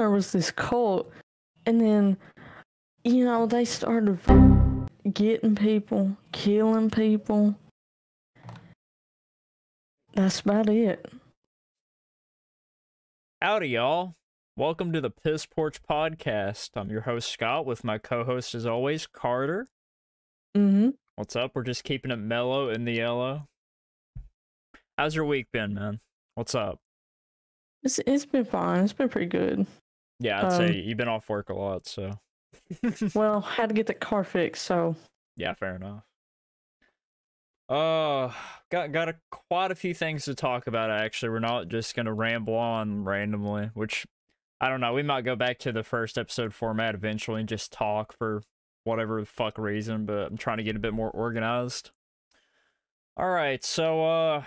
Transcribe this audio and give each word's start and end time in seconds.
There 0.00 0.08
was 0.08 0.32
this 0.32 0.50
cult, 0.50 1.12
and 1.66 1.78
then, 1.78 2.16
you 3.04 3.22
know, 3.26 3.44
they 3.44 3.66
started 3.66 4.18
getting 5.12 5.54
people, 5.54 6.16
killing 6.32 6.88
people. 6.88 7.54
That's 10.14 10.40
about 10.40 10.70
it. 10.70 11.04
Howdy, 13.42 13.68
y'all. 13.68 14.14
Welcome 14.56 14.90
to 14.94 15.02
the 15.02 15.10
Piss 15.10 15.44
Porch 15.44 15.82
Podcast. 15.82 16.70
I'm 16.76 16.88
your 16.88 17.02
host, 17.02 17.30
Scott, 17.30 17.66
with 17.66 17.84
my 17.84 17.98
co 17.98 18.24
host, 18.24 18.54
as 18.54 18.64
always, 18.64 19.06
Carter. 19.06 19.66
Mm-hmm. 20.56 20.92
What's 21.16 21.36
up? 21.36 21.50
We're 21.52 21.62
just 21.62 21.84
keeping 21.84 22.10
it 22.10 22.16
mellow 22.16 22.70
in 22.70 22.86
the 22.86 22.94
yellow. 22.94 23.48
How's 24.96 25.14
your 25.14 25.26
week 25.26 25.48
been, 25.52 25.74
man? 25.74 26.00
What's 26.36 26.54
up? 26.54 26.78
It's 27.82 27.98
it's 28.06 28.24
been 28.24 28.46
fine. 28.46 28.84
It's 28.84 28.94
been 28.94 29.10
pretty 29.10 29.26
good. 29.26 29.66
Yeah, 30.20 30.38
I'd 30.38 30.44
Um, 30.44 30.50
say 30.52 30.76
you've 30.76 30.98
been 30.98 31.08
off 31.08 31.28
work 31.28 31.48
a 31.48 31.54
lot, 31.54 31.86
so. 31.86 32.12
Well, 33.14 33.40
had 33.40 33.70
to 33.70 33.74
get 33.74 33.86
the 33.86 33.94
car 33.94 34.22
fixed, 34.22 34.62
so 34.64 34.94
yeah, 35.36 35.54
fair 35.54 35.74
enough. 35.76 36.04
Uh, 37.68 38.32
got 38.70 38.92
got 38.92 39.08
a, 39.08 39.14
quite 39.30 39.70
a 39.70 39.74
few 39.76 39.94
things 39.94 40.24
to 40.24 40.34
talk 40.34 40.66
about. 40.66 40.90
Actually, 40.90 41.30
we're 41.30 41.38
not 41.38 41.68
just 41.68 41.94
gonna 41.94 42.12
ramble 42.12 42.54
on 42.54 43.04
randomly. 43.04 43.70
Which 43.74 44.06
I 44.60 44.68
don't 44.68 44.80
know. 44.80 44.92
We 44.92 45.02
might 45.02 45.24
go 45.24 45.36
back 45.36 45.58
to 45.60 45.72
the 45.72 45.82
first 45.82 46.18
episode 46.18 46.52
format 46.52 46.94
eventually 46.94 47.40
and 47.40 47.48
just 47.48 47.72
talk 47.72 48.12
for 48.12 48.42
whatever 48.84 49.20
the 49.20 49.26
fuck 49.26 49.56
reason. 49.56 50.04
But 50.04 50.26
I'm 50.32 50.36
trying 50.36 50.58
to 50.58 50.64
get 50.64 50.76
a 50.76 50.80
bit 50.80 50.92
more 50.92 51.10
organized. 51.10 51.92
All 53.16 53.30
right, 53.30 53.62
so 53.64 54.04
uh, 54.04 54.42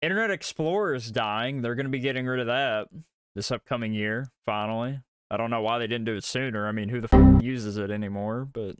Internet 0.00 0.30
Explorer 0.30 0.94
is 0.94 1.10
dying. 1.10 1.62
They're 1.62 1.74
gonna 1.74 1.88
be 1.88 1.98
getting 2.00 2.26
rid 2.26 2.40
of 2.40 2.46
that 2.46 2.88
this 3.34 3.50
upcoming 3.50 3.92
year. 3.92 4.28
Finally, 4.44 5.00
I 5.30 5.36
don't 5.36 5.50
know 5.50 5.62
why 5.62 5.78
they 5.78 5.86
didn't 5.86 6.06
do 6.06 6.14
it 6.14 6.24
sooner. 6.24 6.66
I 6.66 6.72
mean, 6.72 6.88
who 6.88 7.00
the 7.00 7.08
f- 7.12 7.42
uses 7.42 7.76
it 7.78 7.90
anymore? 7.90 8.44
But 8.44 8.76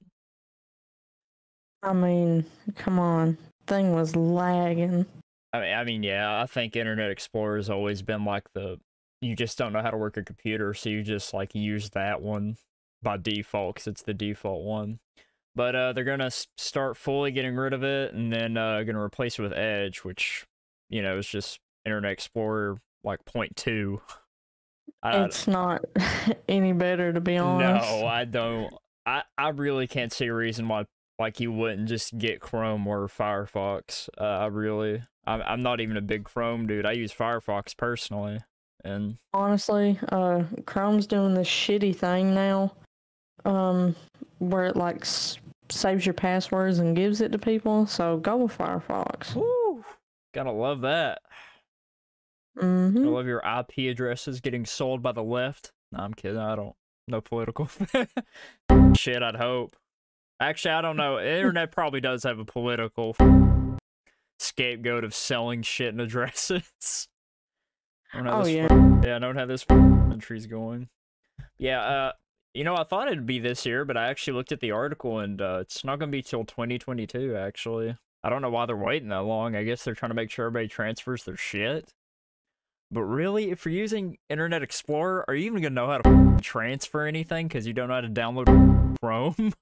I 1.83 1.93
mean, 1.93 2.45
come 2.77 2.99
on, 2.99 3.39
thing 3.67 3.95
was 3.95 4.15
lagging. 4.15 5.07
I 5.53 5.61
mean, 5.61 5.75
I 5.75 5.85
mean, 5.85 6.03
yeah, 6.03 6.41
I 6.41 6.47
think 6.47 6.77
Internet 6.77 7.11
Explorer 7.11 7.57
has 7.57 7.71
always 7.71 8.03
been 8.03 8.25
like 8.25 8.45
the 8.55 8.79
you 9.21 9.37
just 9.37 9.57
don't 9.57 9.73
know 9.73 9.83
how 9.83 9.91
to 9.91 9.97
work 9.97 10.17
a 10.17 10.23
computer, 10.23 10.75
so 10.75 10.91
you 10.91 11.03
just 11.03 11.33
like 11.33 11.55
use 11.55 11.91
that 11.91 12.21
one 12.23 12.57
by 13.03 13.17
default 13.17 13.77
because 13.77 13.87
it's 13.87 14.03
the 14.03 14.15
default 14.15 14.65
one. 14.65 14.99
But 15.55 15.77
uh, 15.77 15.93
they're 15.93 16.05
gonna 16.05 16.31
start 16.31 16.97
fully 16.97 17.31
getting 17.31 17.55
rid 17.55 17.73
of 17.73 17.83
it, 17.85 18.15
and 18.15 18.33
then 18.33 18.57
uh, 18.57 18.83
gonna 18.83 19.01
replace 19.01 19.39
it 19.39 19.43
with 19.43 19.53
Edge, 19.53 19.99
which 19.99 20.45
you 20.89 21.03
know 21.03 21.19
is 21.19 21.27
just 21.27 21.61
Internet 21.85 22.13
Explorer 22.13 22.79
like 23.05 23.25
point 23.25 23.57
two. 23.57 24.01
I, 24.09 24.15
It's 25.05 25.47
not 25.49 25.85
any 26.49 26.73
better 26.73 27.13
to 27.13 27.21
be 27.21 27.37
honest. 27.37 27.89
no, 27.91 28.07
I 28.07 28.25
don't. 28.25 28.73
I 29.05 29.23
I 29.37 29.49
really 29.49 29.87
can't 29.87 30.13
see 30.13 30.27
a 30.27 30.35
reason 30.35 30.69
why 30.69 30.85
like 31.19 31.41
you 31.41 31.53
wouldn't 31.53 31.89
just 31.89 32.17
get 32.19 32.41
Chrome 32.41 32.87
or 32.87 33.09
Firefox. 33.09 34.09
Uh, 34.19 34.23
I 34.25 34.47
really, 34.47 35.03
I'm 35.27 35.43
I'm 35.43 35.63
not 35.63 35.81
even 35.81 35.97
a 35.97 36.01
big 36.03 36.25
Chrome 36.25 36.67
dude. 36.67 36.87
I 36.87 36.93
use 36.93 37.13
Firefox 37.13 37.77
personally, 37.77 38.39
and 38.85 39.17
Honestly, 39.35 39.99
uh, 40.11 40.45
Chrome's 40.67 41.07
doing 41.09 41.35
this 41.35 41.49
shitty 41.49 41.97
thing 41.97 42.33
now, 42.35 42.73
um, 43.45 43.97
where 44.39 44.67
it 44.67 44.77
like 44.77 45.01
s- 45.03 45.39
saves 45.69 46.07
your 46.07 46.15
passwords 46.15 46.79
and 46.79 46.95
gives 46.97 47.21
it 47.21 47.33
to 47.33 47.39
people. 47.39 47.87
So 47.87 48.19
go 48.19 48.37
with 48.37 48.57
Firefox. 48.57 49.35
woo, 49.35 49.85
gotta 50.33 50.53
love 50.53 50.81
that. 50.83 51.23
I 52.59 52.65
Mm-hmm. 52.65 53.07
love 53.07 53.27
your 53.27 53.39
IP 53.41 53.91
addresses 53.91 54.41
getting 54.41 54.67
sold 54.67 55.03
by 55.03 55.13
the 55.13 55.23
left. 55.23 55.73
No, 55.91 56.01
I'm 56.01 56.15
kidding. 56.15 56.39
I 56.39 56.55
don't. 56.57 56.75
No 57.09 57.21
political 57.21 57.69
shit. 58.95 59.23
I'd 59.23 59.37
hope. 59.37 59.75
Actually, 60.41 60.75
I 60.75 60.83
don't 60.83 60.97
know. 60.97 61.19
Internet 61.19 61.73
probably 61.73 62.01
does 62.01 62.23
have 62.25 62.39
a 62.39 62.45
political 62.45 63.17
scapegoat 64.39 65.05
of 65.05 65.15
selling 65.15 65.63
shit 65.63 65.89
and 65.89 66.01
addresses. 66.01 66.63
I 68.13 68.19
don't 68.19 68.27
know 68.27 68.33
how 68.33 68.41
Oh 68.41 68.45
this 68.45 68.55
yeah. 68.55 69.01
Yeah, 69.05 69.15
I 69.17 69.19
know 69.19 69.33
how 69.33 69.47
this 69.47 69.65
country's 69.65 70.47
going. 70.47 70.89
Yeah, 71.59 71.81
uh, 71.81 72.13
you 72.55 72.65
know, 72.65 72.77
I 72.77 72.85
thought 72.85 73.09
it'd 73.09 73.25
be 73.27 73.39
this 73.39 73.65
year, 73.65 73.85
but 73.85 73.97
I 73.97 74.09
actually 74.09 74.35
looked 74.35 74.53
at 74.53 74.61
the 74.61 74.73
article 74.73 75.19
and 75.21 75.41
uh, 75.41 75.59
it's 75.63 75.85
not 75.85 75.99
gonna 75.99 76.13
be 76.13 76.23
till 76.23 76.45
2022. 76.45 77.35
Actually, 77.37 77.97
I 78.23 78.29
don't 78.29 78.43
know 78.43 78.51
why 78.51 78.67
they're 78.67 78.77
waiting 78.77 79.09
that 79.09 79.25
long. 79.25 79.57
I 79.57 79.65
guess 79.65 79.83
they're 79.85 79.95
trying 79.95 80.11
to 80.11 80.15
make 80.15 80.31
sure 80.31 80.47
everybody 80.47 80.69
transfers 80.69 81.25
their 81.25 81.37
shit. 81.37 81.93
But 82.93 83.05
really, 83.05 83.51
if 83.51 83.65
you're 83.65 83.73
using 83.75 84.19
Internet 84.29 84.63
Explorer, 84.63 85.25
are 85.27 85.35
you 85.35 85.47
even 85.47 85.63
gonna 85.63 85.75
know 85.75 85.87
how 85.87 85.99
to 85.99 86.37
transfer 86.43 87.07
anything? 87.07 87.49
Because 87.49 87.67
you 87.67 87.73
don't 87.73 87.89
know 87.89 87.95
how 87.95 88.03
to 88.03 88.09
download 88.09 88.97
Chrome 89.03 89.55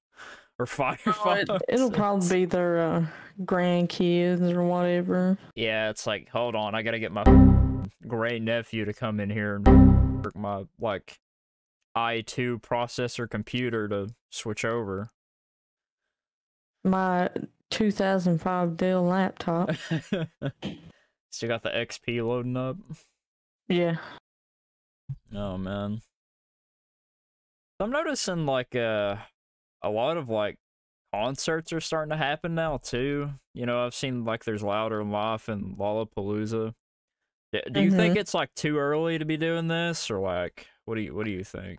or 0.59 0.67
Firefox. 0.67 1.43
it, 1.49 1.63
it'll 1.69 1.93
probably 1.93 2.41
be 2.41 2.45
their 2.45 2.81
uh, 2.81 3.07
grandkids 3.43 4.53
or 4.53 4.65
whatever. 4.65 5.39
Yeah, 5.55 5.91
it's 5.91 6.09
like, 6.09 6.29
hold 6.29 6.57
on, 6.57 6.75
I 6.75 6.83
gotta 6.83 6.99
get 6.99 7.13
my 7.13 7.23
great 8.09 8.43
nephew 8.43 8.85
to 8.85 8.93
come 8.93 9.21
in 9.21 9.31
here 9.31 9.57
and 9.65 10.25
work 10.25 10.37
my 10.37 10.65
like 10.81 11.21
i2 11.97 12.61
processor 12.61 13.31
computer 13.31 13.87
to 13.89 14.09
switch 14.31 14.65
over. 14.65 15.09
My 16.83 17.31
2005 17.71 18.77
Dell 18.77 19.05
laptop. 19.05 19.71
Still 21.31 21.49
got 21.49 21.63
the 21.63 21.71
XP 21.71 22.27
loading 22.27 22.57
up. 22.57 22.77
Yeah. 23.71 23.97
Oh 25.35 25.57
man. 25.57 26.03
I'm 27.79 27.91
noticing 27.91 28.45
like 28.45 28.75
uh 28.77 29.17
a 29.83 29.89
lot 29.89 30.17
of 30.17 30.29
like 30.29 30.57
concerts 31.15 31.73
are 31.73 31.81
starting 31.81 32.11
to 32.11 32.17
happen 32.17 32.55
now 32.55 32.77
too. 32.79 33.31
You 33.55 33.67
know, 33.67 33.85
I've 33.87 33.95
seen 33.95 34.25
like 34.25 34.45
there's 34.45 34.63
Louder 34.63 34.99
Than 34.99 35.11
Life 35.11 35.49
and 35.49 35.77
Lollapalooza. 35.79 36.75
Do 37.73 37.81
you 37.81 37.91
think 37.91 38.17
it's 38.17 38.35
like 38.35 38.53
too 38.55 38.77
early 38.79 39.19
to 39.19 39.25
be 39.25 39.37
doing 39.37 39.67
this, 39.67 40.11
or 40.11 40.19
like 40.21 40.67
what 40.85 40.97
do 40.97 41.01
you 41.01 41.15
what 41.15 41.25
do 41.25 41.31
you 41.33 41.43
think? 41.43 41.79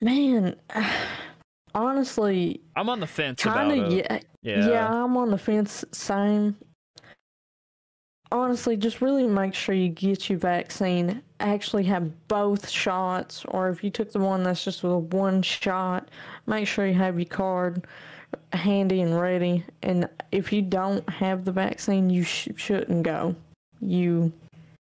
Man, 0.00 0.56
honestly, 1.74 2.60
I'm 2.74 2.88
on 2.88 3.00
the 3.00 3.06
fence 3.06 3.42
kind 3.42 3.72
about 3.72 3.86
of 3.86 3.92
it. 3.92 4.06
yeah, 4.42 4.56
Yeah. 4.56 4.68
yeah. 4.68 5.04
I'm 5.04 5.16
on 5.16 5.30
the 5.30 5.38
fence. 5.38 5.84
Same. 5.92 6.56
Honestly, 8.34 8.76
just 8.76 9.00
really 9.00 9.28
make 9.28 9.54
sure 9.54 9.76
you 9.76 9.88
get 9.88 10.28
your 10.28 10.40
vaccine. 10.40 11.22
Actually, 11.38 11.84
have 11.84 12.26
both 12.26 12.68
shots, 12.68 13.44
or 13.46 13.68
if 13.68 13.84
you 13.84 13.90
took 13.90 14.10
the 14.10 14.18
one 14.18 14.42
that's 14.42 14.64
just 14.64 14.82
with 14.82 15.14
one 15.14 15.40
shot, 15.40 16.08
make 16.48 16.66
sure 16.66 16.84
you 16.84 16.94
have 16.94 17.16
your 17.16 17.26
card 17.26 17.86
handy 18.52 19.02
and 19.02 19.20
ready. 19.20 19.64
And 19.84 20.08
if 20.32 20.52
you 20.52 20.62
don't 20.62 21.08
have 21.08 21.44
the 21.44 21.52
vaccine, 21.52 22.10
you 22.10 22.24
sh- 22.24 22.48
shouldn't 22.56 23.04
go. 23.04 23.36
You 23.80 24.32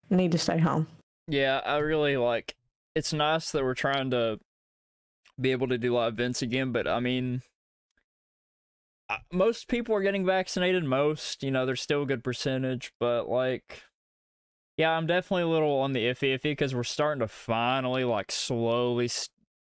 need 0.09 0.31
to 0.31 0.37
stay 0.37 0.57
home. 0.57 0.87
Yeah, 1.27 1.59
I 1.65 1.79
really 1.79 2.15
like. 2.15 2.55
It's 2.95 3.11
nice 3.11 3.51
that 3.51 3.65
we're 3.65 3.73
trying 3.73 4.11
to 4.11 4.39
be 5.41 5.51
able 5.51 5.67
to 5.67 5.77
do 5.77 5.93
live 5.93 6.13
events 6.13 6.41
again, 6.41 6.71
but 6.71 6.87
I 6.87 7.01
mean, 7.01 7.41
most 9.31 9.67
people 9.67 9.95
are 9.95 10.01
getting 10.01 10.25
vaccinated. 10.25 10.83
Most, 10.83 11.43
you 11.43 11.51
know, 11.51 11.65
there's 11.65 11.81
still 11.81 12.03
a 12.03 12.05
good 12.05 12.23
percentage, 12.23 12.91
but 12.99 13.27
like, 13.29 13.83
yeah, 14.77 14.91
I'm 14.91 15.05
definitely 15.07 15.43
a 15.43 15.47
little 15.47 15.79
on 15.79 15.93
the 15.93 16.05
iffy 16.05 16.33
iffy 16.35 16.43
because 16.43 16.73
we're 16.73 16.83
starting 16.83 17.19
to 17.19 17.27
finally 17.27 18.03
like 18.03 18.31
slowly 18.31 19.09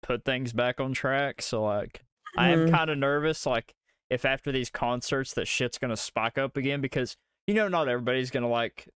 put 0.02 0.24
things 0.24 0.52
back 0.52 0.80
on 0.80 0.92
track. 0.94 1.42
So 1.42 1.62
like, 1.62 2.02
I 2.36 2.48
am 2.50 2.66
Mhm. 2.66 2.70
kind 2.70 2.90
of 2.90 2.98
nervous, 2.98 3.44
like 3.46 3.74
if 4.08 4.24
after 4.24 4.50
these 4.52 4.70
concerts 4.70 5.34
that 5.34 5.46
shit's 5.46 5.78
gonna 5.78 5.96
spike 5.96 6.38
up 6.38 6.56
again 6.56 6.80
because 6.80 7.16
you 7.46 7.54
know 7.54 7.68
not 7.68 7.88
everybody's 7.88 8.30
gonna 8.30 8.48
like. 8.48 8.88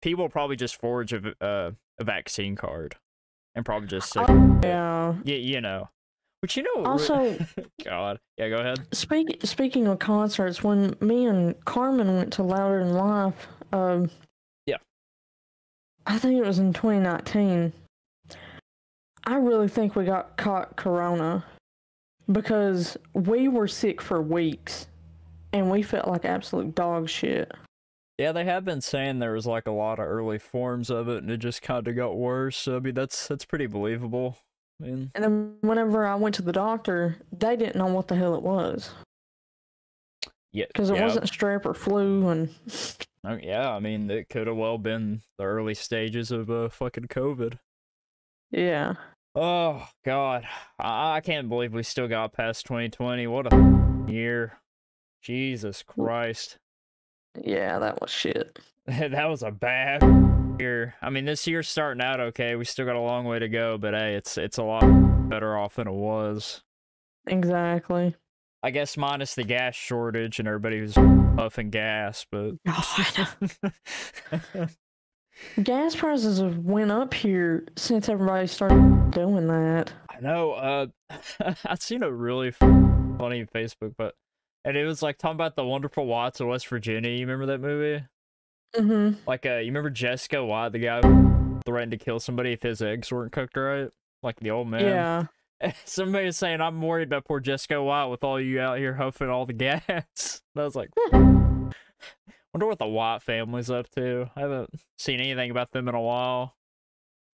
People 0.00 0.28
probably 0.28 0.56
just 0.56 0.74
forge 0.76 1.12
a, 1.12 1.32
uh, 1.40 1.70
a 1.98 2.04
vaccine 2.04 2.56
card 2.56 2.96
and 3.54 3.64
probably 3.64 3.86
just 3.86 4.10
say, 4.12 4.20
Yeah. 4.62 5.14
yeah, 5.22 5.36
you 5.36 5.60
know. 5.60 5.90
But 6.42 6.56
you 6.56 6.64
know, 6.64 6.84
Also, 6.84 7.38
God, 7.84 8.18
yeah, 8.36 8.48
go 8.48 8.56
ahead. 8.56 8.80
Speak, 8.92 9.38
speaking 9.44 9.86
of 9.86 10.00
concerts, 10.00 10.62
when 10.62 10.96
me 11.00 11.26
and 11.26 11.64
Carmen 11.64 12.16
went 12.16 12.32
to 12.34 12.42
Louder 12.42 12.84
Than 12.84 12.94
Life, 12.94 13.46
um, 13.72 14.10
Yeah. 14.66 14.78
I 16.04 16.18
think 16.18 16.38
it 16.38 16.46
was 16.46 16.58
in 16.58 16.72
2019. 16.72 17.72
I 19.24 19.36
really 19.36 19.68
think 19.68 19.94
we 19.94 20.04
got 20.04 20.36
caught 20.36 20.76
corona 20.76 21.44
because 22.30 22.96
we 23.14 23.46
were 23.46 23.68
sick 23.68 24.00
for 24.00 24.20
weeks 24.20 24.88
and 25.52 25.70
we 25.70 25.82
felt 25.82 26.08
like 26.08 26.24
absolute 26.24 26.74
dog 26.74 27.08
shit. 27.08 27.52
Yeah, 28.18 28.32
they 28.32 28.44
have 28.44 28.64
been 28.64 28.80
saying 28.80 29.20
there 29.20 29.32
was 29.32 29.46
like 29.46 29.68
a 29.68 29.72
lot 29.72 30.00
of 30.00 30.06
early 30.06 30.38
forms 30.38 30.90
of 30.90 31.08
it, 31.08 31.22
and 31.22 31.30
it 31.30 31.38
just 31.38 31.62
kind 31.62 31.86
of 31.86 31.96
got 31.96 32.16
worse. 32.16 32.56
So 32.56 32.76
I 32.76 32.80
mean, 32.80 32.94
that's 32.94 33.28
that's 33.28 33.44
pretty 33.44 33.66
believable. 33.66 34.38
I 34.82 34.86
mean, 34.86 35.10
And 35.14 35.24
then 35.24 35.54
whenever 35.60 36.06
I 36.06 36.16
went 36.16 36.34
to 36.36 36.42
the 36.42 36.52
doctor, 36.52 37.16
they 37.30 37.56
didn't 37.56 37.76
know 37.76 37.86
what 37.86 38.08
the 38.08 38.16
hell 38.16 38.34
it 38.34 38.42
was 38.42 38.90
yeah, 40.52 40.66
because 40.66 40.90
it 40.90 40.96
yeah, 40.96 41.04
wasn't 41.04 41.26
strep 41.26 41.64
or 41.64 41.74
flu 41.74 42.28
and 42.28 42.50
oh, 43.24 43.38
yeah. 43.42 43.70
I 43.70 43.80
mean, 43.80 44.10
it 44.10 44.28
could 44.28 44.46
have 44.46 44.56
well 44.56 44.78
been 44.78 45.22
the 45.38 45.44
early 45.44 45.74
stages 45.74 46.30
of 46.30 46.50
uh, 46.50 46.68
fucking 46.68 47.06
COVID. 47.08 47.58
yeah. 48.50 48.94
Oh 49.34 49.88
God, 50.04 50.46
I, 50.78 51.16
I 51.16 51.20
can't 51.22 51.48
believe 51.48 51.72
we 51.72 51.82
still 51.84 52.06
got 52.06 52.34
past 52.34 52.66
2020. 52.66 53.26
What 53.28 53.50
a 53.50 54.04
year! 54.06 54.58
Jesus 55.22 55.82
Christ, 55.82 56.58
Yeah, 57.42 57.78
that 57.78 57.98
was 58.02 58.10
shit. 58.10 58.58
that 58.86 59.30
was 59.30 59.42
a 59.42 59.50
bad 59.50 60.02
year. 60.58 60.94
I 61.02 61.10
mean, 61.10 61.24
this 61.24 61.46
year's 61.46 61.68
starting 61.68 62.02
out 62.02 62.20
okay. 62.20 62.56
We 62.56 62.64
still 62.64 62.86
got 62.86 62.96
a 62.96 63.00
long 63.00 63.24
way 63.24 63.38
to 63.38 63.48
go, 63.48 63.78
but 63.78 63.94
hey, 63.94 64.14
it's 64.14 64.38
it's 64.38 64.58
a 64.58 64.62
lot 64.62 64.82
better 65.28 65.56
off 65.56 65.76
than 65.76 65.88
it 65.88 65.94
was. 65.94 66.62
Exactly. 67.26 68.14
I 68.62 68.70
guess 68.70 68.96
minus 68.96 69.34
the 69.34 69.44
gas 69.44 69.74
shortage 69.74 70.38
and 70.38 70.46
everybody 70.46 70.80
was 70.80 70.94
puffing 70.94 71.70
gas, 71.70 72.24
but 72.30 72.52
God. 72.64 74.68
Gas 75.62 75.96
prices 75.96 76.38
have 76.38 76.58
went 76.58 76.90
up 76.90 77.14
here 77.14 77.66
since 77.76 78.08
everybody 78.08 78.46
started 78.46 79.10
doing 79.10 79.46
that. 79.48 79.92
I 80.08 80.20
know. 80.20 80.52
Uh, 80.52 80.86
I've 81.64 81.82
seen 81.82 82.02
a 82.02 82.12
really 82.12 82.50
funny 82.50 83.46
Facebook, 83.46 83.94
but 83.96 84.14
and 84.64 84.76
it 84.76 84.84
was 84.84 85.02
like 85.02 85.18
talking 85.18 85.34
about 85.34 85.56
the 85.56 85.64
wonderful 85.64 86.06
Whites 86.06 86.40
of 86.40 86.48
West 86.48 86.68
Virginia. 86.68 87.10
You 87.10 87.26
remember 87.26 87.46
that 87.46 87.60
movie? 87.60 88.04
Mm-hmm. 88.76 89.20
Like, 89.26 89.46
uh, 89.46 89.56
you 89.56 89.66
remember 89.66 89.90
Jesco 89.90 90.46
White, 90.46 90.72
the 90.72 90.78
guy 90.78 91.00
threatened 91.64 91.92
to 91.92 91.98
kill 91.98 92.20
somebody 92.20 92.52
if 92.52 92.62
his 92.62 92.82
eggs 92.82 93.12
weren't 93.12 93.32
cooked 93.32 93.56
right? 93.56 93.88
Like 94.22 94.40
the 94.40 94.50
old 94.50 94.68
man. 94.68 94.82
Yeah. 94.82 95.72
Somebody 95.84 96.26
was 96.26 96.36
saying, 96.36 96.60
I'm 96.60 96.80
worried 96.82 97.08
about 97.08 97.24
poor 97.24 97.40
Jesco 97.40 97.84
White 97.84 98.06
with 98.06 98.24
all 98.24 98.40
you 98.40 98.60
out 98.60 98.78
here 98.78 98.94
huffing 98.94 99.28
all 99.28 99.46
the 99.46 99.52
gas. 99.52 100.42
And 100.54 100.62
I 100.62 100.64
was 100.64 100.74
like, 100.74 100.90
wonder 101.12 102.66
what 102.66 102.78
the 102.78 102.86
White 102.86 103.22
family's 103.22 103.70
up 103.70 103.88
to. 103.90 104.30
I 104.36 104.40
haven't 104.40 104.70
seen 104.98 105.20
anything 105.20 105.50
about 105.50 105.70
them 105.72 105.88
in 105.88 105.94
a 105.94 106.00
while. 106.00 106.54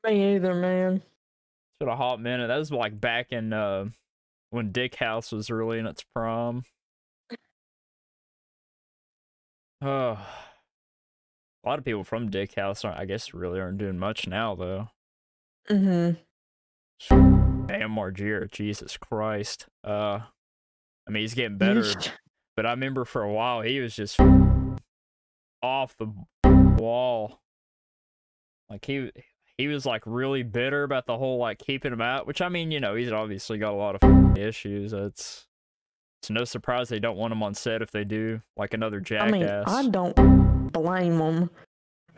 Me 0.06 0.36
either, 0.36 0.54
man. 0.54 0.96
It's 0.96 1.78
been 1.80 1.88
a 1.88 1.96
hot 1.96 2.20
minute. 2.20 2.48
That 2.48 2.58
was 2.58 2.70
like 2.70 3.00
back 3.00 3.32
in 3.32 3.52
uh, 3.52 3.86
when 4.50 4.72
Dickhouse 4.72 5.32
was 5.32 5.50
really 5.50 5.78
in 5.78 5.86
its 5.86 6.04
prime. 6.14 6.62
Oh, 9.80 10.18
a 11.68 11.70
lot 11.70 11.78
of 11.78 11.84
people 11.84 12.02
from 12.02 12.30
Dickhouse, 12.30 12.82
aren't, 12.82 12.98
I 12.98 13.04
guess, 13.04 13.34
really 13.34 13.60
aren't 13.60 13.76
doing 13.76 13.98
much 13.98 14.26
now, 14.26 14.54
though. 14.54 14.88
Mm-hmm. 15.68 16.14
Damn, 17.66 17.90
Margera, 17.90 18.50
Jesus 18.50 18.96
Christ. 18.96 19.66
Uh, 19.84 20.20
I 21.06 21.10
mean, 21.10 21.20
he's 21.20 21.34
getting 21.34 21.58
better, 21.58 21.84
but 22.56 22.64
I 22.64 22.70
remember 22.70 23.04
for 23.04 23.22
a 23.22 23.30
while 23.30 23.60
he 23.60 23.80
was 23.80 23.94
just 23.94 24.18
off 25.62 25.94
the 25.98 26.10
wall. 26.78 27.38
Like 28.70 28.86
he 28.86 29.10
he 29.58 29.68
was 29.68 29.84
like 29.84 30.02
really 30.06 30.44
bitter 30.44 30.84
about 30.84 31.04
the 31.04 31.18
whole 31.18 31.36
like 31.36 31.58
keeping 31.58 31.92
him 31.92 32.00
out, 32.00 32.26
which 32.26 32.40
I 32.40 32.48
mean, 32.48 32.70
you 32.70 32.80
know, 32.80 32.94
he's 32.94 33.12
obviously 33.12 33.58
got 33.58 33.74
a 33.74 33.76
lot 33.76 34.02
of 34.02 34.38
issues. 34.38 34.94
It's 34.94 35.46
it's 36.22 36.30
no 36.30 36.44
surprise 36.44 36.88
they 36.88 36.98
don't 36.98 37.18
want 37.18 37.32
him 37.32 37.42
on 37.42 37.52
set 37.52 37.82
if 37.82 37.90
they 37.90 38.04
do 38.04 38.40
like 38.56 38.72
another 38.72 39.00
jackass. 39.00 39.28
I 39.66 39.82
mean, 39.82 39.88
I 39.88 39.90
don't 39.90 40.47
blame 40.72 41.18
them 41.18 41.50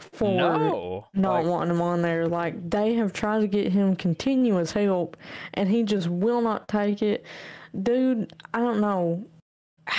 for 0.00 0.34
no, 0.34 1.06
not 1.14 1.40
like, 1.40 1.46
wanting 1.46 1.74
him 1.74 1.82
on 1.82 2.02
there. 2.02 2.26
Like 2.26 2.70
they 2.70 2.94
have 2.94 3.12
tried 3.12 3.40
to 3.40 3.46
get 3.46 3.72
him 3.72 3.96
continuous 3.96 4.72
help, 4.72 5.16
and 5.54 5.68
he 5.68 5.82
just 5.82 6.08
will 6.08 6.40
not 6.40 6.68
take 6.68 7.02
it. 7.02 7.24
Dude, 7.82 8.32
I 8.54 8.60
don't 8.60 8.80
know. 8.80 9.26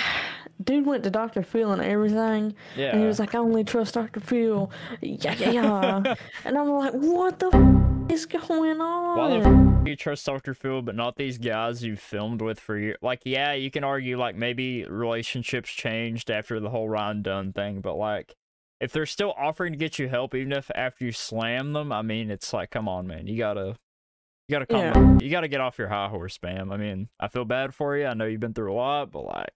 Dude 0.62 0.86
went 0.86 1.02
to 1.02 1.10
Dr. 1.10 1.42
Phil 1.42 1.72
and 1.72 1.82
everything, 1.82 2.54
yeah. 2.76 2.90
and 2.90 3.00
he 3.00 3.06
was 3.06 3.18
like, 3.18 3.34
"I 3.34 3.38
only 3.38 3.64
trust 3.64 3.94
Dr. 3.94 4.20
Phil." 4.20 4.70
Yeah, 5.00 5.34
yeah, 5.34 5.50
yeah. 5.50 6.14
and 6.44 6.56
I'm 6.56 6.70
like, 6.70 6.92
"What 6.92 7.40
the 7.40 7.48
f- 7.48 8.12
is 8.12 8.26
going 8.26 8.78
Why 8.78 9.40
the 9.40 9.44
on?" 9.44 9.80
f- 9.80 9.88
you 9.88 9.96
trust 9.96 10.24
Dr. 10.24 10.54
Phil, 10.54 10.80
but 10.80 10.94
not 10.94 11.16
these 11.16 11.36
guys 11.38 11.82
you 11.82 11.96
filmed 11.96 12.42
with 12.42 12.60
for 12.60 12.78
years? 12.78 12.96
Like, 13.02 13.22
yeah, 13.24 13.54
you 13.54 13.72
can 13.72 13.82
argue 13.82 14.16
like 14.16 14.36
maybe 14.36 14.84
relationships 14.84 15.70
changed 15.70 16.30
after 16.30 16.60
the 16.60 16.70
whole 16.70 16.88
Ryan 16.88 17.22
Dunn 17.22 17.52
thing, 17.52 17.80
but 17.80 17.96
like, 17.96 18.36
if 18.82 18.90
they're 18.92 19.06
still 19.06 19.32
offering 19.38 19.72
to 19.72 19.78
get 19.78 19.98
you 19.98 20.08
help, 20.08 20.34
even 20.34 20.52
if 20.52 20.68
after 20.74 21.04
you 21.04 21.12
slam 21.12 21.72
them, 21.72 21.92
I 21.92 22.02
mean, 22.02 22.30
it's 22.32 22.52
like, 22.52 22.70
come 22.70 22.88
on, 22.88 23.06
man, 23.06 23.28
you 23.28 23.38
gotta, 23.38 23.76
you 24.48 24.52
gotta 24.52 24.66
come, 24.66 24.80
Yeah. 24.80 25.18
you 25.24 25.30
gotta 25.30 25.46
get 25.46 25.60
off 25.60 25.78
your 25.78 25.86
high 25.88 26.08
horse, 26.08 26.36
Bam. 26.36 26.72
I 26.72 26.76
mean, 26.76 27.08
I 27.20 27.28
feel 27.28 27.44
bad 27.44 27.74
for 27.76 27.96
you. 27.96 28.06
I 28.06 28.14
know 28.14 28.24
you've 28.24 28.40
been 28.40 28.54
through 28.54 28.72
a 28.72 28.74
lot, 28.74 29.12
but 29.12 29.24
like, 29.24 29.54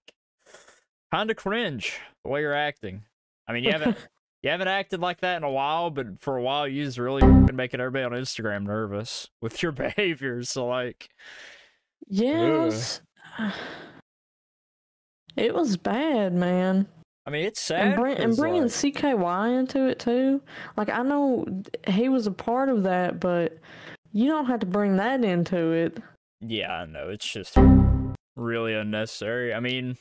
kind 1.13 1.29
of 1.29 1.35
cringe 1.35 1.99
the 2.23 2.29
way 2.31 2.39
you're 2.41 2.53
acting. 2.53 3.03
I 3.47 3.53
mean, 3.53 3.63
you 3.65 3.71
haven't. 3.71 3.97
You 4.43 4.51
haven't 4.51 4.67
acted 4.67 5.01
like 5.01 5.21
that 5.21 5.37
in 5.37 5.43
a 5.43 5.49
while, 5.49 5.89
but 5.89 6.19
for 6.19 6.37
a 6.37 6.41
while 6.43 6.67
you 6.67 6.85
was 6.85 6.99
really 6.99 7.23
f***ing 7.23 7.55
making 7.55 7.79
everybody 7.81 8.05
on 8.05 8.11
Instagram 8.11 8.65
nervous 8.67 9.27
with 9.41 9.63
your 9.63 9.71
behavior. 9.73 10.43
So 10.43 10.67
like, 10.67 11.09
yes, 12.07 13.01
it 15.35 15.53
was 15.55 15.75
bad, 15.75 16.33
man. 16.33 16.87
I 17.27 17.29
mean, 17.29 17.45
it's 17.45 17.59
sad. 17.59 17.85
and, 17.87 17.95
bring, 17.97 18.17
and 18.17 18.35
bringing 18.37 18.61
like, 18.63 18.71
CKY 18.71 19.59
into 19.59 19.85
it 19.85 19.99
too. 19.99 20.41
Like 20.77 20.87
I 20.89 21.03
know 21.03 21.45
he 21.85 22.07
was 22.07 22.25
a 22.25 22.31
part 22.31 22.69
of 22.69 22.83
that, 22.83 23.19
but 23.19 23.57
you 24.13 24.27
don't 24.29 24.45
have 24.45 24.61
to 24.61 24.65
bring 24.65 24.95
that 24.95 25.23
into 25.25 25.71
it. 25.73 25.99
yeah, 26.39 26.71
I 26.73 26.85
know 26.85 27.09
it's 27.09 27.27
just 27.29 27.57
really 28.37 28.73
unnecessary. 28.73 29.53
I 29.53 29.59
mean, 29.59 29.97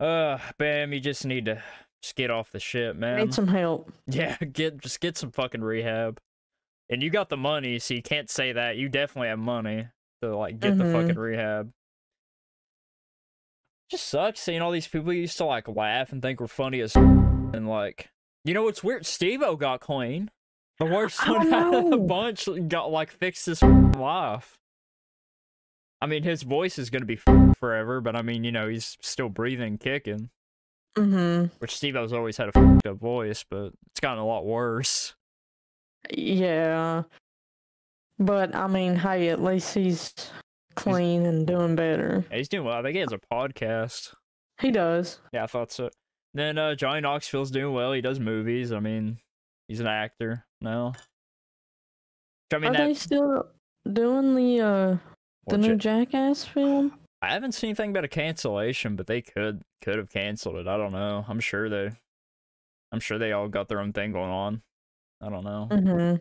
uh, 0.00 0.38
Bam, 0.58 0.92
you 0.92 1.00
just 1.00 1.24
need 1.26 1.46
to 1.46 1.62
just 2.02 2.14
get 2.16 2.30
off 2.30 2.52
the 2.52 2.60
shit, 2.60 2.96
man. 2.96 3.18
Need 3.18 3.34
some 3.34 3.48
help. 3.48 3.92
Yeah, 4.06 4.36
get 4.38 4.78
just 4.80 5.00
get 5.00 5.16
some 5.16 5.32
fucking 5.32 5.62
rehab. 5.62 6.18
And 6.88 7.02
you 7.02 7.10
got 7.10 7.28
the 7.28 7.36
money, 7.36 7.80
so 7.80 7.94
you 7.94 8.02
can't 8.02 8.30
say 8.30 8.52
that. 8.52 8.76
You 8.76 8.88
definitely 8.88 9.28
have 9.28 9.40
money 9.40 9.88
to 10.22 10.36
like 10.36 10.60
get 10.60 10.78
the 10.78 10.84
Mhm. 10.84 10.92
fucking 10.92 11.18
rehab. 11.18 11.72
Just 13.90 14.08
sucks 14.08 14.40
seeing 14.40 14.62
all 14.62 14.72
these 14.72 14.88
people 14.88 15.12
used 15.12 15.36
to 15.38 15.44
like 15.44 15.68
laugh 15.68 16.12
and 16.12 16.20
think 16.20 16.40
were 16.40 16.48
funny 16.48 16.80
as 16.80 16.96
and 16.96 17.68
like 17.68 18.10
you 18.44 18.54
know 18.54 18.64
what's 18.64 18.84
weird? 18.84 19.06
Steve 19.06 19.42
O 19.42 19.56
got 19.56 19.80
clean. 19.80 20.30
The 20.78 20.86
worst 20.86 21.18
one 21.28 21.52
out 21.52 21.74
of 21.74 21.90
the 21.90 21.96
bunch 21.96 22.48
got 22.68 22.90
like 22.90 23.10
fixed 23.10 23.46
his 23.46 23.62
life. 23.62 24.58
I 26.00 26.06
mean 26.06 26.22
his 26.22 26.42
voice 26.42 26.78
is 26.78 26.90
gonna 26.90 27.06
be 27.06 27.18
forever, 27.58 28.00
but 28.00 28.16
I 28.16 28.22
mean, 28.22 28.44
you 28.44 28.52
know, 28.52 28.68
he's 28.68 28.96
still 29.00 29.28
breathing, 29.28 29.78
kicking. 29.78 30.30
Mm-hmm. 30.96 31.46
Which 31.58 31.76
Steve 31.76 31.96
O's 31.96 32.12
always 32.12 32.38
had 32.38 32.48
a 32.48 32.52
fucked 32.52 32.86
up 32.86 32.96
voice, 32.96 33.44
but 33.48 33.72
it's 33.90 34.00
gotten 34.00 34.18
a 34.18 34.26
lot 34.26 34.46
worse. 34.46 35.14
Yeah. 36.10 37.02
But 38.18 38.54
I 38.54 38.66
mean, 38.66 38.96
hey, 38.96 39.28
at 39.28 39.42
least 39.42 39.74
he's 39.74 40.14
clean 40.76 41.26
and 41.26 41.46
doing 41.46 41.74
better. 41.74 42.24
Yeah, 42.30 42.36
he's 42.36 42.48
doing 42.48 42.64
well. 42.64 42.76
I 42.76 42.82
think 42.82 42.94
he 42.94 43.00
has 43.00 43.12
a 43.12 43.20
podcast. 43.32 44.14
He 44.60 44.70
does. 44.70 45.20
Yeah, 45.32 45.44
I 45.44 45.46
thought 45.46 45.72
so. 45.72 45.90
Then 46.34 46.58
uh, 46.58 46.74
Johnny 46.74 47.00
Knoxville's 47.00 47.50
doing 47.50 47.74
well. 47.74 47.92
He 47.92 48.00
does 48.00 48.20
movies. 48.20 48.72
I 48.72 48.80
mean, 48.80 49.18
he's 49.68 49.80
an 49.80 49.86
actor 49.86 50.44
now. 50.60 50.92
I 52.52 52.58
mean, 52.58 52.70
Are 52.70 52.72
that, 52.74 52.86
they 52.86 52.94
still 52.94 53.48
doing 53.90 54.34
the 54.34 54.60
uh 54.60 54.96
the 55.48 55.58
new 55.58 55.72
Ja- 55.72 55.76
Jackass 55.76 56.44
film? 56.44 56.98
I 57.22 57.32
haven't 57.32 57.52
seen 57.52 57.70
anything 57.70 57.90
about 57.90 58.04
a 58.04 58.08
cancellation, 58.08 58.96
but 58.96 59.06
they 59.06 59.22
could 59.22 59.62
could 59.82 59.98
have 59.98 60.10
canceled 60.10 60.56
it. 60.56 60.68
I 60.68 60.76
don't 60.76 60.92
know. 60.92 61.24
I'm 61.26 61.40
sure 61.40 61.68
they, 61.68 61.90
I'm 62.92 63.00
sure 63.00 63.18
they 63.18 63.32
all 63.32 63.48
got 63.48 63.68
their 63.68 63.80
own 63.80 63.92
thing 63.92 64.12
going 64.12 64.30
on. 64.30 64.62
I 65.20 65.30
don't 65.30 65.44
know. 65.44 65.68
Mm-hmm. 65.70 66.16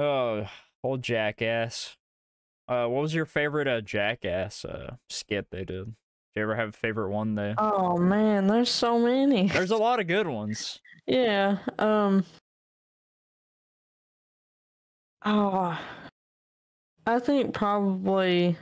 Oh, 0.00 0.46
old 0.82 1.02
Jackass. 1.02 1.96
Uh, 2.72 2.88
what 2.88 3.02
was 3.02 3.12
your 3.14 3.26
favorite 3.26 3.68
uh 3.68 3.82
Jackass 3.82 4.64
uh 4.64 4.96
skit 5.10 5.48
they 5.50 5.64
did? 5.64 5.84
Do 5.84 5.94
you 6.36 6.42
ever 6.42 6.56
have 6.56 6.70
a 6.70 6.72
favorite 6.72 7.10
one? 7.10 7.34
there? 7.34 7.54
Oh 7.58 7.98
man, 7.98 8.46
there's 8.46 8.70
so 8.70 8.98
many. 8.98 9.48
there's 9.48 9.70
a 9.70 9.76
lot 9.88 10.00
of 10.00 10.06
good 10.06 10.26
ones. 10.26 10.80
Yeah. 11.06 11.58
Um. 11.78 12.24
Oh, 15.22 15.78
I 17.06 17.18
think 17.18 17.52
probably 17.52 18.56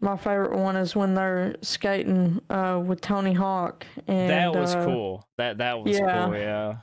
my 0.00 0.16
favorite 0.16 0.58
one 0.58 0.74
is 0.74 0.96
when 0.96 1.14
they're 1.14 1.54
skating 1.62 2.40
uh, 2.50 2.82
with 2.84 3.00
Tony 3.00 3.32
Hawk. 3.32 3.86
And, 4.08 4.30
that 4.30 4.52
was 4.52 4.74
uh, 4.74 4.84
cool. 4.84 5.28
That 5.38 5.58
that 5.58 5.80
was 5.80 5.96
yeah. 5.96 6.24
cool. 6.26 6.36
Yeah. 6.36 6.74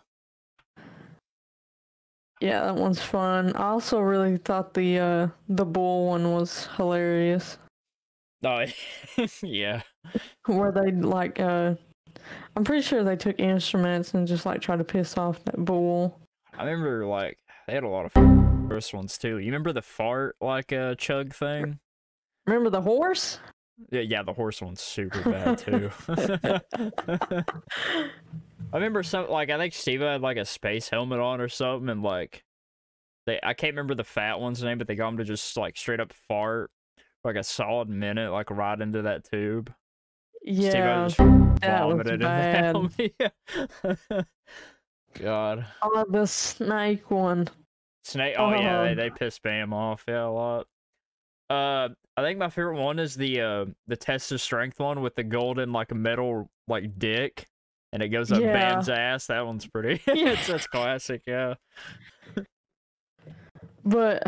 Yeah, 2.43 2.65
that 2.65 2.75
one's 2.75 3.01
fun. 3.01 3.55
I 3.55 3.69
also 3.69 4.01
really 4.01 4.35
thought 4.35 4.73
the 4.73 4.99
uh, 4.99 5.27
the 5.47 5.63
bull 5.63 6.07
one 6.07 6.33
was 6.33 6.67
hilarious. 6.75 7.57
Oh, 8.43 8.65
yeah. 9.41 9.81
Where 10.47 10.73
they 10.73 10.91
like, 10.91 11.39
uh, 11.39 11.75
I'm 12.57 12.65
pretty 12.65 12.81
sure 12.81 13.01
they 13.01 13.15
took 13.15 13.39
instruments 13.39 14.13
and 14.13 14.27
just 14.27 14.45
like 14.45 14.59
tried 14.59 14.79
to 14.79 14.83
piss 14.83 15.17
off 15.17 15.41
that 15.45 15.63
bull. 15.63 16.19
I 16.57 16.65
remember 16.65 17.05
like 17.05 17.37
they 17.65 17.75
had 17.75 17.85
a 17.85 17.87
lot 17.87 18.05
of 18.05 18.67
first 18.67 18.93
ones 18.93 19.17
too. 19.17 19.37
You 19.37 19.45
remember 19.45 19.71
the 19.71 19.81
fart 19.81 20.35
like 20.41 20.73
uh 20.73 20.95
chug 20.95 21.33
thing? 21.33 21.79
Remember 22.45 22.69
the 22.69 22.81
horse? 22.81 23.39
Yeah, 23.89 24.01
yeah, 24.01 24.21
the 24.21 24.33
horse 24.33 24.61
one's 24.61 24.81
super 24.81 25.21
bad 25.31 25.59
too. 25.59 25.91
I 28.71 28.77
remember 28.77 29.03
some 29.03 29.29
like 29.29 29.49
I 29.49 29.57
think 29.57 29.73
Steve 29.73 30.01
had 30.01 30.21
like 30.21 30.37
a 30.37 30.45
space 30.45 30.89
helmet 30.89 31.19
on 31.19 31.41
or 31.41 31.49
something, 31.49 31.89
and 31.89 32.01
like 32.01 32.43
they 33.25 33.39
I 33.43 33.53
can't 33.53 33.73
remember 33.73 33.95
the 33.95 34.03
fat 34.03 34.39
one's 34.39 34.63
name, 34.63 34.77
but 34.77 34.87
they 34.87 34.95
got 34.95 35.09
him 35.09 35.17
to 35.17 35.23
just 35.23 35.55
like 35.57 35.77
straight 35.77 35.99
up 35.99 36.13
fart 36.27 36.71
for, 37.21 37.31
like 37.33 37.39
a 37.39 37.43
solid 37.43 37.89
minute, 37.89 38.31
like 38.31 38.49
right 38.49 38.79
into 38.79 39.03
that 39.03 39.29
tube. 39.29 39.71
Yeah, 40.43 40.71
that 40.71 41.03
was 41.03 41.15
vomited 41.15 42.13
in 42.15 42.19
the 42.19 42.25
bad. 42.25 42.75
helmet. 43.83 44.27
God. 45.19 45.65
Oh, 45.81 46.05
the 46.09 46.25
snake 46.25 47.09
one. 47.11 47.47
Snake. 48.03 48.35
Oh 48.37 48.49
yeah, 48.51 48.83
they, 48.83 48.91
Oh. 48.91 48.95
they 48.95 49.09
piss 49.09 49.39
Bam 49.39 49.73
off. 49.73 50.03
Yeah, 50.07 50.25
a 50.25 50.29
lot. 50.29 50.67
Uh, 51.49 51.89
I 52.17 52.21
think 52.21 52.39
my 52.39 52.49
favorite 52.49 52.81
one 52.81 52.99
is 52.99 53.15
the 53.15 53.39
uh 53.41 53.65
the 53.87 53.95
test 53.95 54.31
of 54.31 54.41
strength 54.41 54.79
one 54.79 55.01
with 55.01 55.15
the 55.15 55.23
golden 55.23 55.71
like 55.71 55.93
metal 55.93 56.49
like 56.67 56.97
dick, 56.99 57.47
and 57.93 58.03
it 58.03 58.09
goes 58.09 58.29
up 58.33 58.41
Yeah. 58.41 58.51
Bam's 58.51 58.89
ass. 58.89 59.27
That 59.27 59.45
one's 59.45 59.65
pretty. 59.65 60.01
it's 60.07 60.47
that's 60.47 60.67
classic. 60.67 61.21
Yeah. 61.25 61.53
But 63.85 64.23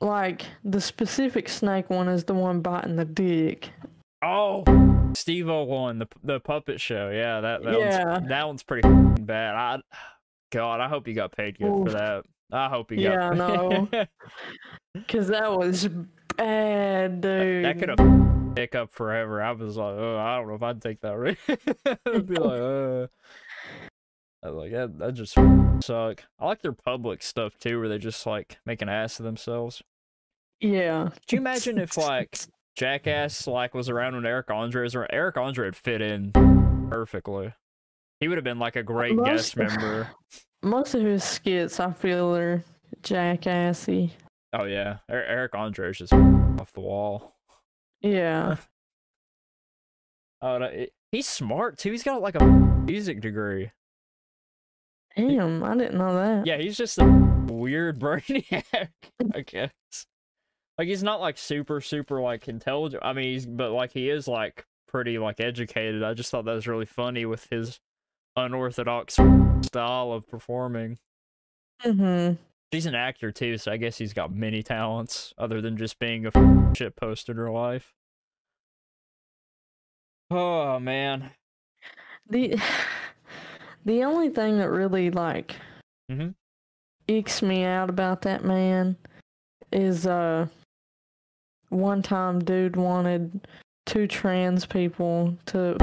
like 0.00 0.42
the 0.64 0.80
specific 0.80 1.48
snake 1.48 1.90
one 1.90 2.08
is 2.08 2.24
the 2.24 2.34
one 2.34 2.60
biting 2.60 2.96
the 2.96 3.04
dick. 3.04 3.70
Oh, 4.22 4.64
Steve 5.14 5.48
O 5.48 5.64
one 5.64 5.98
the 5.98 6.08
the 6.22 6.40
puppet 6.40 6.80
show. 6.80 7.10
Yeah, 7.10 7.40
that 7.40 7.62
that 7.62 7.78
Yeah. 7.78 8.12
one's 8.14 8.28
that 8.28 8.46
one's 8.46 8.62
pretty 8.62 8.88
bad. 9.20 9.54
I 9.54 9.80
God, 10.50 10.80
I 10.80 10.88
hope 10.88 11.06
you 11.08 11.14
got 11.14 11.32
paid 11.36 11.58
good 11.58 11.66
Oof. 11.68 11.86
for 11.88 11.92
that. 11.92 12.24
I 12.52 12.68
hope 12.68 12.92
you 12.92 12.98
Yeah, 12.98 13.30
I 13.30 13.34
got. 13.34 13.36
know. 13.36 13.86
paid. 13.86 14.08
Cause 15.08 15.28
that 15.28 15.50
was 15.52 15.88
bad, 16.36 17.20
dude. 17.20 17.64
that 17.64 17.78
could 17.78 17.88
have 17.88 17.98
dick 18.54 18.74
up 18.74 18.92
forever. 18.92 19.42
I 19.42 19.52
was 19.52 19.76
like, 19.76 19.94
oh, 19.96 20.16
I 20.18 20.36
don't 20.36 20.48
know 20.48 20.54
if 20.54 20.62
I'd 20.62 20.80
take 20.80 21.00
that 21.00 21.16
risk. 21.16 21.40
I'd 22.06 22.26
be 22.26 22.36
like, 22.36 22.60
uh. 22.60 23.06
I 24.42 24.50
was 24.50 24.56
like 24.56 24.72
that, 24.72 24.98
that 24.98 25.14
just 25.14 25.34
suck. 25.82 26.22
I 26.38 26.44
like 26.46 26.60
their 26.60 26.72
public 26.72 27.22
stuff 27.22 27.56
too, 27.58 27.80
where 27.80 27.88
they 27.88 27.96
just 27.98 28.26
like 28.26 28.58
make 28.66 28.82
an 28.82 28.90
ass 28.90 29.18
of 29.18 29.24
themselves. 29.24 29.82
Yeah. 30.60 31.08
Could 31.28 31.32
you 31.32 31.38
imagine 31.38 31.78
if 31.78 31.96
like 31.96 32.38
Jackass 32.76 33.46
like 33.46 33.72
was 33.72 33.88
around 33.88 34.14
when 34.16 34.26
Eric 34.26 34.50
Andre 34.50 34.82
was 34.82 34.94
around? 34.94 35.08
Eric 35.12 35.38
Andre 35.38 35.68
would 35.68 35.76
fit 35.76 36.02
in 36.02 36.32
perfectly. 36.90 37.54
He 38.20 38.28
would 38.28 38.36
have 38.36 38.44
been 38.44 38.58
like 38.58 38.76
a 38.76 38.82
great 38.82 39.16
guest 39.24 39.56
member. 39.56 40.10
Most 40.62 40.94
of 40.94 41.02
his 41.02 41.24
skits, 41.24 41.80
I 41.80 41.92
feel, 41.92 42.34
are 42.36 42.64
jackassy. 43.02 44.12
Oh 44.52 44.64
yeah, 44.64 44.98
Er- 45.10 45.24
Eric 45.24 45.54
Andre 45.54 45.90
is 45.90 45.98
just 45.98 46.12
off 46.12 46.72
the 46.72 46.80
wall. 46.80 47.33
Yeah. 48.04 48.56
Oh, 50.42 50.58
no, 50.58 50.66
it- 50.66 50.92
he's 51.10 51.26
smart 51.26 51.78
too. 51.78 51.90
He's 51.90 52.02
got 52.02 52.20
like 52.20 52.34
a 52.34 52.44
music 52.44 53.22
degree. 53.22 53.70
Damn, 55.16 55.62
I 55.64 55.74
didn't 55.74 55.96
know 55.96 56.14
that. 56.16 56.46
Yeah, 56.46 56.58
he's 56.58 56.76
just 56.76 56.98
a 56.98 57.06
weird 57.48 57.98
brainiac, 58.00 58.64
I 59.34 59.40
guess. 59.40 59.70
Like 60.76 60.88
he's 60.88 61.02
not 61.02 61.22
like 61.22 61.38
super, 61.38 61.80
super 61.80 62.20
like 62.20 62.46
intelligent. 62.48 63.02
I 63.02 63.14
mean, 63.14 63.32
he's 63.32 63.46
but 63.46 63.70
like 63.70 63.92
he 63.92 64.10
is 64.10 64.28
like 64.28 64.66
pretty 64.86 65.18
like 65.18 65.40
educated. 65.40 66.02
I 66.02 66.12
just 66.12 66.30
thought 66.30 66.44
that 66.44 66.52
was 66.52 66.66
really 66.68 66.84
funny 66.84 67.24
with 67.24 67.46
his 67.50 67.80
unorthodox 68.36 69.14
style 69.62 70.12
of 70.12 70.28
performing. 70.28 70.98
Mm-hmm. 71.82 72.34
He's 72.74 72.86
an 72.86 72.96
actor 72.96 73.30
too, 73.30 73.56
so 73.56 73.70
I 73.70 73.76
guess 73.76 73.98
he's 73.98 74.12
got 74.12 74.34
many 74.34 74.64
talents 74.64 75.32
other 75.38 75.60
than 75.60 75.76
just 75.76 76.00
being 76.00 76.26
a 76.26 76.72
shit 76.76 76.96
post 76.96 77.28
in 77.28 77.38
real 77.38 77.54
life. 77.54 77.94
Oh 80.28 80.80
man. 80.80 81.30
The 82.28 82.56
the 83.84 84.02
only 84.02 84.28
thing 84.28 84.58
that 84.58 84.70
really 84.70 85.12
like 85.12 85.54
mm-hmm. 86.10 86.30
icks 87.06 87.42
me 87.42 87.62
out 87.62 87.90
about 87.90 88.22
that 88.22 88.44
man 88.44 88.96
is 89.70 90.04
uh 90.04 90.48
one 91.68 92.02
time 92.02 92.40
dude 92.40 92.74
wanted 92.74 93.46
two 93.86 94.08
trans 94.08 94.66
people 94.66 95.38
to 95.46 95.76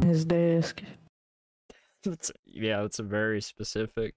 his 0.06 0.24
desk. 0.24 0.82
That's 2.04 2.32
yeah, 2.46 2.80
that's 2.80 3.00
a 3.00 3.02
very 3.02 3.42
specific. 3.42 4.14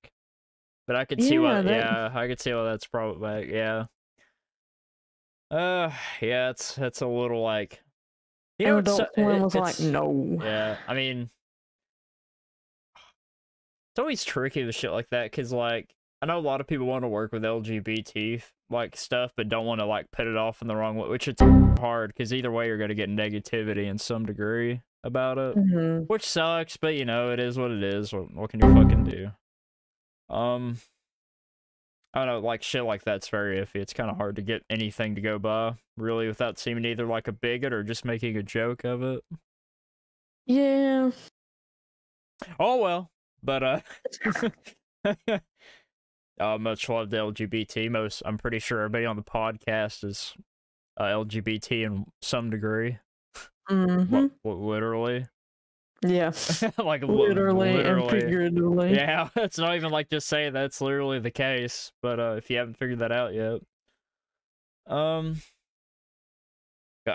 But 0.92 1.00
I 1.00 1.06
could 1.06 1.24
see 1.24 1.40
why 1.40 1.54
Yeah, 1.54 1.62
that- 1.62 1.72
yeah, 1.72 2.12
I 2.20 2.28
could 2.28 2.42
see 2.42 2.54
why 2.54 2.64
that's 2.66 2.86
probably. 2.86 3.54
yeah. 3.54 3.86
Uh 5.50 5.90
yeah, 6.20 6.50
it's 6.50 6.76
that's 6.76 7.00
a 7.00 7.08
little 7.08 7.42
like 7.42 7.82
you 8.60 8.66
know 8.68 8.80
it's, 8.80 8.90
Adult 8.92 9.10
it- 9.16 9.24
was 9.42 9.56
like, 9.56 9.80
no. 9.80 10.38
Yeah, 10.44 10.76
I 10.86 10.94
mean 10.94 11.30
it's 13.94 14.00
always 14.00 14.26
tricky 14.26 14.66
with 14.66 14.76
shit 14.76 14.92
like 14.92 15.08
that 15.12 15.32
because 15.32 15.54
like 15.54 15.96
I 16.22 16.26
know 16.26 16.38
a 16.38 16.42
lot 16.42 16.60
of 16.60 16.68
people 16.68 16.88
want 16.88 17.06
to 17.06 17.08
work 17.08 17.32
with 17.32 17.44
LGBT 17.44 18.44
like 18.70 18.98
stuff, 18.98 19.32
but 19.38 19.48
don't 19.48 19.66
want 19.66 19.80
to 19.80 19.86
like 19.86 20.12
put 20.12 20.28
it 20.28 20.36
off 20.36 20.62
in 20.62 20.68
the 20.68 20.76
wrong 20.76 20.98
way, 20.98 21.08
which 21.08 21.30
it's 21.30 21.42
hard 21.80 22.10
because 22.14 22.34
either 22.34 22.52
way 22.52 22.68
you're 22.68 22.78
gonna 22.78 22.96
get 22.96 23.10
negativity 23.10 23.86
in 23.88 23.98
some 23.98 24.26
degree 24.26 24.82
about 25.06 25.38
it 25.38 25.54
hmm 25.56 26.00
which 26.08 26.28
sucks, 26.28 26.76
but 26.76 26.96
you 26.96 27.06
know, 27.06 27.32
it 27.32 27.40
is 27.40 27.58
what 27.58 27.72
it 27.72 27.82
is. 27.82 28.12
What, 28.12 28.34
what 28.36 28.50
can 28.50 28.60
you 28.60 28.74
fucking 28.76 29.06
do? 29.06 29.32
Um, 30.32 30.78
I 32.14 32.26
don't 32.26 32.28
know, 32.28 32.40
like 32.40 32.64
shit 32.64 32.84
like 32.84 33.04
that's 33.04 33.30
very 33.30 33.58
iffy. 33.58 33.76
It's 33.76 33.94
kind 33.94 34.10
of 34.10 34.18
hard 34.18 34.36
to 34.38 34.42
get 34.42 34.64
anything 34.70 35.16
to 35.16 35.22
go 35.22 35.40
by, 35.40 35.76
really, 35.98 36.28
without 36.28 36.58
seeming 36.58 36.86
either 36.86 37.06
like 37.06 37.28
a 37.28 37.32
bigot 37.32 37.74
or 37.74 37.84
just 37.84 38.04
making 38.06 38.38
a 38.38 38.44
joke 38.44 38.84
of 38.84 39.04
it. 39.04 39.22
Yeah. 40.46 41.12
Oh 42.60 42.78
well, 42.78 43.12
but 43.44 43.64
uh, 43.64 43.80
uh 46.40 46.58
much 46.58 46.90
love 46.90 47.10
to 47.12 47.16
LGBT. 47.18 47.90
Most, 47.90 48.24
I'm 48.26 48.38
pretty 48.38 48.60
sure 48.60 48.80
everybody 48.80 49.06
on 49.06 49.16
the 49.16 49.24
podcast 49.24 50.04
is 50.04 50.34
uh, 50.98 51.04
LGBT 51.04 51.86
in 51.86 52.06
some 52.22 52.50
degree, 52.50 52.98
hmm 53.68 54.04
Li- 54.12 54.30
literally, 54.44 55.28
Yeah. 56.04 56.32
like 56.78 57.04
li- 57.04 57.08
Literally, 57.28 57.80
and 57.82 58.10
figuratively. 58.10 58.96
Yeah, 58.96 59.30
it's 59.36 59.58
not 59.58 59.76
even 59.76 59.92
like 59.92 60.10
just 60.10 60.28
saying 60.28 60.54
that's 60.54 60.82
literally 60.82 61.20
the 61.20 61.32
case. 61.32 61.92
But 62.02 62.20
uh, 62.20 62.36
if 62.38 62.50
you 62.50 62.58
haven't 62.58 62.78
figured 62.78 63.00
that 63.00 63.12
out 63.12 63.34
yet, 63.34 63.60
um, 64.88 65.42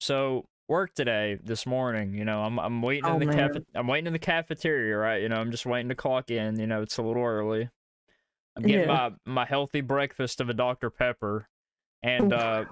so 0.00 0.46
work 0.68 0.94
today 0.94 1.38
this 1.42 1.66
morning. 1.66 2.14
You 2.14 2.24
know, 2.24 2.42
I'm 2.42 2.58
I'm 2.58 2.82
waiting 2.82 3.04
Oh, 3.06 3.18
in 3.18 3.26
the 3.28 3.34
cafe- 3.34 3.64
I'm 3.74 3.86
waiting 3.86 4.06
in 4.06 4.12
the 4.12 4.18
cafeteria, 4.18 4.96
right? 4.96 5.22
You 5.22 5.28
know, 5.28 5.36
I'm 5.36 5.50
just 5.50 5.66
waiting 5.66 5.88
to 5.88 5.94
clock 5.94 6.30
in. 6.30 6.58
You 6.58 6.66
know, 6.66 6.82
it's 6.82 6.98
a 6.98 7.02
little 7.02 7.24
early. 7.24 7.68
I'm 8.56 8.62
getting 8.62 8.88
Yeah. 8.88 9.10
my 9.26 9.32
my 9.32 9.44
healthy 9.44 9.80
breakfast 9.80 10.40
of 10.40 10.48
a 10.48 10.54
Dr 10.54 10.90
Pepper, 10.90 11.48
and 12.02 12.32
uh, 12.32 12.64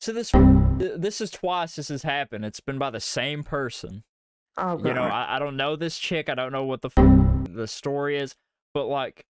so 0.00 0.12
this 0.12 0.32
this 0.78 1.20
is 1.20 1.30
twice 1.30 1.76
this 1.76 1.88
has 1.88 2.02
happened. 2.02 2.44
It's 2.44 2.60
been 2.60 2.78
by 2.78 2.90
the 2.90 3.00
same 3.00 3.42
person 3.42 4.04
Oh, 4.58 4.78
you 4.78 4.94
know 4.94 5.02
I, 5.02 5.36
I 5.36 5.38
don't 5.38 5.56
know 5.56 5.76
this 5.76 5.98
chick 5.98 6.28
i 6.30 6.34
don't 6.34 6.52
know 6.52 6.64
what 6.64 6.80
the 6.80 6.90
f- 6.96 7.46
the 7.54 7.66
story 7.66 8.18
is 8.18 8.34
but 8.72 8.86
like 8.86 9.26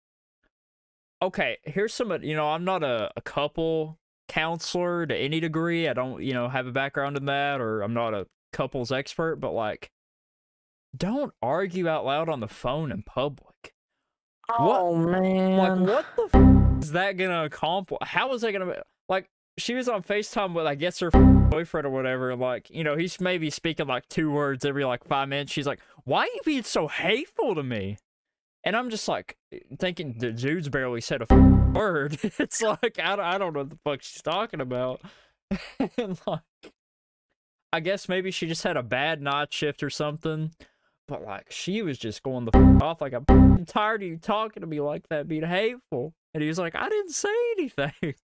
okay 1.23 1.59
here's 1.65 1.95
some 1.95 2.13
you 2.23 2.37
know 2.37 2.49
i'm 2.51 2.65
not 2.65 2.83
a, 2.85 3.11
a 3.17 3.21
couple 3.21 3.99
counselor 4.29 5.07
to 5.07 5.17
any 5.17 5.41
degree 5.41 5.89
i 5.89 5.93
don't 5.93 6.23
you 6.23 6.33
know 6.35 6.49
have 6.49 6.67
a 6.67 6.73
background 6.73 7.17
in 7.17 7.25
that 7.27 7.61
or 7.61 7.81
i'm 7.83 7.95
not 7.95 8.15
a 8.15 8.27
couples 8.53 8.93
expert 8.93 9.37
but 9.37 9.53
like 9.53 9.91
don't 10.97 11.33
argue 11.43 11.89
out 11.89 12.05
loud 12.05 12.29
on 12.29 12.41
the 12.41 12.49
phone 12.49 12.91
in 12.93 13.03
public 13.03 13.75
what- 14.59 14.81
oh, 14.81 14.95
man. 14.97 15.57
like 15.59 15.89
what 15.89 16.07
the 16.17 16.39
f- 16.39 16.83
is 16.85 16.93
that 16.93 17.13
gonna 17.17 17.45
accomplish 17.45 17.99
how 18.03 18.33
is 18.33 18.43
that 18.43 18.53
gonna 18.53 18.67
be 18.67 18.73
like 19.09 19.29
she 19.59 19.75
was 19.75 19.89
on 19.89 20.03
facetime 20.03 20.53
with 20.55 20.67
i 20.67 20.75
guess 20.75 20.99
her 21.01 21.11
boyfriend 21.11 21.87
or 21.87 21.91
whatever 21.91 22.35
like 22.37 22.69
you 22.71 22.85
know 22.85 22.97
he's 22.97 23.21
maybe 23.21 23.49
speaking 23.51 23.87
like 23.87 24.07
two 24.09 24.31
words 24.31 24.65
every 24.65 24.85
like 24.85 25.05
five 25.05 25.29
minutes. 25.29 25.53
She's 25.53 25.67
like 25.67 25.81
why 26.05 26.21
are 26.23 26.27
you 26.27 26.41
being 26.45 26.63
so 26.63 26.89
hateful 26.89 27.55
to 27.55 27.63
me? 27.63 27.97
And 28.65 28.77
i'm 28.77 28.91
just 28.91 29.07
like 29.09 29.37
thinking 29.79 30.17
the 30.19 30.33
dude's 30.33 30.69
barely 30.69 31.01
said 31.01 31.23
a 31.29 31.35
word. 31.35 32.19
It's 32.39 32.61
like 32.61 32.99
I, 33.03 33.17
don't- 33.17 33.25
I 33.25 33.39
don't 33.39 33.53
know 33.55 33.61
what 33.61 33.71
the 33.71 33.79
fuck 33.85 34.03
she's 34.03 34.23
talking 34.23 34.61
about. 34.61 35.01
And 35.99 36.21
like 36.27 36.41
i 37.73 37.81
guess 37.81 38.09
maybe 38.09 38.31
she 38.31 38.47
just 38.47 38.63
had 38.65 38.77
a 38.77 38.83
bad 38.83 39.23
night 39.23 39.53
shift 39.53 39.83
or 39.83 39.91
something. 39.91 40.53
But 41.09 41.23
like 41.23 41.47
she 41.51 41.83
was 41.83 41.99
just 41.99 42.23
going 42.25 42.45
the 42.47 42.59
off. 42.83 43.01
Like 43.01 43.15
i'm 43.15 43.65
tired 43.65 44.03
of 44.03 44.09
you 44.09 44.17
talking 44.19 44.61
to 44.63 44.67
me 44.67 44.81
like 44.81 45.09
that 45.09 45.29
being 45.29 45.45
hateful. 45.45 46.13
And 46.35 46.43
he 46.43 46.49
was 46.49 46.59
like 46.59 46.75
i 46.75 46.89
didn't 46.89 47.13
say 47.13 47.35
anything 47.59 47.93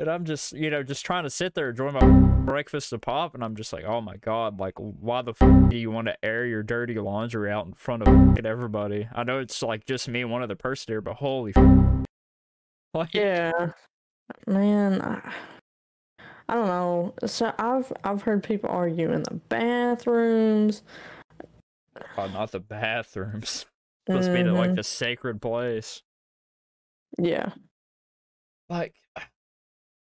and 0.00 0.08
i'm 0.10 0.24
just 0.24 0.52
you 0.52 0.70
know 0.70 0.82
just 0.82 1.04
trying 1.06 1.22
to 1.24 1.30
sit 1.30 1.54
there 1.54 1.70
enjoy 1.70 1.90
my 1.92 2.08
breakfast 2.44 2.92
of 2.92 3.00
pop 3.00 3.34
and 3.34 3.44
i'm 3.44 3.54
just 3.54 3.72
like 3.72 3.84
oh 3.84 4.00
my 4.00 4.16
god 4.16 4.58
like 4.58 4.74
why 4.78 5.22
the 5.22 5.32
f- 5.40 5.68
do 5.70 5.76
you 5.76 5.90
want 5.90 6.06
to 6.08 6.24
air 6.24 6.46
your 6.46 6.62
dirty 6.62 6.94
laundry 6.94 7.50
out 7.50 7.66
in 7.66 7.72
front 7.74 8.02
of 8.02 8.44
everybody 8.44 9.06
i 9.14 9.22
know 9.22 9.38
it's 9.38 9.62
like 9.62 9.84
just 9.86 10.08
me 10.08 10.22
and 10.22 10.30
one 10.30 10.42
other 10.42 10.56
person 10.56 10.90
here 10.92 11.00
but 11.00 11.14
holy 11.14 11.52
f- 11.54 11.64
like 12.94 13.14
Yeah, 13.14 13.52
man. 14.48 15.00
I, 15.00 15.32
I 16.48 16.54
don't 16.54 16.66
know. 16.66 17.14
So 17.26 17.52
I've 17.58 17.92
I've 18.02 18.22
heard 18.22 18.42
people 18.42 18.68
argue 18.68 19.12
in 19.12 19.22
the 19.22 19.34
bathrooms. 19.48 20.82
oh, 22.18 22.26
not 22.26 22.50
the 22.50 22.58
bathrooms 22.58 23.66
supposed 24.08 24.26
to 24.28 24.34
be 24.34 24.42
the, 24.42 24.52
like 24.52 24.70
Mhm. 24.70 24.76
the 24.76 24.82
sacred 24.82 25.40
place 25.40 26.02
Yeah, 27.18 27.52
like 28.68 28.94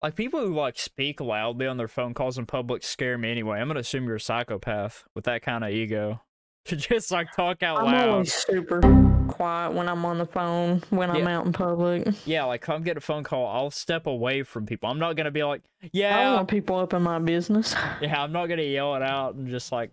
like 0.03 0.17
people 0.17 0.41
who 0.41 0.55
like 0.55 0.79
speak 0.79 1.21
loudly 1.21 1.67
on 1.67 1.77
their 1.77 1.89
phone 1.89 2.15
calls 2.15 2.39
in 2.39 2.47
public 2.47 2.83
scare 2.83 3.19
me 3.19 3.31
anyway. 3.31 3.61
I'm 3.61 3.69
gonna 3.69 3.81
assume 3.81 4.07
you're 4.07 4.17
a 4.17 4.21
psychopath 4.21 5.05
with 5.15 5.25
that 5.25 5.43
kind 5.43 5.65
of 5.65 5.71
ego 5.71 6.23
to 6.67 6.77
just 6.77 7.11
like 7.11 7.33
talk 7.33 7.63
out 7.63 7.85
loud. 7.85 7.87
I'm 7.87 7.95
loud. 7.95 8.09
always 8.09 8.33
super 8.33 8.81
quiet 9.29 9.73
when 9.73 9.89
I'm 9.89 10.05
on 10.05 10.19
the 10.19 10.27
phone 10.27 10.83
when 10.91 11.11
I'm 11.11 11.27
out 11.27 11.47
in 11.47 11.53
public. 11.53 12.09
Yeah, 12.27 12.45
like 12.45 12.63
if 12.63 12.71
I'm 12.71 12.83
getting 12.83 12.99
a 12.99 13.03
phone 13.03 13.25
call, 13.25 13.47
I'll 13.47 13.71
step 13.71 14.07
away 14.07 14.43
from 14.43 14.67
people. 14.67 14.89
I'm 14.89 14.99
not 14.99 15.17
gonna 15.17 15.31
be 15.31 15.45
like, 15.45 15.63
yeah. 15.93 16.19
I 16.19 16.25
don't 16.25 16.35
want 16.35 16.49
people 16.49 16.77
up 16.77 16.95
in 16.95 17.03
my 17.03 17.19
business. 17.19 17.75
yeah. 18.01 18.23
I'm 18.23 18.33
not 18.33 18.47
gonna 18.47 18.63
yell 18.63 18.95
it 18.95 19.03
out 19.03 19.35
and 19.35 19.49
just 19.49 19.73
like 19.73 19.93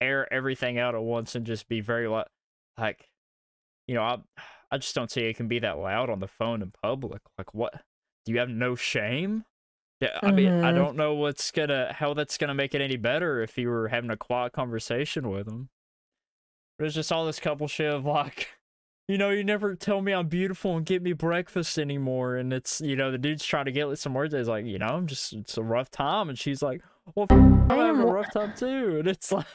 air 0.00 0.32
everything 0.32 0.78
out 0.78 0.94
at 0.94 1.02
once 1.02 1.34
and 1.34 1.44
just 1.44 1.68
be 1.68 1.80
very 1.80 2.06
like, 2.06 2.26
like, 2.78 3.08
you 3.86 3.94
know, 3.94 4.02
I, 4.02 4.18
I 4.70 4.78
just 4.78 4.94
don't 4.94 5.10
see 5.10 5.22
it 5.22 5.36
can 5.36 5.48
be 5.48 5.60
that 5.60 5.78
loud 5.78 6.10
on 6.10 6.20
the 6.20 6.28
phone 6.28 6.62
in 6.62 6.72
public. 6.82 7.22
Like, 7.38 7.54
what? 7.54 7.74
Do 8.24 8.32
you 8.32 8.38
have 8.38 8.48
no 8.48 8.74
shame? 8.74 9.44
Yeah, 10.00 10.18
I 10.22 10.32
mean, 10.32 10.48
I 10.48 10.72
Mhm. 10.72 10.74
don't 10.74 10.96
know 10.96 11.14
what's 11.14 11.50
gonna, 11.50 11.92
how 11.92 12.14
that's 12.14 12.36
gonna 12.38 12.54
make 12.54 12.74
it 12.74 12.80
any 12.80 12.96
better 12.96 13.40
if 13.42 13.56
you 13.56 13.68
were 13.68 13.88
having 13.88 14.10
a 14.10 14.16
quiet 14.16 14.52
conversation 14.52 15.30
with 15.30 15.46
them. 15.46 15.70
There's 16.78 16.94
just 16.94 17.12
all 17.12 17.26
this 17.26 17.38
couple 17.40 17.68
shit 17.68 17.92
of 17.92 18.04
like, 18.04 18.48
you 19.08 19.16
know, 19.18 19.30
you 19.30 19.44
never 19.44 19.74
tell 19.76 20.00
me 20.02 20.12
I'm 20.12 20.28
beautiful 20.28 20.76
and 20.76 20.84
get 20.84 21.02
me 21.02 21.12
breakfast 21.12 21.78
anymore. 21.78 22.36
And 22.36 22.52
it's, 22.52 22.80
you 22.80 22.96
know, 22.96 23.10
the 23.10 23.18
dude's 23.18 23.44
trying 23.44 23.66
to 23.66 23.72
get 23.72 23.96
some 23.98 24.14
words. 24.14 24.34
He's 24.34 24.48
like, 24.48 24.64
you 24.66 24.78
know, 24.78 24.86
I'm 24.88 25.06
just, 25.06 25.32
it's 25.32 25.56
a 25.56 25.62
rough 25.62 25.90
time. 25.90 26.28
And 26.28 26.38
she's 26.38 26.62
like, 26.62 26.82
well, 27.14 27.26
f- 27.30 27.36
I'm 27.36 27.68
having 27.70 28.02
a 28.02 28.06
rough 28.06 28.30
time 28.32 28.52
too. 28.54 28.96
And 28.98 29.08
it's 29.08 29.30
like, 29.30 29.46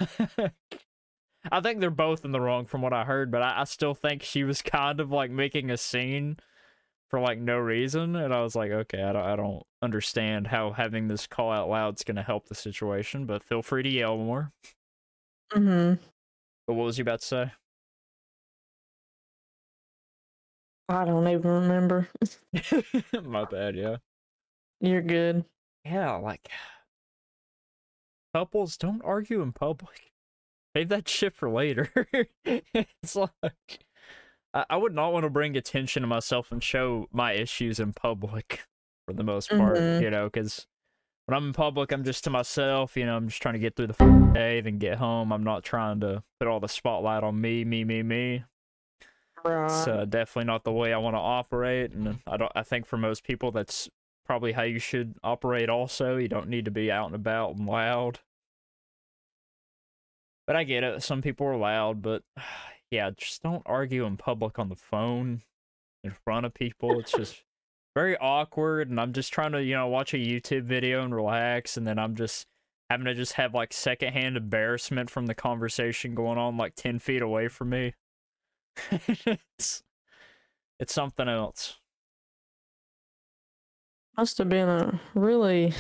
I 1.52 1.62
think 1.62 1.80
they're 1.80 1.90
both 1.90 2.26
in 2.26 2.32
the 2.32 2.42
wrong 2.42 2.66
from 2.66 2.82
what 2.82 2.94
I 2.94 3.06
heard, 3.06 3.32
but 3.32 3.42
I, 3.42 3.62
I 3.62 3.64
still 3.64 3.94
think 3.94 4.24
she 4.24 4.44
was 4.44 4.62
kind 4.62 5.00
of 5.00 5.12
like 5.12 5.32
making 5.32 5.70
a 5.72 5.78
scene 5.78 6.38
for 7.10 7.20
like 7.20 7.40
no 7.40 7.58
reason. 7.58 8.16
And 8.16 8.34
I 8.34 8.42
was 8.42 8.56
like, 8.56 8.72
okay, 8.72 9.02
I 9.02 9.12
don't, 9.14 9.24
I 9.24 9.36
don't 9.36 9.64
understand 9.82 10.48
how 10.48 10.72
having 10.72 11.08
this 11.08 11.28
call 11.28 11.52
out 11.52 11.70
loud 11.70 11.98
is 11.98 12.04
going 12.04 12.18
to 12.18 12.24
help 12.24 12.48
the 12.48 12.56
situation, 12.56 13.26
but 13.26 13.44
feel 13.44 13.62
free 13.62 13.84
to 13.84 13.90
yell 13.90 14.18
more. 14.18 14.52
mm-hmm 15.54 16.02
But 16.68 16.74
what 16.74 16.86
was 16.86 16.98
you 16.98 17.04
about 17.04 17.22
to 17.22 17.26
say? 17.26 17.52
I 20.88 21.06
don't 21.06 21.28
even 21.28 21.52
remember. 21.52 22.10
My 23.24 23.46
bad, 23.46 23.76
yeah. 23.76 23.98
You're 24.82 25.02
good. 25.04 25.46
Yeah, 25.86 26.16
like 26.16 26.50
couples 28.34 28.78
don't 28.78 29.04
argue 29.04 29.42
in 29.42 29.52
public. 29.52 30.12
Save 30.76 30.90
that 30.90 31.08
shit 31.08 31.36
for 31.36 31.50
later. 31.50 31.92
it's 32.46 33.16
like 33.16 33.86
I, 34.54 34.66
I 34.72 34.78
would 34.78 34.94
not 34.94 35.14
want 35.14 35.24
to 35.24 35.30
bring 35.30 35.56
attention 35.58 36.02
to 36.02 36.08
myself 36.08 36.52
and 36.52 36.64
show 36.64 37.08
my 37.12 37.34
issues 37.34 37.80
in 37.80 37.94
public 37.94 38.64
for 39.08 39.14
the 39.14 39.24
most 39.24 39.50
part, 39.50 39.78
Mhm. 39.78 40.02
you 40.02 40.10
know, 40.10 40.26
because 40.28 40.68
when 41.26 41.38
I'm 41.38 41.48
in 41.48 41.54
public, 41.54 41.92
I'm 41.92 42.04
just 42.04 42.24
to 42.26 42.30
myself, 42.32 42.98
you 42.98 43.06
know, 43.06 43.16
I'm 43.18 43.28
just 43.30 43.42
trying 43.42 43.54
to 43.54 43.60
get 43.60 43.76
through 43.76 43.88
the 43.88 44.32
day, 44.34 44.62
then 44.62 44.80
get 44.80 44.98
home. 44.98 45.32
I'm 45.32 45.44
not 45.44 45.64
trying 45.64 46.00
to 46.02 46.24
put 46.40 46.48
all 46.48 46.60
the 46.60 46.68
spotlight 46.68 47.24
on 47.24 47.40
me, 47.40 47.66
me, 47.66 47.84
me, 47.84 48.04
me. 48.04 48.46
Right. 49.46 49.66
It's 49.66 49.88
uh, 49.88 50.06
definitely 50.06 50.46
not 50.48 50.64
the 50.66 50.72
way 50.74 50.94
I 50.94 50.98
want 50.98 51.16
to 51.16 51.20
operate, 51.20 51.92
and 51.92 52.20
I 52.28 52.36
don't. 52.38 52.52
I 52.56 52.64
think 52.64 52.86
for 52.86 52.98
most 52.98 53.24
people, 53.24 53.52
that's 53.52 53.90
probably 54.26 54.52
how 54.52 54.64
you 54.64 54.80
should 54.80 55.18
operate. 55.24 55.70
Also, 55.70 56.18
you 56.18 56.28
don't 56.28 56.50
need 56.50 56.66
to 56.66 56.72
be 56.72 56.92
out 56.92 57.06
and 57.06 57.16
about 57.16 57.56
and 57.56 57.66
loud. 57.66 58.20
But 60.46 60.56
I 60.56 60.64
get 60.64 60.84
it. 60.84 61.04
Some 61.04 61.22
people 61.22 61.46
are 61.48 61.56
loud, 61.58 62.02
but 62.02 62.24
yeah, 62.92 63.12
just 63.16 63.44
don't 63.44 63.64
argue 63.66 64.06
in 64.06 64.18
public 64.18 64.58
on 64.60 64.70
the 64.70 64.76
phone 64.76 65.44
in 66.04 66.12
front 66.12 66.46
of 66.46 66.54
people. 66.54 67.00
It's 67.00 67.12
just 67.18 67.44
very 67.96 68.18
awkward, 68.18 68.90
and 68.90 69.00
I'm 69.00 69.14
just 69.14 69.34
trying 69.34 69.52
to, 69.54 69.64
you 69.64 69.76
know, 69.76 69.88
watch 69.88 70.14
a 70.14 70.18
YouTube 70.18 70.64
video 70.64 71.04
and 71.04 71.14
relax, 71.14 71.78
and 71.78 71.88
then 71.88 72.00
I'm 72.00 72.16
just 72.16 72.48
having 72.90 73.06
to 73.06 73.14
just 73.14 73.34
have 73.34 73.54
like 73.54 73.74
secondhand 73.74 74.38
embarrassment 74.38 75.10
from 75.10 75.28
the 75.28 75.36
conversation 75.36 76.16
going 76.16 76.38
on 76.38 76.58
like 76.58 76.76
ten 76.76 77.00
feet 77.00 77.22
away 77.22 77.48
from 77.48 77.70
me. 77.70 77.94
it's 78.92 79.84
it's 80.80 80.94
something 80.94 81.28
else. 81.28 81.78
Must 84.18 84.38
have 84.40 84.50
been 84.50 84.68
a 84.68 85.00
really. 85.14 85.74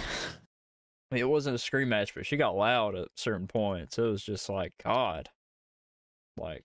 I 1.11 1.15
mean, 1.15 1.21
it 1.21 1.29
wasn't 1.29 1.55
a 1.55 1.59
scream 1.59 1.89
match, 1.89 2.13
but 2.13 2.25
she 2.25 2.37
got 2.37 2.55
loud 2.55 2.95
at 2.95 3.07
certain 3.15 3.47
points. 3.47 3.97
It 3.97 4.03
was 4.03 4.23
just 4.23 4.47
like 4.47 4.73
God, 4.83 5.29
like 6.37 6.63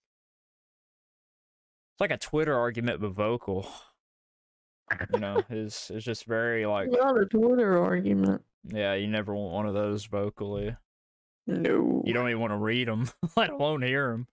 it's 1.95 2.01
like 2.01 2.11
a 2.11 2.19
Twitter 2.19 2.57
argument 2.59 3.01
but 3.01 3.13
vocal. 3.13 3.67
You 5.13 5.21
know, 5.21 5.41
is 5.51 5.91
it's 5.95 6.05
just 6.05 6.25
very 6.27 6.67
like 6.67 6.91
Not 6.91 7.17
a 7.21 7.25
Twitter 7.27 7.83
argument. 7.83 8.43
yeah. 8.65 8.95
You 8.95 9.07
never 9.07 9.35
want 9.35 9.53
one 9.55 9.67
of 9.67 9.75
those 9.75 10.05
vocally. 10.07 10.77
No. 11.47 12.03
You 12.05 12.13
don't 12.13 12.29
even 12.29 12.41
want 12.41 12.53
to 12.53 12.57
read 12.59 12.89
them, 12.89 13.09
let 13.37 13.51
alone 13.51 13.83
hear 13.83 14.11
them. 14.11 14.27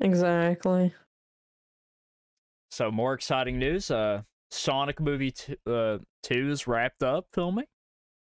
Exactly. 0.00 0.92
So 2.70 2.90
more 2.90 3.14
exciting 3.14 3.58
news. 3.58 3.90
Uh, 3.90 4.22
Sonic 4.50 5.00
movie 5.00 5.32
t- 5.32 5.56
uh 5.66 5.98
two 6.22 6.50
is 6.50 6.66
wrapped 6.68 7.02
up 7.02 7.26
filming. 7.32 7.66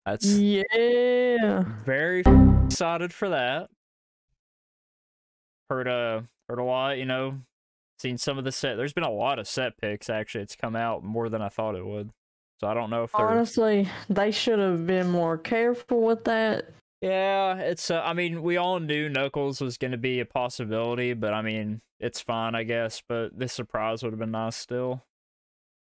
That's 0.05 0.27
Yeah. 0.27 1.65
very 1.85 2.23
excited 2.67 3.13
for 3.15 3.31
that. 3.31 3.71
Heard 5.71 5.89
uh 5.89 6.23
heard 6.49 6.59
a 6.59 6.65
lot, 6.65 6.99
you 6.99 7.05
know, 7.07 7.39
seen 7.99 8.19
some 8.19 8.39
of 8.39 8.45
the 8.45 8.53
set. 8.53 8.77
There's 8.77 8.93
been 8.93 9.05
a 9.05 9.11
lot 9.11 9.39
of 9.39 9.49
set 9.49 9.77
picks 9.79 10.09
actually. 10.09 10.43
It's 10.43 10.57
come 10.57 10.77
out 10.77 11.03
more 11.05 11.29
than 11.29 11.43
I 11.43 11.49
thought 11.49 11.75
it 11.75 11.87
would. 11.87 12.11
So 12.61 12.67
I 12.67 12.75
don't 12.75 12.91
know 12.91 13.05
if 13.05 13.13
they're 13.13 13.29
Honestly, 13.29 13.89
they 14.09 14.31
should 14.31 14.59
have 14.59 14.87
been 14.87 15.11
more 15.11 15.39
careful 15.39 16.03
with 16.03 16.25
that. 16.25 16.71
Yeah, 17.01 17.59
it's 17.59 17.91
uh, 17.91 18.03
I 18.05 18.13
mean, 18.13 18.43
we 18.43 18.57
all 18.57 18.81
knew 18.81 19.09
Knuckles 19.09 19.61
was 19.61 19.79
going 19.79 19.93
to 19.93 19.99
be 19.99 20.19
a 20.19 20.25
possibility, 20.25 21.13
but 21.13 21.33
I 21.33 21.43
mean, 21.43 21.81
it's 22.01 22.21
fine, 22.21 22.57
I 22.57 22.65
guess, 22.65 23.03
but 23.09 23.39
this 23.39 23.53
surprise 23.53 24.03
would 24.03 24.13
have 24.13 24.19
been 24.19 24.33
nice 24.33 24.57
still. 24.57 25.05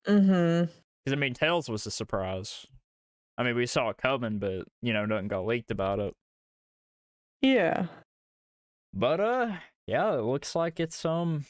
Mm-hmm. 0.06 0.70
Cuz 1.04 1.12
I 1.12 1.16
mean, 1.16 1.34
Tails 1.34 1.68
was 1.68 1.86
a 1.86 1.90
surprise. 1.90 2.66
I 3.36 3.42
mean, 3.42 3.56
we 3.56 3.66
saw 3.66 3.88
it 3.90 3.98
coming, 3.98 4.38
but 4.38 4.66
you 4.80 4.92
know, 4.92 5.06
nothing 5.06 5.28
got 5.28 5.46
leaked 5.46 5.72
about 5.72 5.98
it. 5.98 6.14
Yeah. 7.42 7.86
But 8.94 9.18
uh 9.18 9.52
yeah, 9.88 10.14
it 10.14 10.22
looks 10.22 10.54
like 10.54 10.78
it's 10.78 11.04
um 11.04 11.46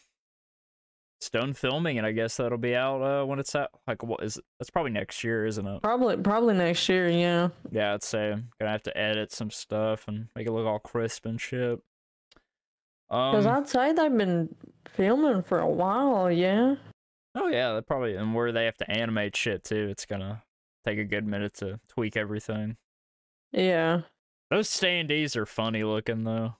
it's 1.20 1.30
done 1.30 1.52
filming 1.52 1.98
and 1.98 2.06
I 2.06 2.12
guess 2.12 2.36
that'll 2.36 2.58
be 2.58 2.76
out 2.76 3.02
uh 3.02 3.24
when 3.26 3.38
it's 3.40 3.54
out 3.56 3.70
like 3.86 4.02
what 4.04 4.22
is 4.22 4.36
it? 4.36 4.44
That's 4.58 4.70
probably 4.70 4.92
next 4.92 5.24
year, 5.24 5.46
isn't 5.46 5.66
it? 5.66 5.82
Probably 5.82 6.16
probably 6.16 6.54
next 6.54 6.88
year, 6.88 7.08
yeah. 7.08 7.48
Yeah, 7.72 7.94
I'd 7.94 8.02
say 8.04 8.32
I'm 8.32 8.50
gonna 8.60 8.70
have 8.72 8.82
to 8.84 8.96
edit 8.96 9.32
some 9.32 9.50
stuff 9.50 10.06
and 10.08 10.28
make 10.36 10.46
it 10.46 10.52
look 10.52 10.66
all 10.66 10.78
crisp 10.78 11.26
and 11.26 11.40
shit. 11.40 11.80
Because 13.08 13.46
Um, 13.46 13.56
I'd 13.56 13.68
say 13.68 13.92
they've 13.92 14.16
been 14.16 14.54
filming 14.86 15.42
for 15.42 15.58
a 15.60 15.68
while, 15.68 16.30
yeah. 16.30 16.76
oh 17.34 17.48
yeah, 17.48 17.72
they 17.74 17.80
probably 17.80 18.14
and 18.14 18.34
where 18.34 18.52
they 18.52 18.64
have 18.66 18.76
to 18.78 18.90
animate 18.90 19.34
shit 19.36 19.64
too, 19.64 19.88
it's 19.90 20.06
gonna 20.06 20.42
take 20.86 20.98
a 20.98 21.04
good 21.04 21.26
minute 21.26 21.54
to 21.54 21.80
tweak 21.88 22.16
everything. 22.16 22.76
Yeah. 23.52 24.02
Those 24.50 24.68
standees 24.68 25.36
are 25.36 25.46
funny 25.46 25.82
looking 25.84 26.24
though. 26.24 26.54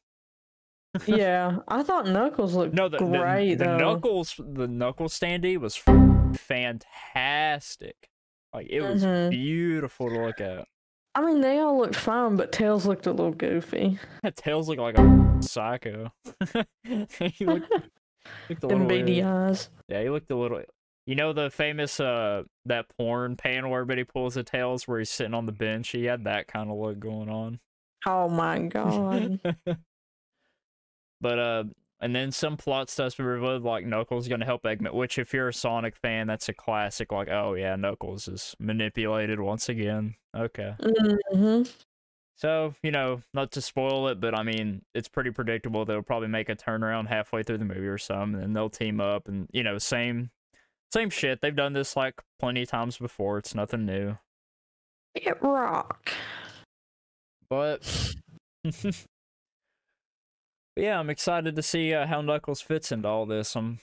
Yeah. 1.07 1.59
I 1.69 1.83
thought 1.83 2.07
Knuckles 2.07 2.55
looked 2.55 2.75
No, 2.75 2.89
the, 2.89 2.99
the- 2.99 3.05
great 3.07 3.55
the, 3.57 3.65
though. 3.65 3.77
knuckles 3.79 4.35
the 4.39 4.67
knuckle 4.67 5.09
standee 5.09 5.59
was 5.59 5.81
f- 5.87 6.39
fantastic. 6.39 7.97
Like 8.55 8.69
it 8.71 8.81
was 8.81 9.05
Mhm. 9.05 9.31
beautiful 9.31 10.09
to 10.09 10.25
look 10.27 10.41
at. 10.41 10.67
I 11.15 11.21
mean, 11.25 11.41
they 11.41 11.59
all 11.59 11.79
looked 11.79 11.97
fine, 11.97 12.37
but 12.37 12.53
Tails 12.53 12.87
looked 12.87 13.07
a 13.07 13.11
little 13.13 13.33
goofy. 13.33 13.99
Tails 14.37 14.69
looked 14.69 14.81
like 14.81 14.99
a 14.99 15.37
psycho. 15.43 16.13
he 16.85 17.45
looked, 17.45 17.71
looked 18.49 18.63
a 18.63 18.67
little 18.67 18.87
beady 18.87 19.23
eyes. 19.23 19.69
Yeah, 19.89 20.03
he 20.03 20.11
looked 20.11 20.31
a 20.31 20.37
little. 20.37 20.63
You 21.07 21.15
know 21.15 21.33
the 21.33 21.51
famous 21.51 22.01
uh 22.01 22.43
that 22.67 22.87
porn 22.99 23.37
panel 23.37 23.71
where 23.71 23.81
everybody 23.81 24.05
pulls 24.05 24.35
the 24.35 24.43
tails 24.43 24.87
where 24.87 24.99
he's 24.99 25.11
sitting 25.11 25.35
on 25.35 25.47
the 25.47 25.53
bench. 25.53 25.89
He 25.91 26.05
had 26.05 26.25
that 26.25 26.49
kind 26.49 26.71
of 26.71 26.77
look 26.77 26.99
going 26.99 27.29
on. 27.31 27.61
Oh 28.07 28.29
my 28.29 28.59
god. 28.61 29.41
But 31.21 31.39
uh, 31.39 31.65
and 32.01 32.15
then 32.15 32.31
some 32.31 32.57
plot 32.57 32.91
stuff's 32.91 33.17
been 33.17 33.27
revealed 33.27 33.65
like 33.65 33.85
Knuckles 33.85 34.29
gonna 34.29 34.45
help 34.45 34.63
Eggman. 34.63 34.93
Which, 34.95 35.19
if 35.19 35.33
you're 35.33 35.49
a 35.49 35.55
Sonic 35.55 35.97
fan, 35.97 36.27
that's 36.27 36.49
a 36.49 36.53
classic. 36.53 37.13
Like, 37.13 37.29
oh 37.29 37.55
yeah, 37.55 37.77
Knuckles 37.77 38.29
is 38.29 38.55
manipulated 38.59 39.41
once 39.41 39.69
again. 39.69 40.15
Okay. 40.37 40.75
hmm 41.33 41.63
So, 42.37 42.75
you 42.83 42.93
know, 42.93 43.23
not 43.35 43.51
to 43.53 43.61
spoil 43.61 44.09
it, 44.09 44.21
but 44.21 44.35
I 44.35 44.45
mean, 44.45 44.83
it's 44.95 45.09
pretty 45.09 45.31
predictable. 45.31 45.85
They'll 45.85 46.03
probably 46.03 46.29
make 46.29 46.49
a 46.49 46.55
turnaround 46.55 47.09
halfway 47.09 47.43
through 47.43 47.59
the 47.59 47.65
movie 47.65 47.89
or 47.89 47.99
something, 47.99 48.41
and 48.41 48.55
they'll 48.55 48.71
team 48.71 49.01
up 49.01 49.27
and, 49.27 49.49
you 49.53 49.65
know, 49.65 49.79
same 49.79 50.31
same 50.93 51.11
shit. 51.11 51.41
They've 51.41 51.55
done 51.55 51.73
this 51.73 51.97
like 51.97 52.15
plenty 52.39 52.63
of 52.63 52.69
times 52.69 52.97
before. 52.97 53.39
It's 53.39 53.55
nothing 53.55 53.85
new. 53.85 54.17
It 55.15 55.43
rock. 55.43 56.13
But 57.51 58.15
but 60.79 60.85
yeah, 60.85 61.01
I'm 61.01 61.11
excited 61.11 61.57
to 61.57 61.63
see 61.63 61.93
uh, 61.93 62.07
how 62.07 62.21
Knuckles 62.21 62.61
fits 62.61 62.93
into 62.93 63.09
all 63.09 63.27
this. 63.27 63.57
I'm 63.57 63.81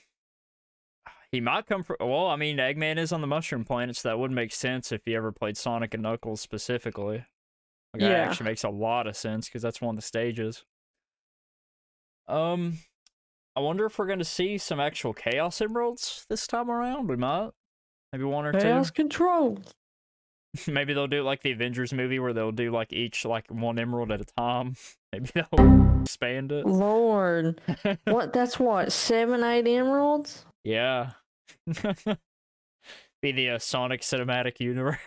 He 1.30 1.42
might 1.42 1.66
come 1.66 1.84
from. 1.84 1.98
Well, 2.00 2.28
I 2.28 2.38
mean, 2.38 2.56
Eggman 2.56 2.98
is 2.98 3.12
on 3.12 3.20
the 3.20 3.28
Mushroom 3.28 3.66
Planet, 3.66 3.98
so 3.98 4.08
that 4.08 4.18
would 4.18 4.32
make 4.32 4.54
sense 4.54 4.94
if 4.94 5.02
he 5.04 5.14
ever 5.14 5.34
played 5.34 5.58
Sonic 5.58 5.94
and 5.94 6.04
Knuckles 6.04 6.40
specifically. 6.40 7.26
Like, 7.94 8.00
that 8.00 8.12
Yeah. 8.12 8.24
actually 8.24 8.46
makes 8.46 8.64
a 8.64 8.70
lot 8.70 9.08
of 9.08 9.18
sense 9.18 9.50
because 9.50 9.62
that's 9.62 9.82
one 9.82 9.96
of 9.96 10.02
the 10.02 10.08
stages. 10.08 10.64
Um, 12.30 12.78
I 13.58 13.60
wonder 13.60 13.86
if 13.86 14.00
we're 14.00 14.08
going 14.08 14.20
to 14.20 14.26
see 14.26 14.58
some 14.58 14.80
actual 14.80 15.14
Chaos 15.14 15.60
Emeralds 15.60 16.26
this 16.30 16.48
time 16.48 16.72
around. 16.72 17.10
We 17.10 17.18
might. 17.18 17.52
Maybe 18.14 18.24
one 18.24 18.46
or 18.46 18.54
Chaos 18.54 18.90
two. 18.90 18.94
control. 18.94 19.60
Maybe 20.68 20.94
they'll 20.94 21.08
do 21.08 21.24
like 21.24 21.42
the 21.42 21.52
Avengers 21.52 21.94
movie 21.94 22.20
where 22.20 22.34
they'll 22.34 22.52
do 22.52 22.72
like 22.72 22.94
each 22.94 23.26
like 23.26 23.46
one 23.50 23.80
emerald 23.80 24.12
at 24.12 24.22
a 24.22 24.26
time. 24.26 24.76
Maybe 25.12 25.30
they'll 25.34 26.02
expand 26.02 26.52
it. 26.52 26.66
Lord. 26.66 27.62
what? 28.06 28.34
That's 28.34 28.60
what? 28.60 28.92
Seven, 28.92 29.44
eight 29.44 29.68
emeralds? 29.68 30.46
Yeah. 30.64 31.12
Be 33.22 33.32
the 33.32 33.50
uh, 33.52 33.60
Sonic 33.60 34.02
Cinematic 34.02 34.60
Universe. 34.60 35.00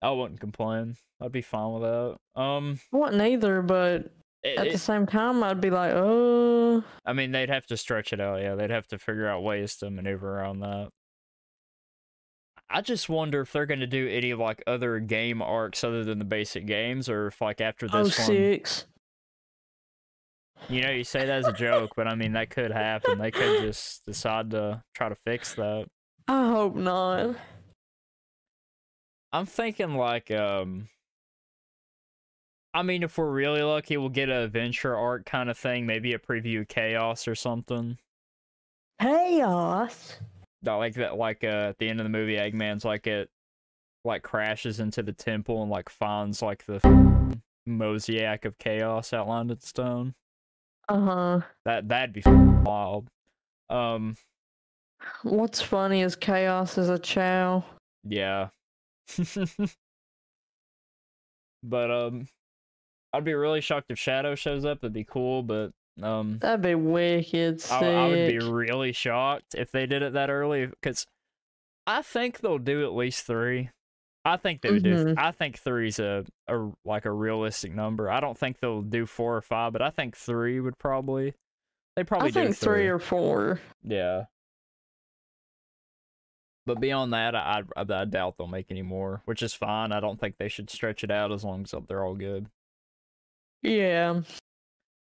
I 0.00 0.10
wouldn't 0.10 0.40
complain. 0.40 0.96
I'd 1.20 1.32
be 1.32 1.42
fine 1.42 1.72
with 1.72 1.82
that. 1.82 2.40
Um, 2.40 2.78
wouldn't 2.92 3.20
either, 3.20 3.62
but 3.62 4.12
it- 4.44 4.58
at 4.58 4.66
it- 4.68 4.72
the 4.72 4.78
same 4.78 5.06
time, 5.06 5.42
I'd 5.42 5.60
be 5.60 5.70
like, 5.70 5.92
oh. 5.94 6.84
I 7.04 7.12
mean, 7.12 7.32
they'd 7.32 7.48
have 7.48 7.66
to 7.66 7.76
stretch 7.76 8.12
it 8.12 8.20
out. 8.20 8.40
Yeah, 8.40 8.54
they'd 8.54 8.70
have 8.70 8.86
to 8.88 8.98
figure 8.98 9.26
out 9.26 9.42
ways 9.42 9.76
to 9.78 9.90
maneuver 9.90 10.38
around 10.38 10.60
that. 10.60 10.90
I 12.70 12.80
just 12.82 13.08
wonder 13.08 13.40
if 13.40 13.52
they're 13.52 13.66
going 13.66 13.80
to 13.80 13.86
do 13.86 14.08
any 14.08 14.34
like 14.34 14.62
other 14.66 14.98
game 15.00 15.40
arcs 15.40 15.82
other 15.84 16.04
than 16.04 16.18
the 16.18 16.24
basic 16.24 16.66
games, 16.66 17.08
or 17.08 17.28
if 17.28 17.40
like 17.40 17.60
after 17.60 17.88
Oh, 17.92 18.04
this 18.04 18.18
one, 18.18 18.26
six. 18.26 18.86
you 20.68 20.82
know, 20.82 20.90
you 20.90 21.04
say 21.04 21.20
that 21.26 21.38
as 21.38 21.46
a 21.46 21.52
joke, 21.52 21.92
but 21.96 22.06
I 22.06 22.14
mean 22.14 22.32
that 22.32 22.50
could 22.50 22.70
happen. 22.70 23.18
They 23.18 23.30
could 23.30 23.62
just 23.62 24.04
decide 24.04 24.50
to 24.50 24.82
try 24.94 25.08
to 25.08 25.14
fix 25.14 25.54
that. 25.54 25.86
I 26.28 26.46
hope 26.48 26.74
not. 26.74 27.36
I'm 29.32 29.46
thinking 29.46 29.94
like 29.94 30.30
um 30.30 30.88
I 32.74 32.82
mean 32.82 33.02
if 33.02 33.16
we're 33.16 33.30
really 33.30 33.62
lucky 33.62 33.96
we'll 33.96 34.08
get 34.10 34.28
a 34.28 34.42
adventure 34.44 34.94
arc 34.96 35.24
kind 35.24 35.48
of 35.50 35.56
thing, 35.56 35.86
maybe 35.86 36.12
a 36.12 36.18
preview 36.18 36.60
of 36.60 36.68
chaos 36.68 37.26
or 37.26 37.34
something. 37.34 37.96
Chaos. 39.00 40.18
That 40.62 40.74
like 40.74 40.94
that 40.94 41.16
like 41.16 41.44
uh 41.44 41.70
at 41.70 41.78
the 41.78 41.88
end 41.88 42.00
of 42.00 42.04
the 42.04 42.10
movie 42.10 42.36
Eggman's 42.36 42.84
like 42.84 43.06
it 43.06 43.30
like 44.04 44.22
crashes 44.22 44.80
into 44.80 45.02
the 45.02 45.12
temple 45.12 45.62
and 45.62 45.70
like 45.70 45.88
finds 45.88 46.42
like 46.42 46.64
the 46.66 46.76
f***ing 46.76 47.42
mosaic 47.66 48.44
of 48.44 48.58
chaos 48.58 49.12
outlined 49.12 49.50
in 49.50 49.60
stone. 49.60 50.14
Uh 50.88 51.00
huh. 51.00 51.40
That 51.64 51.88
that'd 51.88 52.12
be 52.12 52.20
f***ing 52.20 52.64
wild. 52.64 53.08
Um 53.70 54.16
What's 55.22 55.62
funny 55.62 56.02
is 56.02 56.16
chaos 56.16 56.76
is 56.76 56.88
a 56.88 56.98
Chao. 56.98 57.64
Yeah. 58.02 58.48
but 61.62 61.90
um 61.90 62.26
I'd 63.12 63.24
be 63.24 63.34
really 63.34 63.60
shocked 63.60 63.90
if 63.90 63.98
Shadow 63.98 64.34
shows 64.34 64.64
up, 64.64 64.78
it'd 64.78 64.92
be 64.92 65.04
cool, 65.04 65.42
but 65.42 65.70
um 66.02 66.38
That'd 66.38 66.62
be 66.62 66.74
wicked 66.74 67.60
sick. 67.60 67.72
I, 67.82 67.92
I 67.92 68.08
would 68.08 68.28
be 68.28 68.38
really 68.38 68.92
shocked 68.92 69.54
if 69.56 69.72
they 69.72 69.86
did 69.86 70.02
it 70.02 70.12
that 70.14 70.30
early 70.30 70.66
because 70.66 71.06
I 71.86 72.02
think 72.02 72.40
they'll 72.40 72.58
do 72.58 72.84
at 72.84 72.94
least 72.94 73.26
three. 73.26 73.70
I 74.24 74.36
think 74.36 74.60
they 74.60 74.70
would 74.70 74.82
do. 74.82 74.94
Mhm. 75.06 75.14
I 75.16 75.30
think 75.30 75.58
three's 75.58 75.98
a, 75.98 76.24
a 76.46 76.68
like 76.84 77.06
a 77.06 77.10
realistic 77.10 77.74
number. 77.74 78.10
I 78.10 78.20
don't 78.20 78.36
think 78.36 78.60
they'll 78.60 78.82
do 78.82 79.06
four 79.06 79.36
or 79.36 79.40
five, 79.40 79.72
but 79.72 79.80
I 79.80 79.88
think 79.90 80.16
three 80.16 80.60
would 80.60 80.78
probably. 80.78 81.34
They 81.96 82.04
probably 82.04 82.28
I 82.28 82.32
think 82.32 82.48
do 82.48 82.54
three 82.54 82.86
or 82.88 82.98
four. 82.98 83.60
yeah. 83.82 84.24
But 86.66 86.80
beyond 86.80 87.14
that, 87.14 87.34
I, 87.34 87.62
I 87.76 87.80
I 87.88 88.04
doubt 88.04 88.36
they'll 88.36 88.46
make 88.46 88.70
any 88.70 88.82
more, 88.82 89.22
which 89.24 89.42
is 89.42 89.54
fine. 89.54 89.90
I 89.92 90.00
don't 90.00 90.20
think 90.20 90.36
they 90.36 90.48
should 90.48 90.68
stretch 90.68 91.02
it 91.02 91.10
out 91.10 91.32
as 91.32 91.42
long 91.42 91.62
as 91.62 91.74
they're 91.88 92.04
all 92.04 92.14
good. 92.14 92.46
Yeah. 93.62 94.20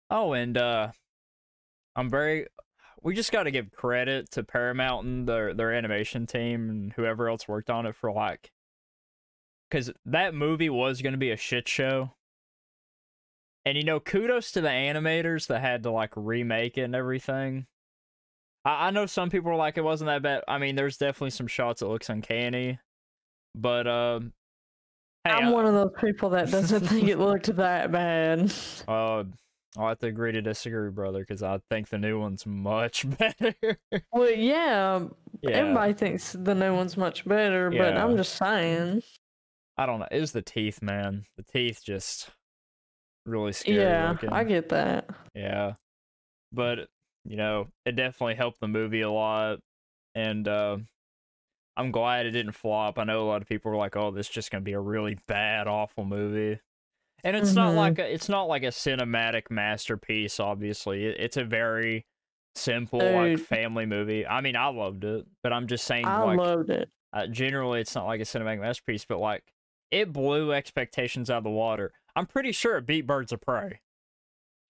Oh, 0.09 0.33
and 0.33 0.57
uh 0.57 0.91
I'm 1.95 2.09
very 2.09 2.47
we 3.01 3.13
just 3.15 3.31
got 3.31 3.43
to 3.43 3.51
give 3.51 3.71
credit 3.71 4.31
to 4.31 4.43
Paramount 4.43 5.05
and 5.05 5.27
their 5.27 5.53
their 5.53 5.71
animation 5.73 6.25
team 6.25 6.69
and 6.69 6.93
whoever 6.93 7.29
else 7.29 7.47
worked 7.47 7.69
on 7.69 7.85
it 7.85 7.95
for 7.95 8.11
like 8.11 8.51
cuz 9.71 9.91
that 10.05 10.33
movie 10.33 10.69
was 10.69 11.01
going 11.01 11.13
to 11.13 11.17
be 11.19 11.31
a 11.31 11.37
shit 11.37 11.67
show. 11.67 12.11
And 13.65 13.77
you 13.77 13.83
know, 13.83 13.99
kudos 13.99 14.51
to 14.51 14.61
the 14.61 14.69
animators 14.69 15.47
that 15.47 15.59
had 15.61 15.83
to 15.83 15.91
like 15.91 16.11
remake 16.15 16.77
it 16.77 16.81
and 16.83 16.95
everything. 16.95 17.65
I, 18.63 18.87
I 18.87 18.91
know 18.91 19.05
some 19.07 19.29
people 19.29 19.49
were 19.51 19.57
like 19.57 19.77
it 19.77 19.83
wasn't 19.83 20.07
that 20.09 20.21
bad. 20.21 20.43
I 20.47 20.57
mean, 20.59 20.75
there's 20.75 20.97
definitely 20.97 21.31
some 21.31 21.47
shots 21.47 21.79
that 21.79 21.87
looks 21.87 22.09
uncanny. 22.09 22.79
But 23.55 23.87
um 23.87 24.33
hey, 25.23 25.31
I'm 25.31 25.47
I- 25.47 25.51
one 25.51 25.65
of 25.65 25.73
those 25.73 25.93
people 26.03 26.29
that 26.31 26.51
doesn't 26.51 26.87
think 26.87 27.07
it 27.07 27.17
looked 27.17 27.55
that 27.55 27.91
bad. 27.91 28.51
Uh, 28.87 29.23
I'll 29.77 29.89
have 29.89 29.99
to 29.99 30.07
agree 30.07 30.31
to 30.31 30.41
disagree, 30.41 30.89
brother, 30.89 31.19
because 31.19 31.43
I 31.43 31.59
think 31.69 31.89
the 31.89 31.97
new 31.97 32.19
one's 32.19 32.45
much 32.45 33.05
better. 33.17 33.79
Well, 34.11 34.31
yeah, 34.31 35.05
yeah, 35.41 35.49
everybody 35.49 35.93
thinks 35.93 36.33
the 36.33 36.55
new 36.55 36.73
one's 36.73 36.97
much 36.97 37.25
better, 37.25 37.69
but 37.69 37.97
I'm 37.97 38.17
just 38.17 38.35
saying. 38.35 39.03
I 39.77 39.85
don't 39.85 39.99
know. 39.99 40.07
It 40.09 40.21
was 40.21 40.31
the 40.31 40.41
teeth, 40.41 40.81
man. 40.81 41.25
The 41.35 41.43
teeth 41.43 41.81
just 41.83 42.29
really 43.25 43.51
scary 43.51 43.79
yeah, 43.79 44.11
looking. 44.11 44.29
I 44.29 44.43
get 44.43 44.69
that. 44.69 45.09
Yeah, 45.33 45.73
but 46.53 46.87
you 47.25 47.35
know, 47.35 47.67
it 47.85 47.95
definitely 47.95 48.35
helped 48.35 48.61
the 48.61 48.67
movie 48.67 49.01
a 49.01 49.11
lot, 49.11 49.59
and 50.13 50.47
uh, 50.47 50.77
I'm 51.75 51.91
glad 51.91 52.25
it 52.25 52.31
didn't 52.31 52.53
flop. 52.53 52.97
I 52.97 53.03
know 53.03 53.21
a 53.21 53.27
lot 53.27 53.41
of 53.41 53.49
people 53.49 53.71
were 53.71 53.77
like, 53.77 53.97
"Oh, 53.97 54.11
this 54.11 54.27
is 54.27 54.31
just 54.33 54.51
gonna 54.51 54.61
be 54.61 54.73
a 54.73 54.79
really 54.79 55.17
bad, 55.27 55.67
awful 55.67 56.05
movie." 56.05 56.59
And 57.25 57.35
it's 57.35 57.53
not 57.53 57.73
Mhm. 57.73 57.75
like 57.75 57.99
a, 57.99 58.13
it's 58.13 58.29
not 58.29 58.43
like 58.43 58.63
a 58.63 58.67
cinematic 58.67 59.49
masterpiece. 59.49 60.39
Obviously, 60.39 61.05
it, 61.07 61.17
it's 61.19 61.37
a 61.37 61.43
very 61.43 62.05
simple 62.53 62.99
like 62.99 63.39
family 63.39 63.85
movie. 63.85 64.25
I 64.25 64.39
mean, 64.41 64.55
I 64.55 64.67
loved 64.67 65.03
it, 65.03 65.25
but 65.43 65.51
I'm 65.51 65.67
just 65.67 65.83
saying, 65.85 66.05
I 66.05 66.23
like, 66.23 66.37
loved 66.37 66.69
it. 66.69 66.89
uh, 67.11 67.27
generally, 67.27 67.81
it's 67.81 67.95
not 67.95 68.05
like 68.05 68.21
a 68.21 68.25
cinematic 68.25 68.61
masterpiece, 68.61 69.03
but 69.05 69.17
like 69.19 69.43
it 69.91 70.13
blew 70.13 70.53
expectations 70.53 71.29
out 71.29 71.39
of 71.39 71.43
the 71.43 71.49
water. 71.49 71.91
I'm 72.15 72.25
pretty 72.27 72.51
sure 72.51 72.77
it 72.77 72.85
beat 72.85 73.05
Birds 73.07 73.31
of 73.33 73.41
Prey. 73.41 73.81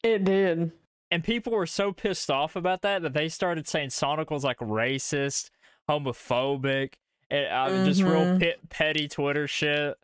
It 0.03 0.23
did. 0.23 0.71
And 1.11 1.23
people 1.23 1.53
were 1.53 1.65
so 1.67 1.91
pissed 1.91 2.31
off 2.31 2.55
about 2.55 2.81
that 2.83 3.01
that 3.03 3.13
they 3.13 3.29
started 3.29 3.67
saying 3.67 3.91
Sonic 3.91 4.31
was 4.31 4.43
like 4.43 4.57
racist, 4.59 5.49
homophobic, 5.89 6.93
and 7.29 7.47
I 7.47 7.69
mean, 7.69 7.85
just 7.85 8.01
real 8.01 8.25
Mhm. 8.25 8.39
pit, 8.39 8.69
petty 8.69 9.07
Twitter 9.07 9.47
shit. 9.47 9.97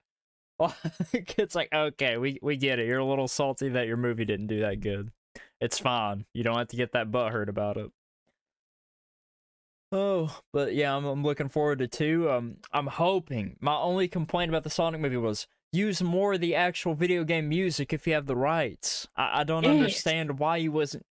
It's 1.13 1.55
like, 1.55 1.69
okay, 1.73 2.17
we, 2.17 2.39
we 2.41 2.57
get 2.57 2.79
it. 2.79 2.87
You're 2.87 2.99
a 2.99 3.05
little 3.05 3.27
salty 3.27 3.69
that 3.69 3.87
your 3.87 3.97
movie 3.97 4.25
didn't 4.25 4.47
do 4.47 4.61
that 4.61 4.79
good. 4.81 5.11
It's 5.59 5.79
fine. 5.79 6.25
You 6.33 6.43
don't 6.43 6.57
have 6.57 6.67
to 6.69 6.75
get 6.75 6.93
that 6.93 7.11
butthurt 7.11 7.47
about 7.49 7.77
it. 7.77 7.91
Oh, 9.91 10.39
but 10.53 10.73
yeah, 10.73 10.95
I'm, 10.95 11.05
I'm 11.05 11.23
looking 11.23 11.49
forward 11.49 11.79
to 11.79 11.87
two. 11.87 12.29
Um, 12.31 12.57
I'm 12.71 12.87
hoping. 12.87 13.57
My 13.59 13.75
only 13.75 14.07
complaint 14.07 14.49
about 14.49 14.63
the 14.63 14.69
Sonic 14.69 15.01
movie 15.01 15.17
was 15.17 15.47
use 15.73 16.01
more 16.01 16.33
of 16.33 16.41
the 16.41 16.55
actual 16.55 16.93
video 16.93 17.23
game 17.23 17.49
music 17.49 17.91
if 17.91 18.07
you 18.07 18.13
have 18.13 18.25
the 18.25 18.35
rights. 18.35 19.07
I, 19.17 19.41
I 19.41 19.43
don't 19.43 19.63
Yes. 19.63 19.71
understand 19.71 20.39
why 20.39 20.57
you 20.57 20.71
wasn't 20.71 21.05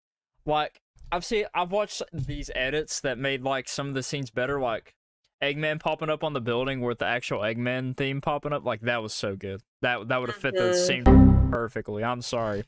like. 0.46 0.80
I've 1.12 1.24
seen. 1.24 1.44
I've 1.54 1.72
watched 1.72 2.02
these 2.12 2.50
edits 2.54 3.00
that 3.00 3.18
made 3.18 3.42
like 3.42 3.68
some 3.68 3.88
of 3.88 3.94
the 3.94 4.02
scenes 4.02 4.30
better, 4.30 4.60
like 4.60 4.94
Eggman 5.42 5.80
popping 5.80 6.10
up 6.10 6.22
on 6.22 6.32
the 6.34 6.40
building 6.40 6.80
with 6.80 6.98
the 6.98 7.06
actual 7.06 7.40
Eggman 7.40 7.96
theme 7.96 8.20
popping 8.20 8.52
up. 8.52 8.64
Like 8.64 8.82
that 8.82 9.02
was 9.02 9.14
so 9.14 9.36
good. 9.36 9.62
That 9.82 10.08
that 10.08 10.20
would 10.20 10.28
have 10.30 10.38
fit 10.38 10.54
the 10.54 10.72
Mhm. 10.72 10.86
scene 10.86 11.50
perfectly. 11.50 12.04
I'm 12.04 12.20
sorry. 12.22 12.64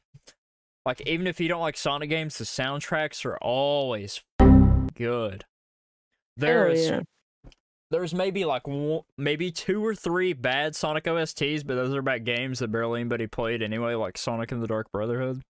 Like 0.86 1.00
even 1.06 1.26
if 1.26 1.38
you 1.40 1.48
don't 1.48 1.60
like 1.60 1.76
Sonic 1.76 2.10
games, 2.10 2.38
the 2.38 2.44
soundtracks 2.44 3.24
are 3.24 3.36
always 3.38 4.22
good. 4.94 5.44
There's 6.36 6.88
yeah. 6.88 7.00
there's 7.90 8.14
maybe 8.14 8.44
like 8.46 8.66
one, 8.66 9.02
maybe 9.18 9.50
two 9.52 9.84
or 9.84 9.94
three 9.94 10.32
bad 10.32 10.74
Sonic 10.74 11.04
OSTs, 11.04 11.62
but 11.66 11.74
those 11.74 11.94
are 11.94 11.98
about 12.00 12.24
games 12.24 12.60
that 12.60 12.68
barely 12.72 13.00
anybody 13.00 13.26
played 13.26 13.62
anyway, 13.62 13.94
like 13.94 14.16
Sonic 14.16 14.50
and 14.50 14.62
the 14.62 14.66
Dark 14.66 14.90
Brotherhood. 14.90 15.42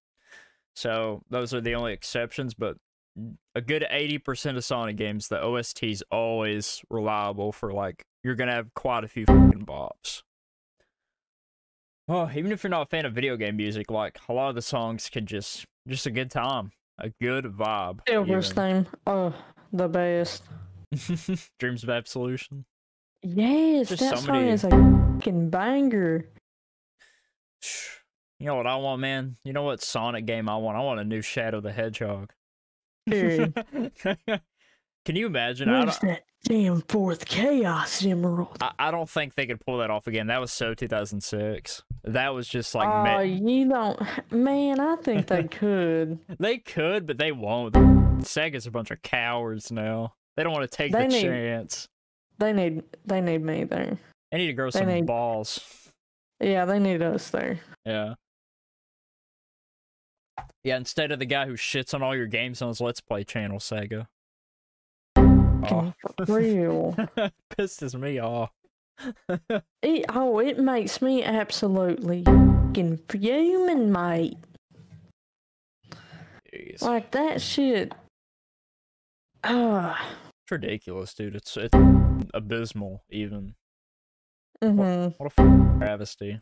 So 0.74 1.22
those 1.30 1.54
are 1.54 1.61
the 1.61 1.76
only 1.76 1.92
exceptions, 1.92 2.54
but 2.54 2.76
a 3.55 3.61
good 3.61 3.85
80% 3.90 4.57
of 4.57 4.64
Sonic 4.64 4.96
games, 4.96 5.29
the 5.29 5.42
OST 5.42 5.83
is 5.85 6.05
always 6.11 6.83
reliable 6.90 7.53
for 7.53 7.72
like 7.72 8.03
you're 8.25 8.35
gonna 8.35 8.53
have 8.53 8.72
quite 8.75 9.05
a 9.05 9.09
few 9.09 9.27
fucking 9.27 9.66
bops. 9.66 10.22
Oh, 12.09 12.29
even 12.35 12.53
if 12.53 12.62
you're 12.62 12.70
not 12.70 12.83
a 12.83 12.87
fan 12.87 13.07
of 13.07 13.12
video 13.12 13.37
game 13.37 13.57
music, 13.57 13.90
like 13.90 14.18
a 14.29 14.33
lot 14.33 14.48
of 14.48 14.55
the 14.55 14.62
songs 14.62 15.09
could 15.09 15.27
just 15.27 15.64
just 15.88 16.07
a 16.07 16.11
good 16.11 16.31
time, 16.31 16.70
a 16.98 17.11
good 17.20 17.44
vibe. 17.44 18.01
Silver's 18.09 18.51
even. 18.53 18.85
theme. 18.85 18.92
Oh, 19.07 19.35
the 19.72 19.88
best. 19.88 20.44
Dreams 21.59 21.83
of 21.83 21.90
Absolution. 21.90 22.64
Yes, 23.22 23.88
Just 23.88 24.01
that 24.01 24.18
so 24.18 24.25
song 24.27 24.35
many- 24.35 24.51
is 24.51 24.64
a 24.64 24.70
fucking 24.70 25.51
banger. 25.51 26.27
You 28.40 28.46
know 28.46 28.57
what 28.57 28.66
I 28.66 28.75
want, 28.75 29.01
man? 29.01 29.37
You 29.44 29.53
know 29.53 29.62
what 29.62 29.81
Sonic 29.81 30.27
game 30.27 30.48
I 30.48 30.57
want? 30.57 30.77
I 30.77 30.81
want 30.81 30.98
a 30.98 31.05
new 31.05 31.22
Shadow 31.22 31.61
the 31.61 31.70
Hedgehog. 31.70 32.33
Period. 33.06 33.64
Can 35.04 35.16
you 35.16 35.26
imagine? 35.26 35.68
I 35.68 35.80
Where's 35.80 35.98
that 35.98 36.22
damn 36.44 36.80
fourth 36.82 37.24
chaos 37.24 38.04
emerald? 38.04 38.56
I, 38.60 38.70
I 38.78 38.90
don't 38.92 39.10
think 39.10 39.34
they 39.34 39.46
could 39.46 39.60
pull 39.60 39.78
that 39.78 39.90
off 39.90 40.06
again. 40.06 40.28
That 40.28 40.40
was 40.40 40.52
so 40.52 40.74
2006. 40.74 41.82
That 42.04 42.34
was 42.34 42.46
just 42.46 42.74
like 42.74 42.88
Oh, 42.88 43.02
ma- 43.02 43.20
you 43.20 43.68
don't, 43.68 44.00
man. 44.30 44.78
I 44.78 44.96
think 44.96 45.26
they 45.26 45.42
could. 45.50 46.18
they 46.38 46.58
could, 46.58 47.06
but 47.06 47.18
they 47.18 47.32
won't. 47.32 47.74
Sega's 48.22 48.66
a 48.66 48.70
bunch 48.70 48.92
of 48.92 49.02
cowards 49.02 49.72
now. 49.72 50.14
They 50.36 50.44
don't 50.44 50.52
want 50.52 50.70
to 50.70 50.76
take 50.76 50.92
They 50.92 51.02
the 51.02 51.08
need- 51.08 51.22
chance. 51.22 51.88
They 52.38 52.52
need, 52.52 52.82
they 53.04 53.20
need 53.20 53.42
me 53.42 53.64
there. 53.64 53.98
They 54.30 54.38
need 54.38 54.46
to 54.48 54.52
grow 54.52 54.70
they 54.70 54.78
some 54.80 54.88
need- 54.88 55.06
balls. 55.06 55.60
Yeah, 56.40 56.64
they 56.64 56.78
need 56.78 57.02
us 57.02 57.30
there. 57.30 57.58
Yeah. 57.84 58.14
Yeah, 60.64 60.77
instead 60.77 61.11
of 61.11 61.18
the 61.18 61.27
guy 61.27 61.46
who 61.46 61.55
shits 61.55 61.92
on 61.92 62.03
all 62.03 62.14
your 62.14 62.27
games 62.27 62.62
on 62.62 62.68
his 62.68 62.81
Let's 62.81 63.01
Play 63.01 63.25
channel, 63.25 63.59
Sega. 63.59 64.07
Oh, 65.16 65.92
For 66.27 66.37
real. 66.38 66.94
pisses 67.59 67.98
me 67.98 68.18
off. 68.20 68.51
It, 69.83 70.05
oh, 70.11 70.38
it 70.38 70.61
makes 70.61 71.03
me 71.03 71.25
absolutely 71.25 72.22
fucking 72.22 72.98
fuming, 73.09 73.90
mate. 73.90 74.37
Jeez. 76.55 76.83
Like 76.83 77.11
that 77.11 77.40
shit. 77.40 77.92
Ah. 79.42 80.09
It's 80.44 80.53
ridiculous, 80.53 81.14
dude. 81.14 81.35
It's 81.35 81.57
it's 81.57 81.77
abysmal, 82.33 83.03
even. 83.11 83.55
hmm 84.62 85.09
What 85.18 85.33
a 85.37 85.77
travesty. 85.81 86.40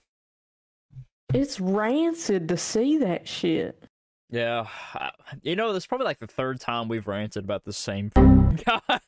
It's 1.33 1.61
rancid 1.61 2.48
to 2.48 2.59
see 2.59 2.98
that 2.98 3.26
shit. 3.26 3.83
Yeah, 4.30 4.66
I- 4.94 5.10
you 5.42 5.56
know, 5.56 5.72
this 5.72 5.82
is 5.82 5.86
probably 5.86 6.04
like 6.06 6.18
the 6.20 6.26
third 6.26 6.60
time 6.60 6.88
we've 6.88 7.06
ranted 7.08 7.44
about 7.44 7.64
the 7.64 7.72
same 7.72 8.10
guy. 8.64 9.00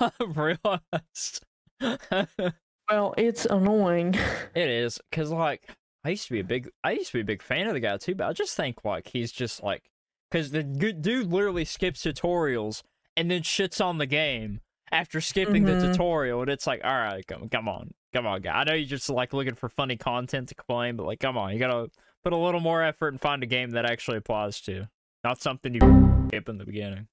I've 0.00 0.36
realized. 0.36 1.44
Well, 2.90 3.14
it's 3.16 3.46
annoying. 3.46 4.16
It 4.56 4.68
is, 4.68 4.98
because, 5.10 5.30
like, 5.30 5.62
I 6.04 6.10
used 6.10 6.26
to 6.26 6.32
be 6.32 6.40
a 6.40 6.44
big, 6.44 6.68
I 6.82 6.90
used 6.92 7.08
to 7.12 7.18
be 7.18 7.20
a 7.20 7.24
big 7.24 7.40
fan 7.40 7.68
of 7.68 7.74
the 7.74 7.78
guy 7.80 7.96
too, 7.98 8.16
but 8.16 8.26
I 8.26 8.32
just 8.32 8.56
think 8.56 8.84
like 8.84 9.06
he's 9.08 9.30
just 9.30 9.62
like, 9.62 9.84
because 10.28 10.50
the 10.50 10.64
good 10.64 11.00
dude 11.00 11.28
literally 11.32 11.64
skips 11.64 12.02
tutorials 12.02 12.82
and 13.16 13.30
then 13.30 13.42
shits 13.42 13.84
on 13.84 13.98
the 13.98 14.06
game 14.06 14.60
after 14.90 15.20
skipping 15.20 15.66
the 15.66 15.72
Mhm. 15.74 15.92
tutorial, 15.92 16.40
and 16.40 16.50
it's 16.50 16.66
like, 16.66 16.80
all 16.82 16.90
right, 16.96 17.24
come, 17.28 17.48
come 17.48 17.68
on, 17.68 17.92
come 18.12 18.26
on, 18.26 18.40
guy. 18.42 18.54
I 18.60 18.64
know 18.64 18.74
you're 18.74 18.88
just 18.88 19.08
like 19.08 19.32
looking 19.32 19.54
for 19.54 19.68
funny 19.68 19.96
content 19.96 20.48
to 20.48 20.56
claim, 20.56 20.96
but 20.96 21.06
like, 21.06 21.20
come 21.20 21.38
on, 21.38 21.52
you 21.52 21.60
gotta 21.60 21.90
put 22.24 22.32
a 22.32 22.36
little 22.36 22.60
more 22.60 22.82
effort 22.82 23.08
and 23.08 23.20
find 23.20 23.42
a 23.42 23.46
game 23.46 23.70
that 23.70 23.84
actually 23.84 24.16
applies 24.18 24.60
to, 24.62 24.88
not 25.24 25.40
something 25.40 25.74
you 25.74 26.24
skip 26.28 26.48
in 26.48 26.58
the 26.58 26.64
beginning. 26.64 27.08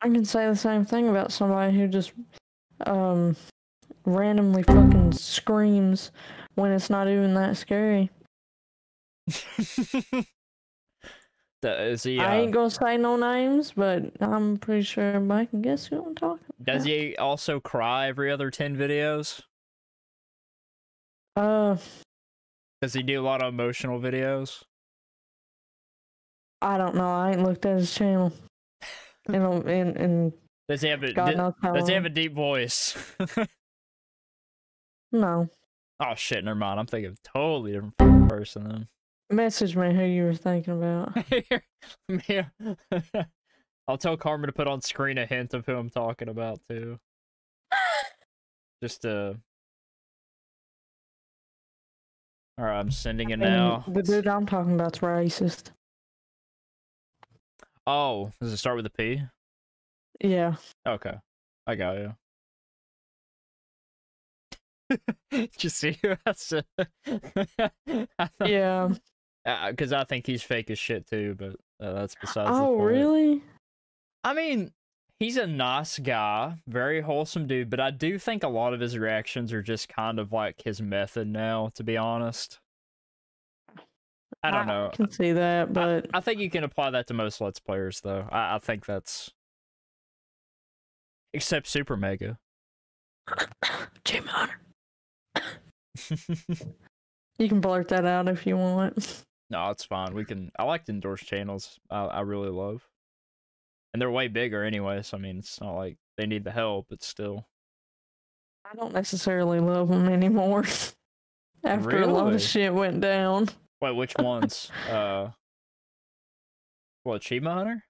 I 0.00 0.08
can 0.08 0.24
say 0.24 0.46
the 0.48 0.56
same 0.56 0.84
thing 0.84 1.08
about 1.08 1.32
somebody 1.32 1.76
who 1.76 1.86
just 1.88 2.12
um 2.86 3.36
randomly 4.04 4.62
fucking 4.64 5.12
screams 5.12 6.10
when 6.56 6.72
it's 6.72 6.90
not 6.90 7.06
even 7.08 7.34
that 7.34 7.56
scary. 7.56 8.10
Is 11.64 12.02
he? 12.02 12.18
I 12.18 12.38
Uh, 12.38 12.40
ain't 12.40 12.50
gonna 12.52 12.70
say 12.70 12.96
no 12.96 13.16
names, 13.16 13.72
but 13.76 14.02
I'm 14.20 14.56
pretty 14.56 14.82
sure 14.82 15.04
everybody 15.04 15.46
can 15.46 15.62
guess 15.62 15.86
who 15.86 16.04
I'm 16.04 16.14
talking 16.16 16.44
about. 16.58 16.64
does 16.66 16.84
he 16.84 17.16
also 17.16 17.60
cry 17.60 18.08
every 18.08 18.32
other 18.32 18.50
ten 18.50 18.76
videos? 18.76 19.42
Uh, 21.36 21.76
Does 22.82 22.92
he 22.92 23.02
do 23.04 23.20
a 23.20 23.22
lot 23.22 23.40
of 23.42 23.54
emotional 23.54 24.00
videos? 24.00 24.64
I 26.60 26.76
don't 26.76 26.96
know. 26.96 27.08
I 27.08 27.30
ain't 27.30 27.42
looked 27.44 27.64
at 27.64 27.78
his 27.78 27.94
channel. 27.94 28.32
And 29.28 29.44
um, 29.44 29.68
and 29.68 29.96
and 29.96 30.32
Does 30.68 30.82
he 30.82 30.88
have 30.88 31.04
a 31.04 31.12
God 31.12 31.36
knows 31.36 31.52
how 31.62 31.72
Does 31.72 31.86
he 31.86 31.94
have 31.94 32.04
a 32.04 32.10
deep 32.10 32.34
voice? 32.34 32.96
No. 35.12 35.48
oh 36.00 36.14
shit, 36.16 36.42
never 36.42 36.56
mind. 36.56 36.80
I'm 36.80 36.86
thinking 36.86 37.10
of 37.10 37.18
a 37.24 37.28
totally 37.38 37.72
different 37.72 38.28
person 38.28 38.64
then. 38.64 38.88
Message 39.30 39.76
me 39.76 39.94
who 39.94 40.02
you 40.02 40.24
were 40.24 40.34
thinking 40.34 40.74
about. 40.74 41.16
Yeah. 42.28 42.46
I'll 43.86 43.98
tell 43.98 44.16
Carmen 44.16 44.48
to 44.48 44.52
put 44.52 44.66
on 44.66 44.80
screen 44.80 45.18
a 45.18 45.26
hint 45.26 45.54
of 45.54 45.66
who 45.66 45.76
I'm 45.76 45.90
talking 45.90 46.28
about 46.28 46.58
too. 46.68 46.98
Just 48.82 49.04
uh 52.62 52.66
I'm 52.66 52.90
sending 52.90 53.30
it 53.30 53.38
now. 53.38 53.84
The 53.88 54.02
dude 54.02 54.28
I'm 54.28 54.46
talking 54.46 54.74
about's 54.74 55.00
racist. 55.00 55.70
Oh, 57.86 58.30
does 58.40 58.52
it 58.52 58.58
start 58.58 58.76
with 58.76 58.86
a 58.86 58.90
P? 58.90 59.22
Yeah. 60.20 60.54
Okay. 60.86 61.14
I 61.66 61.74
got 61.74 61.96
you. 61.98 62.14
Did 65.30 65.64
you 65.64 65.70
see 65.70 65.98
who 66.02 66.14
I 66.24 66.32
said? 66.32 66.64
Yeah. 68.44 68.92
Because 69.44 69.92
I 69.92 70.04
think 70.04 70.24
he's 70.24 70.42
fake 70.42 70.70
as 70.70 70.78
shit 70.78 71.08
too, 71.08 71.34
but 71.36 71.56
uh, 71.84 71.94
that's 71.94 72.14
besides 72.14 72.56
the 72.56 72.62
oh, 72.62 72.76
really? 72.76 73.42
I 74.22 74.34
mean, 74.34 74.70
he's 75.22 75.36
a 75.36 75.46
nice 75.46 76.00
guy, 76.00 76.56
very 76.66 77.00
wholesome 77.00 77.46
dude, 77.46 77.70
but 77.70 77.78
I 77.78 77.92
do 77.92 78.18
think 78.18 78.42
a 78.42 78.48
lot 78.48 78.74
of 78.74 78.80
his 78.80 78.98
reactions 78.98 79.52
are 79.52 79.62
just 79.62 79.88
kind 79.88 80.18
of 80.18 80.32
like 80.32 80.62
his 80.62 80.82
method 80.82 81.28
now, 81.28 81.70
to 81.74 81.84
be 81.84 81.96
honest. 81.96 82.58
I 84.42 84.50
don't 84.50 84.66
know. 84.66 84.90
I 84.92 84.96
can 84.96 85.10
see 85.10 85.30
that, 85.32 85.72
but 85.72 86.08
I 86.12 86.20
think 86.20 86.40
you 86.40 86.50
can 86.50 86.64
apply 86.64 86.90
that 86.90 87.06
to 87.06 87.14
most 87.14 87.40
Let's 87.40 87.60
Players, 87.60 88.00
though. 88.00 88.26
I, 88.30 88.56
I 88.56 88.58
think 88.58 88.84
that's. 88.84 89.30
Except 91.32 91.68
Super 91.68 91.96
Mega. 91.96 92.38
Jim 94.04 94.26
Hunter. 94.26 94.60
You 97.38 97.48
can 97.48 97.60
blurt 97.60 97.88
that 97.88 98.04
out 98.04 98.28
if 98.28 98.44
you 98.44 98.56
want. 98.56 99.24
no, 99.50 99.70
it's 99.70 99.84
fine. 99.84 100.14
We 100.14 100.24
can. 100.24 100.50
I 100.58 100.64
like 100.64 100.84
to 100.86 100.92
endorse 100.92 101.22
channels 101.22 101.78
I, 101.88 102.06
I 102.06 102.20
really 102.22 102.50
love. 102.50 102.82
And 103.92 104.00
they're 104.00 104.10
way 104.10 104.28
bigger 104.28 104.64
anyway, 104.64 105.02
so 105.02 105.16
I 105.16 105.20
mean, 105.20 105.38
it's 105.38 105.60
not 105.60 105.74
like 105.74 105.96
they 106.16 106.26
need 106.26 106.44
the 106.44 106.50
help, 106.50 106.86
but 106.88 107.02
still. 107.02 107.46
I 108.64 108.74
don't 108.74 108.94
necessarily 108.94 109.60
love 109.60 109.88
them 109.88 110.08
anymore. 110.08 110.64
After 111.64 112.02
a 112.02 112.06
lot 112.06 112.32
of 112.32 112.42
shit 112.42 112.72
went 112.72 113.00
down. 113.00 113.48
Wait, 113.80 113.94
which 113.94 114.14
ones? 114.18 114.70
uh. 114.90 115.28
What, 117.04 117.16
Achievement 117.16 117.56
Hunter? 117.56 117.84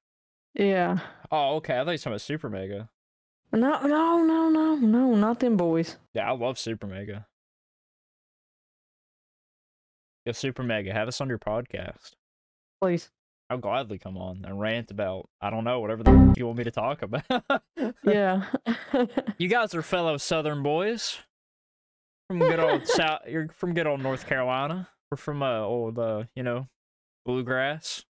Yeah. 0.54 0.98
Oh, 1.30 1.56
okay. 1.56 1.74
I 1.74 1.78
thought 1.78 1.90
you 1.90 1.92
were 1.92 1.98
talking 1.98 2.12
about 2.12 2.20
Super 2.22 2.48
Mega. 2.48 2.88
No, 3.52 3.80
no, 3.82 4.22
no, 4.22 4.48
no, 4.48 4.76
no, 4.76 5.14
not 5.14 5.40
them 5.40 5.56
boys. 5.58 5.96
Yeah, 6.14 6.30
I 6.30 6.34
love 6.34 6.58
Super 6.58 6.86
Mega. 6.86 7.26
Yo, 10.24 10.32
Super 10.32 10.62
Mega, 10.62 10.92
have 10.92 11.08
us 11.08 11.20
on 11.20 11.28
your 11.28 11.38
podcast. 11.38 12.12
Please. 12.80 13.10
I'll 13.52 13.58
gladly 13.58 13.98
come 13.98 14.16
on 14.16 14.46
and 14.46 14.58
rant 14.58 14.90
about 14.90 15.28
I 15.38 15.50
don't 15.50 15.64
know 15.64 15.78
whatever 15.78 16.02
the 16.02 16.32
you 16.38 16.46
want 16.46 16.56
me 16.56 16.64
to 16.64 16.70
talk 16.70 17.02
about. 17.02 17.62
Yeah. 18.02 18.46
you 19.36 19.48
guys 19.48 19.74
are 19.74 19.82
fellow 19.82 20.16
Southern 20.16 20.62
boys 20.62 21.18
from 22.28 22.38
good 22.38 22.58
old 22.58 22.86
South. 22.86 23.20
You're 23.28 23.48
from 23.48 23.74
good 23.74 23.86
old 23.86 24.00
North 24.00 24.26
Carolina. 24.26 24.88
We're 25.10 25.18
from 25.18 25.42
uh 25.42 25.60
old 25.60 25.98
uh 25.98 26.24
you 26.34 26.42
know 26.42 26.66
bluegrass. 27.26 28.06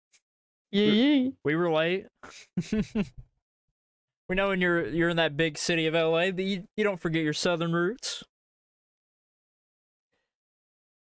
yeah, 0.72 0.86
yeah. 0.86 1.30
We 1.44 1.54
relate. 1.54 2.08
we 2.72 4.36
know 4.36 4.48
when 4.48 4.60
you're 4.60 4.88
you're 4.88 5.10
in 5.10 5.18
that 5.18 5.38
big 5.38 5.60
city 5.60 5.86
of 5.86 5.94
LA, 5.94 6.32
but 6.32 6.46
you, 6.46 6.68
you 6.76 6.84
don't 6.84 7.00
forget 7.00 7.24
your 7.24 7.34
Southern 7.34 7.74
roots. 7.74 8.24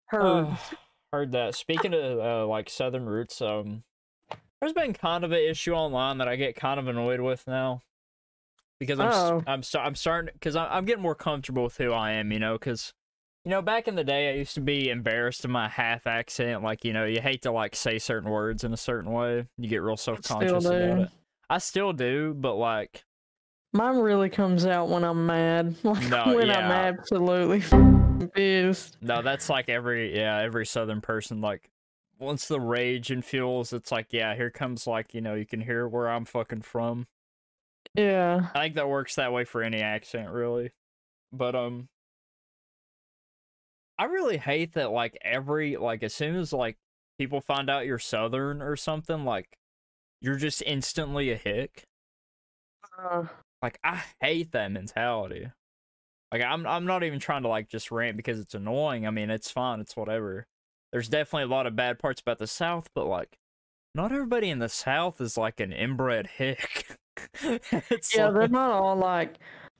Heard. 0.05 0.21
Uh, 0.21 0.55
heard 1.11 1.33
that. 1.33 1.55
Speaking 1.55 1.93
of 1.93 2.19
uh, 2.19 2.47
like 2.47 2.69
Southern 2.69 3.07
roots, 3.07 3.41
um, 3.41 3.83
there's 4.61 4.73
been 4.73 4.93
kind 4.93 5.23
of 5.23 5.31
an 5.31 5.39
issue 5.39 5.73
online 5.73 6.19
that 6.19 6.27
I 6.27 6.35
get 6.35 6.55
kind 6.55 6.79
of 6.79 6.87
annoyed 6.87 7.19
with 7.19 7.45
now 7.47 7.81
because 8.79 8.99
I'm 8.99 9.07
s- 9.07 9.15
oh. 9.15 9.43
I'm 9.47 9.63
I'm 9.79 9.95
starting 9.95 10.31
because 10.33 10.55
I'm 10.55 10.85
getting 10.85 11.01
more 11.01 11.15
comfortable 11.15 11.63
with 11.63 11.77
who 11.77 11.91
I 11.91 12.11
am, 12.13 12.31
you 12.31 12.39
know, 12.39 12.53
because. 12.53 12.93
You 13.43 13.49
know, 13.49 13.63
back 13.63 13.87
in 13.87 13.95
the 13.95 14.03
day, 14.03 14.29
I 14.29 14.33
used 14.35 14.53
to 14.53 14.61
be 14.61 14.91
embarrassed 14.91 15.43
of 15.45 15.49
my 15.49 15.67
half 15.67 16.05
accent. 16.05 16.61
Like, 16.61 16.85
you 16.85 16.93
know, 16.93 17.05
you 17.05 17.19
hate 17.21 17.41
to 17.41 17.51
like 17.51 17.75
say 17.75 17.97
certain 17.97 18.29
words 18.29 18.63
in 18.63 18.71
a 18.71 18.77
certain 18.77 19.11
way. 19.11 19.47
You 19.57 19.67
get 19.67 19.81
real 19.81 19.97
self 19.97 20.21
conscious 20.21 20.63
about 20.63 20.99
it. 20.99 21.09
I 21.49 21.57
still 21.57 21.91
do, 21.91 22.35
but 22.35 22.53
like, 22.53 23.03
Mine 23.73 23.97
really 23.97 24.29
comes 24.29 24.67
out 24.67 24.89
when 24.89 25.03
I'm 25.03 25.25
mad. 25.25 25.75
Like 25.83 26.07
No, 26.07 26.35
when 26.35 26.51
I'm 26.51 26.71
absolutely 26.71 27.63
pissed. 28.35 28.97
No, 29.01 29.23
that's 29.23 29.49
like 29.49 29.69
every 29.69 30.15
yeah, 30.15 30.37
every 30.37 30.67
southern 30.67 31.01
person 31.01 31.41
like 31.41 31.67
once 32.21 32.47
the 32.47 32.59
rage 32.61 33.11
and 33.11 33.25
fuels, 33.25 33.73
it's 33.73 33.91
like, 33.91 34.13
yeah, 34.13 34.35
here 34.35 34.49
comes 34.51 34.87
like, 34.87 35.13
you 35.13 35.21
know, 35.21 35.35
you 35.35 35.45
can 35.45 35.61
hear 35.61 35.87
where 35.87 36.09
I'm 36.09 36.25
fucking 36.25 36.61
from. 36.61 37.07
Yeah. 37.93 38.49
I 38.53 38.59
think 38.61 38.75
that 38.75 38.89
works 38.89 39.15
that 39.15 39.33
way 39.33 39.43
for 39.45 39.61
any 39.63 39.81
accent 39.81 40.29
really. 40.29 40.71
But 41.33 41.55
um 41.55 41.89
I 43.97 44.05
really 44.05 44.37
hate 44.37 44.73
that 44.73 44.91
like 44.91 45.17
every 45.21 45.77
like 45.77 46.03
as 46.03 46.13
soon 46.13 46.35
as 46.35 46.51
like 46.53 46.77
people 47.17 47.39
find 47.41 47.69
out 47.69 47.85
you're 47.85 47.99
southern 47.99 48.61
or 48.61 48.75
something 48.75 49.25
like 49.25 49.57
you're 50.21 50.37
just 50.37 50.63
instantly 50.63 51.31
a 51.31 51.37
hick. 51.37 51.85
Uh, 52.97 53.25
Like 53.61 53.79
I 53.83 54.03
hate 54.21 54.51
that 54.51 54.71
mentality. 54.71 55.51
Like 56.31 56.43
I'm 56.43 56.67
I'm 56.67 56.85
not 56.85 57.03
even 57.03 57.19
trying 57.19 57.43
to 57.43 57.49
like 57.49 57.69
just 57.69 57.91
rant 57.91 58.17
because 58.17 58.39
it's 58.39 58.55
annoying. 58.55 59.07
I 59.07 59.11
mean, 59.11 59.29
it's 59.31 59.51
fine, 59.51 59.81
it's 59.81 59.97
whatever. 59.97 60.47
There's 60.91 61.09
definitely 61.09 61.43
a 61.43 61.55
lot 61.55 61.67
of 61.67 61.75
bad 61.75 61.99
parts 61.99 62.21
about 62.21 62.39
the 62.39 62.47
South, 62.47 62.89
but 62.93 63.05
like 63.07 63.37
not 63.95 64.11
everybody 64.11 64.49
in 64.49 64.59
the 64.59 64.69
South 64.69 65.19
is 65.21 65.37
like 65.37 65.59
an 65.59 65.71
inbred 65.71 66.27
hick. 66.27 66.97
yeah, 67.43 67.51
like- 67.63 68.11
they're 68.13 68.47
not 68.47 68.71
all 68.71 68.95
like, 68.95 69.35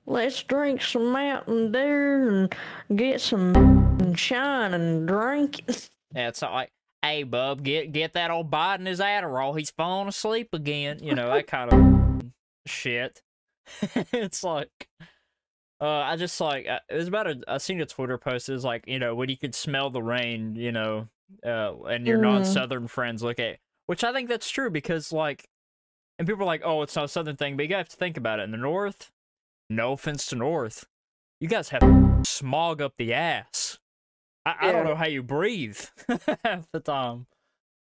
let's 0.06 0.42
drink 0.42 0.82
some 0.82 1.12
Mountain 1.12 1.72
Dew 1.72 2.48
and 2.90 2.98
get 2.98 3.20
some 3.20 4.14
shine 4.14 4.74
and 4.74 5.06
drink 5.08 5.60
it. 5.68 5.88
Yeah, 6.14 6.28
it's 6.28 6.42
not 6.42 6.52
like, 6.52 6.68
hey, 7.00 7.22
bub, 7.22 7.62
get 7.62 7.90
get 7.92 8.12
that 8.12 8.30
old 8.30 8.50
Biden 8.50 8.86
his 8.86 9.00
Adderall. 9.00 9.56
He's 9.56 9.70
falling 9.70 10.08
asleep 10.08 10.50
again. 10.52 10.98
You 11.02 11.14
know 11.14 11.32
that 11.32 11.46
kind 11.46 11.72
of 11.72 12.22
shit. 12.66 13.22
it's 14.12 14.44
like, 14.44 14.68
uh, 15.82 16.04
I 16.06 16.14
just 16.16 16.40
like 16.40 16.68
uh, 16.68 16.78
it 16.88 16.94
was 16.94 17.08
about 17.08 17.26
a. 17.26 17.40
I 17.48 17.58
seen 17.58 17.80
a 17.80 17.86
Twitter 17.86 18.16
post. 18.16 18.48
It 18.48 18.52
was 18.52 18.64
like, 18.64 18.84
you 18.86 19.00
know, 19.00 19.16
when 19.16 19.28
you 19.28 19.36
could 19.36 19.54
smell 19.54 19.90
the 19.90 20.02
rain, 20.02 20.54
you 20.54 20.70
know, 20.70 21.08
uh, 21.44 21.82
and 21.84 22.06
your 22.06 22.18
Mm. 22.18 22.22
non-southern 22.22 22.86
friends 22.86 23.22
look 23.22 23.40
at, 23.40 23.58
which 23.86 24.04
I 24.04 24.12
think 24.12 24.28
that's 24.28 24.48
true 24.48 24.70
because 24.70 25.12
like, 25.12 25.48
and 26.18 26.28
people 26.28 26.42
are 26.42 26.46
like, 26.46 26.62
oh, 26.64 26.82
it's 26.82 26.94
not 26.94 27.06
a 27.06 27.08
southern 27.08 27.36
thing, 27.36 27.56
but 27.56 27.68
you 27.68 27.74
have 27.74 27.88
to 27.88 27.96
think 27.96 28.16
about 28.16 28.38
it. 28.38 28.44
In 28.44 28.52
the 28.52 28.58
north, 28.58 29.10
no 29.68 29.92
offense 29.94 30.26
to 30.26 30.36
north, 30.36 30.86
you 31.40 31.48
guys 31.48 31.70
have 31.70 31.82
smog 32.24 32.80
up 32.80 32.94
the 32.96 33.12
ass. 33.12 33.78
I, 34.46 34.54
I 34.60 34.72
don't 34.72 34.84
know 34.84 34.94
how 34.94 35.06
you 35.06 35.22
breathe 35.22 35.80
half 36.44 36.70
the 36.72 36.80
time. 36.80 37.26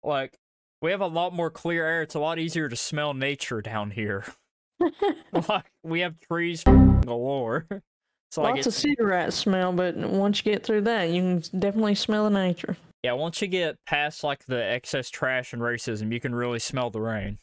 Like, 0.04 0.38
we 0.80 0.90
have 0.92 1.00
a 1.00 1.06
lot 1.06 1.32
more 1.32 1.50
clear 1.50 1.86
air. 1.86 2.02
It's 2.02 2.14
a 2.14 2.20
lot 2.20 2.38
easier 2.38 2.68
to 2.68 2.76
smell 2.76 3.14
nature 3.14 3.60
down 3.60 3.90
here. 3.92 4.24
like, 5.48 5.70
we 5.82 6.00
have 6.00 6.18
trees 6.20 6.62
galore. 7.04 7.66
So 8.30 8.40
like, 8.40 8.54
Lots 8.54 8.66
it, 8.66 8.70
of 8.70 8.74
cigarette 8.74 9.32
smell, 9.34 9.74
but 9.74 9.94
once 9.94 10.38
you 10.38 10.50
get 10.50 10.64
through 10.64 10.80
that, 10.82 11.10
you 11.10 11.20
can 11.20 11.60
definitely 11.60 11.94
smell 11.94 12.24
the 12.24 12.30
nature. 12.30 12.78
yeah, 13.02 13.12
once 13.12 13.42
you 13.42 13.46
get 13.46 13.76
past 13.84 14.24
like 14.24 14.46
the 14.46 14.56
excess 14.64 15.10
trash 15.10 15.52
and 15.52 15.60
racism, 15.60 16.10
you 16.10 16.18
can 16.18 16.34
really 16.34 16.58
smell 16.58 16.88
the 16.88 17.02
rain. 17.02 17.36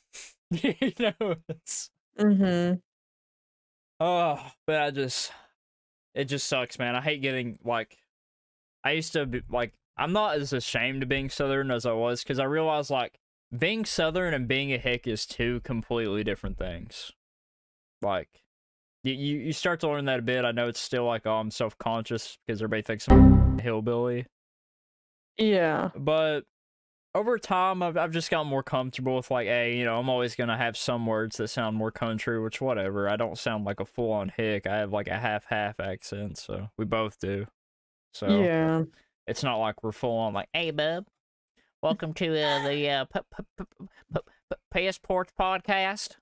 you 0.50 0.74
know, 0.98 1.36
it's 1.48 1.92
Mm-hmm. 2.20 2.78
oh, 4.00 4.52
but 4.66 4.82
I 4.82 4.90
just, 4.90 5.32
it 6.16 6.26
just 6.26 6.48
sucks, 6.48 6.80
man. 6.80 6.96
I 6.96 7.02
hate 7.02 7.22
getting 7.22 7.60
like, 7.64 7.98
I 8.84 8.94
used 8.94 9.14
to 9.14 9.28
be 9.28 9.44
like, 9.48 9.74
I'm 9.96 10.12
not 10.12 10.38
as 10.38 10.54
ashamed 10.54 11.04
of 11.04 11.10
being 11.10 11.30
Southern 11.30 11.70
as 11.70 11.86
I 11.86 11.92
was 11.92 12.24
because 12.24 12.40
I 12.40 12.46
realized 12.46 12.90
like 12.90 13.20
being 13.56 13.86
Southern 13.86 14.34
and 14.34 14.48
being 14.48 14.74
a 14.74 14.80
hick 14.80 15.06
is 15.06 15.28
two 15.28 15.60
completely 15.62 16.24
different 16.24 16.58
things. 16.58 17.12
Like, 18.02 18.30
you 19.04 19.14
you, 19.14 19.54
start 19.54 19.80
to 19.82 19.88
learn 19.88 20.06
that 20.06 20.20
a 20.20 20.22
bit. 20.22 20.46
I 20.46 20.52
know 20.52 20.68
it's 20.68 20.80
still 20.80 21.06
like, 21.06 21.26
oh, 21.26 21.36
I'm 21.38 21.52
self 21.52 21.78
conscious 21.78 22.38
because 22.46 22.62
everybody 22.62 22.82
thinks 22.82 23.08
I'm 23.10 23.60
a 23.60 23.62
hillbilly. 23.62 24.26
Yeah. 25.38 25.90
but 25.96 26.42
over 27.16 27.38
time 27.40 27.82
I've, 27.82 27.96
I've 27.98 28.12
just 28.12 28.30
gotten 28.30 28.48
more 28.48 28.62
comfortable 28.62 29.16
with 29.16 29.32
like 29.32 29.48
hey 29.48 29.78
you 29.78 29.86
know 29.86 29.98
i'm 29.98 30.10
always 30.10 30.36
gonna 30.36 30.58
have 30.58 30.78
some 30.78 31.06
words 31.08 31.38
that 31.38 31.48
sound 31.48 31.76
more 31.76 31.92
country 31.92 32.40
which 32.42 32.62
whatever 32.62 33.10
i 33.10 33.16
don't 33.16 33.38
sound 33.38 33.66
like 33.66 33.80
a 33.80 33.86
full-on 33.86 34.32
hick 34.36 34.68
i 34.68 34.76
have 34.76 34.92
like 34.94 35.08
a 35.08 35.18
half-half 35.18 35.80
accent 35.80 36.38
so 36.38 36.70
we 36.78 36.86
both 36.86 37.18
do 37.20 37.48
so 38.14 38.28
Yeah. 38.44 38.84
it's 39.26 39.44
not 39.44 39.56
like 39.58 39.82
we're 39.82 39.92
full-on 39.92 40.34
like 40.34 40.50
hey 40.54 40.70
bub 40.72 41.06
welcome 41.82 42.14
to 42.16 42.28
uh, 42.40 42.68
the 42.68 42.90
uh, 42.90 43.06
p- 43.06 43.20
p- 43.58 43.66
p- 44.14 44.20
passport 44.70 45.32
podcast 45.40 46.18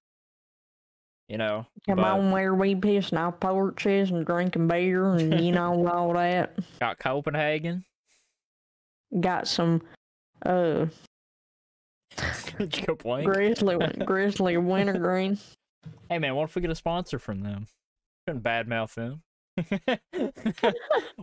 you 1.27 1.37
know 1.37 1.65
Come 1.85 1.97
but 1.97 2.05
on 2.05 2.31
where 2.31 2.53
we 2.55 2.75
pissing 2.75 3.17
our 3.17 3.31
porches 3.31 4.11
and 4.11 4.25
drinking 4.25 4.67
beer 4.67 5.13
and 5.15 5.39
you 5.41 5.51
know 5.51 5.87
all 5.91 6.13
that. 6.13 6.55
got 6.79 6.97
copenhagen 6.99 7.83
Got 9.19 9.47
some 9.47 9.81
uh 10.45 10.85
Did 12.57 12.77
you 12.77 12.83
complain? 12.83 13.25
grizzly 13.25 13.77
grizzly 14.05 14.57
wintergreen. 14.57 15.37
Hey 16.09 16.19
man, 16.19 16.35
what 16.35 16.43
if 16.49 16.55
we 16.55 16.61
get 16.61 16.71
a 16.71 16.75
sponsor 16.75 17.17
from 17.19 17.41
them? 17.41 17.67
Shouldn't 18.27 18.43
badmouth 18.43 18.93
them. 18.95 19.21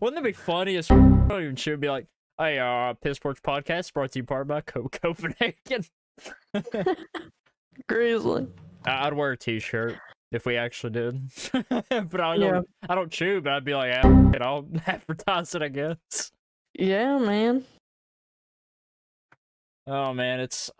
Wouldn't 0.00 0.16
that 0.16 0.24
be 0.24 0.32
funny 0.32 0.76
as 0.76 0.88
don't 0.88 1.30
even 1.30 1.56
should 1.56 1.80
be 1.80 1.88
like, 1.90 2.06
hey, 2.38 2.58
uh, 2.58 2.94
Piss 2.94 3.18
Porch 3.18 3.42
Podcast 3.42 3.92
brought 3.92 4.12
to 4.12 4.18
you 4.20 4.24
part 4.24 4.48
by 4.48 4.60
Co- 4.62 4.88
Copenhagen. 4.90 5.84
Grizzly. 7.86 8.46
I- 8.86 9.06
I'd 9.06 9.14
wear 9.14 9.32
a 9.32 9.36
t-shirt 9.36 9.96
if 10.32 10.46
we 10.46 10.56
actually 10.56 10.90
did, 10.92 11.30
but 11.70 12.20
I 12.20 12.36
don't. 12.36 12.40
Yeah. 12.40 12.60
I 12.88 12.94
don't 12.94 13.10
chew, 13.10 13.40
but 13.40 13.52
I'd 13.52 13.64
be 13.64 13.74
like, 13.74 13.92
yeah, 13.92 14.30
it, 14.34 14.42
I'll 14.42 14.66
advertise 14.86 15.54
it, 15.54 15.62
I 15.62 15.68
guess. 15.68 16.32
Yeah, 16.78 17.18
man. 17.18 17.64
Oh 19.86 20.12
man, 20.14 20.40
it's 20.40 20.70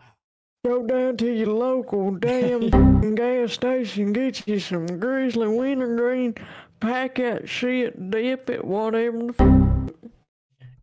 Go 0.65 0.83
down 0.85 1.15
to 1.17 1.31
your 1.31 1.47
local 1.53 2.09
damn 2.15 3.13
gas 3.13 3.53
station, 3.53 4.11
get 4.13 4.47
you 4.47 4.59
some 4.59 4.87
grizzly 4.99 5.47
wintergreen, 5.47 6.33
pack 6.79 7.15
that 7.15 7.47
shit, 7.47 8.09
dip 8.09 8.49
it, 8.49 8.65
whatever 8.65 9.19
the 9.19 9.35
f- 9.37 9.64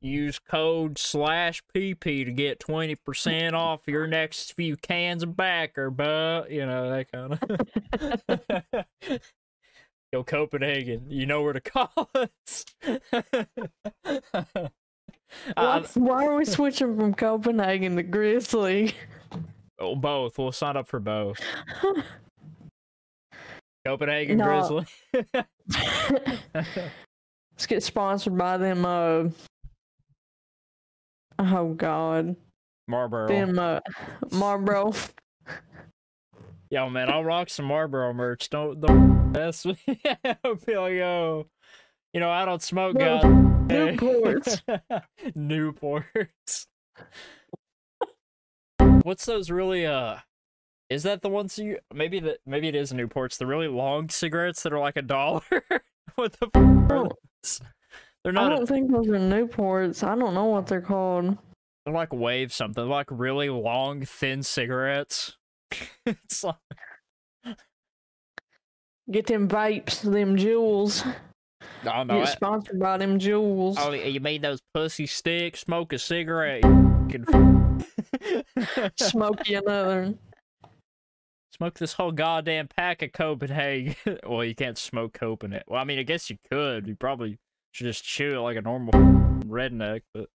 use 0.02 0.38
code 0.38 0.98
slash 0.98 1.62
PP 1.74 2.24
to 2.24 2.32
get 2.32 2.60
twenty 2.60 2.94
percent 2.94 3.54
off 3.54 3.80
your 3.86 4.06
next 4.06 4.54
few 4.54 4.76
cans 4.76 5.22
of 5.22 5.36
backer, 5.36 5.90
but 5.90 6.50
you 6.50 6.66
know 6.66 6.90
that 6.90 7.10
kind 7.10 7.38
of. 8.70 8.84
Yo, 10.12 10.22
Copenhagen, 10.22 11.06
you 11.08 11.24
know 11.24 11.40
where 11.42 11.54
to 11.54 11.60
call 11.60 12.10
us. 12.14 12.66
What? 15.54 15.90
Why 15.94 16.26
are 16.26 16.36
we 16.36 16.44
switching 16.44 16.96
from 16.96 17.14
Copenhagen 17.14 17.96
to 17.96 18.02
Grizzly? 18.02 18.94
oh, 19.78 19.96
both. 19.96 20.38
We'll 20.38 20.52
sign 20.52 20.76
up 20.76 20.86
for 20.86 21.00
both. 21.00 21.38
Copenhagen 23.86 24.38
No. 24.38 24.44
Grizzly. 24.44 24.86
Let's 26.54 27.66
get 27.66 27.82
sponsored 27.82 28.36
by 28.36 28.56
them, 28.56 28.84
uh. 28.84 29.24
Oh, 31.38 31.74
God. 31.74 32.36
Marlboro. 32.88 33.28
Them, 33.28 33.58
uh. 33.58 33.80
Marlboro. 34.30 34.92
Yo, 36.70 36.88
man, 36.88 37.10
I'll 37.10 37.24
rock 37.24 37.50
some 37.50 37.66
Marlboro 37.66 38.14
merch. 38.14 38.48
Don't 38.48 38.80
don't 38.80 39.30
mess 39.32 39.62
with 39.66 39.78
me. 39.86 40.00
Yo, 40.66 41.46
you 42.14 42.20
know, 42.20 42.30
I 42.30 42.46
don't 42.46 42.62
smoke, 42.62 42.96
No. 42.96 43.20
Newports. 43.66 44.62
Newports. 45.36 46.66
What's 49.02 49.26
those 49.26 49.50
really? 49.50 49.84
Uh, 49.84 50.16
is 50.88 51.02
that 51.02 51.20
the 51.20 51.28
ones 51.28 51.58
you? 51.58 51.78
Maybe 51.92 52.20
that 52.20 52.38
maybe 52.46 52.68
it 52.68 52.74
is 52.74 52.90
Newports. 52.92 53.36
The 53.36 53.46
really 53.46 53.68
long 53.68 54.08
cigarettes 54.08 54.62
that 54.62 54.72
are 54.72 54.80
like 54.80 54.96
a 54.96 55.02
dollar. 55.02 55.42
what 56.14 56.32
the? 56.40 56.48
F- 57.44 57.60
They're 58.24 58.38
I 58.38 58.48
don't 58.48 58.66
think 58.66 58.90
those 58.90 59.08
are 59.08 59.18
Newports. 59.18 60.06
I 60.06 60.14
don't 60.14 60.34
know 60.34 60.44
what 60.44 60.66
they're 60.66 60.80
called. 60.80 61.36
They're 61.84 61.94
like 61.94 62.12
wave 62.12 62.52
something. 62.52 62.84
They're 62.84 62.90
like 62.90 63.08
really 63.10 63.48
long, 63.48 64.04
thin 64.04 64.42
cigarettes. 64.42 65.36
it's 66.06 66.44
like. 66.44 66.56
Get 69.10 69.26
them 69.26 69.48
vapes, 69.48 70.00
them 70.00 70.36
Juuls. 70.36 71.04
I 71.82 71.96
don't 71.96 72.06
know. 72.06 72.20
Get 72.20 72.28
I- 72.28 72.32
sponsored 72.32 72.78
by 72.78 72.98
them 72.98 73.18
Juuls. 73.18 73.74
Oh, 73.78 73.92
you 73.92 74.20
made 74.20 74.42
those 74.42 74.60
pussy 74.72 75.06
sticks? 75.06 75.60
Smoke 75.60 75.92
a 75.92 75.98
cigarette. 75.98 76.62
Smoke 78.96 79.48
you 79.48 79.58
another. 79.58 80.14
Smoke 81.56 81.78
this 81.78 81.94
whole 81.94 82.12
goddamn 82.12 82.68
pack 82.68 83.02
of 83.02 83.12
Copenhagen. 83.12 83.96
well, 84.26 84.44
you 84.44 84.54
can't 84.54 84.78
smoke 84.78 85.12
Copenhagen. 85.12 85.64
Well, 85.66 85.80
I 85.80 85.84
mean, 85.84 85.98
I 85.98 86.04
guess 86.04 86.30
you 86.30 86.38
could. 86.50 86.86
You 86.86 86.94
probably 86.94 87.38
should 87.72 87.86
just 87.86 88.04
chew 88.04 88.36
it 88.36 88.40
like 88.40 88.56
a 88.56 88.62
normal 88.62 88.92
redneck, 89.46 90.02
but. 90.14 90.28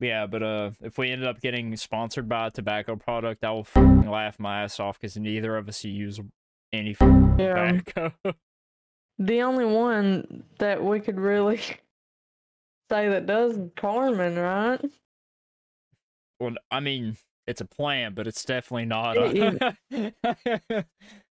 yeah, 0.00 0.26
but 0.26 0.42
uh, 0.42 0.70
if 0.80 0.96
we 0.98 1.10
ended 1.10 1.26
up 1.26 1.40
getting 1.40 1.76
sponsored 1.76 2.28
by 2.28 2.46
a 2.46 2.50
tobacco 2.50 2.96
product, 2.96 3.44
I 3.44 3.50
will 3.50 3.60
f***ing 3.60 4.08
laugh 4.08 4.38
my 4.38 4.62
ass 4.62 4.78
off 4.78 5.00
because 5.00 5.16
neither 5.16 5.56
of 5.56 5.68
us 5.68 5.84
use 5.84 6.20
any 6.72 6.96
Yeah. 7.00 7.80
tobacco. 7.80 8.12
The 9.18 9.42
only 9.42 9.64
one 9.64 10.44
that 10.58 10.84
we 10.84 11.00
could 11.00 11.18
really 11.18 11.56
say 12.90 13.08
that 13.08 13.26
does 13.26 13.58
Carmen, 13.76 14.36
right? 14.36 14.80
Well, 16.38 16.54
I 16.70 16.78
mean, 16.80 17.16
it's 17.48 17.60
a 17.60 17.64
plant, 17.64 18.14
but 18.14 18.28
it's 18.28 18.44
definitely 18.44 18.84
not. 18.86 19.16
A... 19.16 19.74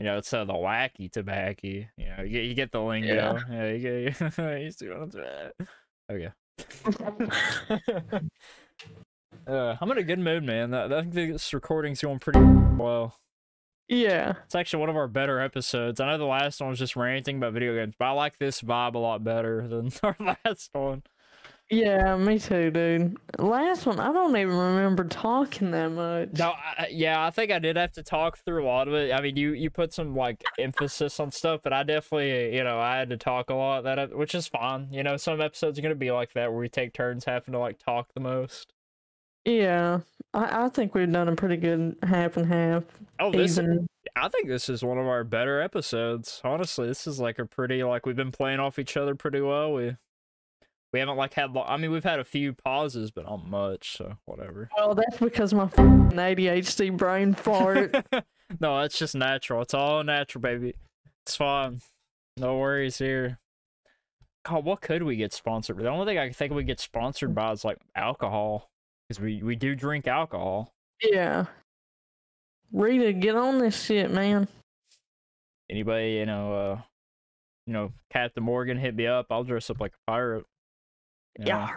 you 0.00 0.06
know, 0.06 0.16
it's 0.16 0.32
uh, 0.32 0.44
the 0.44 0.54
wacky 0.54 1.12
tobacco. 1.12 1.68
You 1.68 1.86
know, 1.98 2.22
you 2.22 2.30
get, 2.30 2.44
you 2.44 2.54
get 2.54 2.72
the 2.72 2.80
lingo. 2.80 3.14
Yeah. 3.14 3.38
Yeah, 3.50 3.70
you 3.70 4.10
get. 4.10 4.16
see 4.78 4.88
what 4.88 5.02
I'm 5.02 5.10
saying? 5.12 5.50
Okay. 6.10 6.30
Uh, 9.46 9.76
I'm 9.80 9.90
in 9.90 9.98
a 9.98 10.02
good 10.02 10.18
mood, 10.18 10.44
man. 10.44 10.74
I 10.74 10.84
I 10.84 11.02
think 11.02 11.14
this 11.14 11.54
recording's 11.54 12.02
going 12.02 12.18
pretty 12.18 12.40
well. 12.40 13.16
Yeah. 13.88 14.34
It's 14.44 14.54
actually 14.54 14.80
one 14.80 14.90
of 14.90 14.96
our 14.96 15.08
better 15.08 15.40
episodes. 15.40 15.98
I 15.98 16.06
know 16.06 16.18
the 16.18 16.24
last 16.24 16.60
one 16.60 16.70
was 16.70 16.78
just 16.78 16.94
ranting 16.94 17.38
about 17.38 17.54
video 17.54 17.74
games, 17.74 17.94
but 17.98 18.04
I 18.04 18.10
like 18.12 18.38
this 18.38 18.60
vibe 18.60 18.94
a 18.94 18.98
lot 18.98 19.24
better 19.24 19.66
than 19.66 19.90
our 20.02 20.16
last 20.44 20.70
one. 20.72 21.02
Yeah, 21.70 22.16
me 22.16 22.40
too, 22.40 22.72
dude. 22.72 23.16
Last 23.38 23.86
one, 23.86 24.00
I 24.00 24.12
don't 24.12 24.36
even 24.36 24.56
remember 24.56 25.04
talking 25.04 25.70
that 25.70 25.90
much. 25.92 26.30
No, 26.36 26.50
I, 26.50 26.88
yeah, 26.90 27.24
I 27.24 27.30
think 27.30 27.52
I 27.52 27.60
did 27.60 27.76
have 27.76 27.92
to 27.92 28.02
talk 28.02 28.38
through 28.38 28.64
a 28.64 28.66
lot 28.66 28.88
of 28.88 28.94
it. 28.94 29.12
I 29.12 29.20
mean, 29.20 29.36
you 29.36 29.52
you 29.52 29.70
put 29.70 29.92
some 29.94 30.16
like 30.16 30.42
emphasis 30.58 31.20
on 31.20 31.30
stuff, 31.30 31.60
but 31.62 31.72
I 31.72 31.84
definitely, 31.84 32.56
you 32.56 32.64
know, 32.64 32.80
I 32.80 32.96
had 32.96 33.10
to 33.10 33.16
talk 33.16 33.50
a 33.50 33.54
lot 33.54 33.84
that, 33.84 34.16
which 34.16 34.34
is 34.34 34.48
fine. 34.48 34.88
You 34.90 35.04
know, 35.04 35.16
some 35.16 35.40
episodes 35.40 35.78
are 35.78 35.82
gonna 35.82 35.94
be 35.94 36.10
like 36.10 36.32
that 36.32 36.50
where 36.50 36.60
we 36.60 36.68
take 36.68 36.92
turns 36.92 37.24
having 37.24 37.52
to 37.52 37.58
like 37.60 37.78
talk 37.78 38.12
the 38.14 38.20
most. 38.20 38.74
Yeah, 39.44 40.00
I, 40.34 40.64
I 40.64 40.68
think 40.70 40.94
we've 40.94 41.10
done 41.10 41.28
a 41.28 41.36
pretty 41.36 41.56
good 41.56 41.96
half 42.02 42.36
and 42.36 42.46
half. 42.46 42.82
Oh, 43.20 43.30
this 43.30 43.58
Even 43.58 43.86
I 44.16 44.28
think 44.28 44.48
this 44.48 44.68
is 44.68 44.82
one 44.82 44.98
of 44.98 45.06
our 45.06 45.24
better 45.24 45.60
episodes. 45.60 46.40
Honestly, 46.44 46.88
this 46.88 47.06
is 47.06 47.20
like 47.20 47.38
a 47.38 47.46
pretty 47.46 47.82
like 47.84 48.06
we've 48.06 48.16
been 48.16 48.32
playing 48.32 48.60
off 48.60 48.78
each 48.78 48.96
other 48.96 49.14
pretty 49.14 49.40
well. 49.40 49.72
We 49.72 49.96
we 50.92 50.98
haven't 50.98 51.16
like 51.16 51.34
had 51.34 51.56
I 51.56 51.76
mean 51.76 51.90
we've 51.90 52.04
had 52.04 52.18
a 52.18 52.24
few 52.24 52.52
pauses, 52.52 53.10
but 53.10 53.24
not 53.24 53.46
much. 53.46 53.96
So 53.96 54.16
whatever. 54.24 54.68
well, 54.76 54.94
that's 54.94 55.18
because 55.18 55.54
my 55.54 55.66
ADHD 55.66 56.96
brain 56.96 57.32
fart. 57.34 57.94
no, 58.60 58.80
it's 58.80 58.98
just 58.98 59.14
natural. 59.14 59.62
It's 59.62 59.74
all 59.74 60.02
natural, 60.02 60.42
baby. 60.42 60.74
It's 61.24 61.36
fine. 61.36 61.80
No 62.36 62.58
worries 62.58 62.98
here. 62.98 63.38
God, 64.44 64.64
what 64.64 64.80
could 64.80 65.02
we 65.02 65.16
get 65.16 65.32
sponsored? 65.32 65.78
The 65.78 65.88
only 65.88 66.06
thing 66.06 66.18
I 66.18 66.26
can 66.26 66.34
think 66.34 66.52
we 66.52 66.64
get 66.64 66.80
sponsored 66.80 67.34
by 67.34 67.52
is 67.52 67.64
like 67.64 67.78
alcohol, 67.94 68.70
because 69.08 69.20
we 69.20 69.42
we 69.42 69.54
do 69.54 69.74
drink 69.74 70.06
alcohol. 70.06 70.72
yeah. 71.02 71.46
Rita, 72.72 73.12
get 73.12 73.34
on 73.34 73.58
this 73.58 73.82
shit, 73.82 74.12
man. 74.12 74.46
Anybody, 75.68 76.12
you 76.12 76.26
know, 76.26 76.54
uh, 76.54 76.80
you 77.66 77.72
know, 77.72 77.92
Captain 78.12 78.42
Morgan, 78.42 78.78
hit 78.78 78.94
me 78.94 79.06
up. 79.06 79.26
I'll 79.30 79.44
dress 79.44 79.70
up 79.70 79.80
like 79.80 79.92
a 79.92 80.10
pirate. 80.10 80.44
Yeah. 81.38 81.68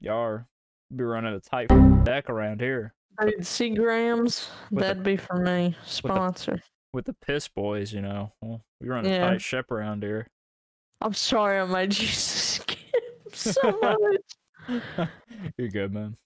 Yar. 0.00 0.46
Be 0.94 1.04
running 1.04 1.34
a 1.34 1.40
tight 1.40 1.68
deck 2.04 2.28
around 2.30 2.60
here 2.60 2.94
Seagrams, 3.20 4.48
With 4.70 4.80
the- 4.82 4.88
that'd 4.88 5.02
be 5.02 5.16
for 5.16 5.36
me. 5.36 5.76
Sponsor. 5.84 6.60
with 6.92 7.04
the 7.04 7.14
piss 7.14 7.46
boys, 7.48 7.92
you 7.92 8.00
know. 8.00 8.32
Well, 8.40 8.62
we 8.80 8.88
run 8.88 9.06
a 9.06 9.18
tight 9.18 9.40
ship 9.42 9.70
around 9.70 10.02
here. 10.02 10.26
I'm 11.00 11.14
sorry 11.14 11.60
I 11.60 11.64
made 11.64 11.96
you 11.98 12.06
skip 12.08 12.78
so 13.32 13.78
much. 14.68 15.08
You're 15.56 15.68
good, 15.68 15.92
man. 15.92 16.16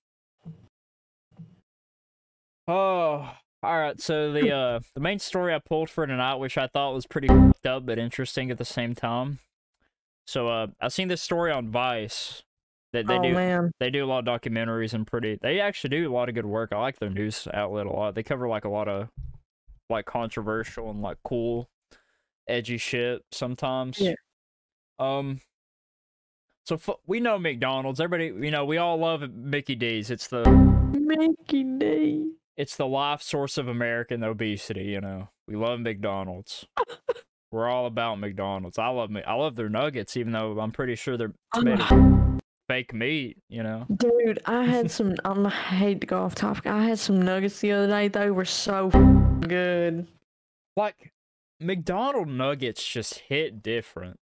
Oh, 2.68 3.30
all 3.62 3.78
right. 3.80 4.00
So 4.00 4.32
the 4.32 4.50
uh 4.52 4.80
the 4.94 5.00
main 5.00 5.18
story 5.18 5.54
I 5.54 5.58
pulled 5.58 5.88
for 5.90 6.06
tonight, 6.06 6.36
which 6.36 6.58
I 6.58 6.66
thought 6.66 6.94
was 6.94 7.06
pretty 7.06 7.28
up 7.64 7.86
but 7.86 7.98
interesting 7.98 8.50
at 8.50 8.58
the 8.58 8.64
same 8.64 8.94
time. 8.94 9.38
So 10.26 10.48
uh, 10.48 10.66
I 10.80 10.88
seen 10.88 11.08
this 11.08 11.22
story 11.22 11.52
on 11.52 11.70
Vice 11.70 12.42
that 12.92 13.06
they 13.06 13.18
oh 13.18 13.22
do 13.22 13.32
man. 13.32 13.70
they 13.80 13.90
do 13.90 14.04
a 14.04 14.06
lot 14.06 14.26
of 14.26 14.40
documentaries 14.40 14.94
and 14.94 15.06
pretty 15.06 15.38
they 15.42 15.60
actually 15.60 15.90
do 15.90 16.10
a 16.10 16.14
lot 16.14 16.28
of 16.28 16.34
good 16.34 16.46
work. 16.46 16.72
I 16.72 16.78
like 16.80 16.98
their 16.98 17.10
news 17.10 17.46
outlet 17.52 17.86
a 17.86 17.90
lot. 17.90 18.14
They 18.14 18.22
cover 18.22 18.48
like 18.48 18.64
a 18.64 18.68
lot 18.68 18.88
of 18.88 19.08
like 19.90 20.06
controversial 20.06 20.90
and 20.90 21.02
like 21.02 21.18
cool 21.24 21.68
edgy 22.48 22.78
shit 22.78 23.22
sometimes. 23.30 24.00
Yeah. 24.00 24.14
Um 24.98 25.40
so 26.64 26.74
f- 26.76 26.96
we 27.06 27.20
know 27.20 27.38
McDonald's. 27.38 28.00
Everybody, 28.00 28.46
you 28.46 28.50
know, 28.50 28.64
we 28.64 28.78
all 28.78 28.96
love 28.96 29.22
Mickey 29.32 29.76
D's. 29.76 30.10
It's 30.10 30.26
the 30.26 30.42
Mickey 30.92 31.62
D. 31.62 32.32
it's 32.56 32.76
the 32.76 32.86
life 32.86 33.22
source 33.22 33.58
of 33.58 33.68
American 33.68 34.24
obesity, 34.24 34.84
you 34.86 35.00
know. 35.00 35.28
We 35.46 35.54
love 35.54 35.78
McDonald's. 35.80 36.66
We're 37.52 37.68
all 37.68 37.86
about 37.86 38.18
McDonald's. 38.18 38.78
I 38.78 38.88
love 38.88 39.10
me. 39.10 39.22
I 39.22 39.34
love 39.34 39.56
their 39.56 39.68
nuggets 39.68 40.16
even 40.16 40.32
though 40.32 40.58
I'm 40.60 40.72
pretty 40.72 40.94
sure 40.96 41.16
they're 41.16 41.32
oh 41.54 41.60
made 41.62 41.80
of 41.80 42.40
fake 42.68 42.92
meat, 42.92 43.38
you 43.48 43.62
know. 43.62 43.86
Dude, 43.94 44.40
I 44.46 44.64
had 44.66 44.90
some. 44.90 45.14
I'm, 45.24 45.46
I 45.46 45.50
hate 45.50 46.00
to 46.00 46.06
go 46.06 46.22
off 46.22 46.34
topic. 46.34 46.66
I 46.66 46.84
had 46.84 46.98
some 46.98 47.20
nuggets 47.22 47.60
the 47.60 47.72
other 47.72 47.86
day. 47.86 48.08
They 48.08 48.30
were 48.30 48.44
so 48.44 48.88
good. 49.40 50.06
like 50.76 51.12
McDonald 51.60 52.28
nuggets 52.28 52.86
just 52.86 53.14
hit 53.20 53.62
different. 53.62 54.18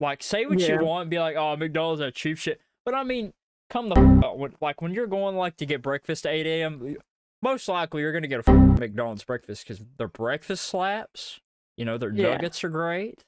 Like 0.00 0.22
say 0.22 0.46
what 0.46 0.60
Yeah. 0.60 0.78
you 0.78 0.84
want 0.86 1.02
and 1.02 1.10
be 1.10 1.18
like, 1.18 1.36
oh 1.36 1.56
McDonald's 1.56 2.00
that 2.00 2.14
cheap 2.14 2.38
shit. 2.38 2.60
But 2.84 2.94
I 2.94 3.02
mean, 3.02 3.32
come 3.68 3.88
the 3.88 3.98
out, 3.98 4.24
uh, 4.24 4.34
when, 4.34 4.54
like 4.60 4.80
when 4.80 4.94
you're 4.94 5.08
going 5.08 5.36
like 5.36 5.56
to 5.58 5.66
get 5.66 5.82
breakfast 5.82 6.24
at 6.24 6.32
eight 6.32 6.46
AM, 6.46 6.96
most 7.42 7.68
likely 7.68 8.02
you're 8.02 8.12
gonna 8.12 8.28
get 8.28 8.46
a 8.46 8.52
McDonald's 8.52 9.24
breakfast 9.24 9.66
because 9.66 9.84
their 9.98 10.08
breakfast 10.08 10.64
slaps. 10.66 11.40
You 11.78 11.84
know, 11.84 11.96
their 11.96 12.10
Yeah. 12.12 12.32
nuggets 12.32 12.62
are 12.64 12.68
great. 12.68 13.24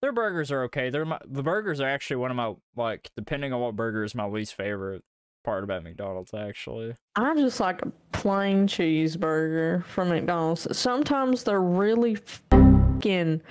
Their 0.00 0.12
burgers 0.12 0.50
are 0.52 0.62
okay. 0.64 0.90
They're 0.90 1.04
my 1.04 1.18
the 1.26 1.42
burgers 1.42 1.80
are 1.80 1.88
actually 1.88 2.16
one 2.16 2.30
of 2.30 2.36
my 2.36 2.54
like 2.76 3.10
depending 3.16 3.52
on 3.52 3.60
what 3.60 3.74
burger 3.76 4.04
is 4.04 4.14
my 4.14 4.26
least 4.26 4.54
favorite 4.54 5.02
part 5.44 5.64
about 5.64 5.82
McDonald's 5.82 6.32
actually. 6.32 6.94
I 7.16 7.34
just 7.34 7.58
like 7.60 7.82
a 7.82 7.90
plain 8.12 8.66
cheeseburger 8.68 9.84
from 9.84 10.08
McDonald's. 10.10 10.66
Sometimes 10.76 11.44
they're 11.44 11.60
really 11.60 12.14
fucking 12.14 13.42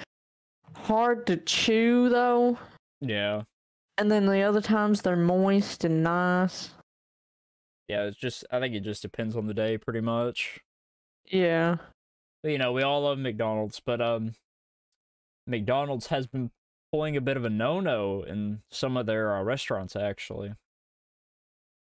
hard 0.76 1.28
to 1.28 1.38
chew 1.38 2.10
though, 2.10 2.58
Yeah. 3.02 3.44
and 3.98 4.10
then 4.12 4.26
the 4.26 4.42
other 4.42 4.62
times 4.62 5.02
they're 5.02 5.16
moist 5.16 5.84
and 5.84 6.02
nice. 6.04 6.72
Yeah, 7.90 8.04
it's 8.06 8.18
just 8.18 8.46
I 8.52 8.60
think 8.60 8.74
it 8.76 8.82
just 8.82 9.02
depends 9.02 9.36
on 9.36 9.48
the 9.48 9.54
day 9.54 9.78
pretty 9.78 10.02
much. 10.02 10.60
Yeah. 11.26 11.78
You 12.44 12.58
know, 12.58 12.72
we 12.74 12.84
all 12.84 13.02
love 13.02 13.18
McDonald's, 13.18 13.80
but 13.80 14.02
um, 14.02 14.34
McDonald's 15.48 16.08
has 16.08 16.28
been 16.28 16.52
pulling 16.92 17.16
a 17.18 17.22
bit 17.22 17.38
of 17.38 17.46
a 17.46 17.50
no-no 17.50 18.24
in 18.24 18.62
some 18.70 18.98
of 18.98 19.06
their 19.06 19.36
uh, 19.36 19.44
restaurants 19.44 19.96
actually. 19.96 20.54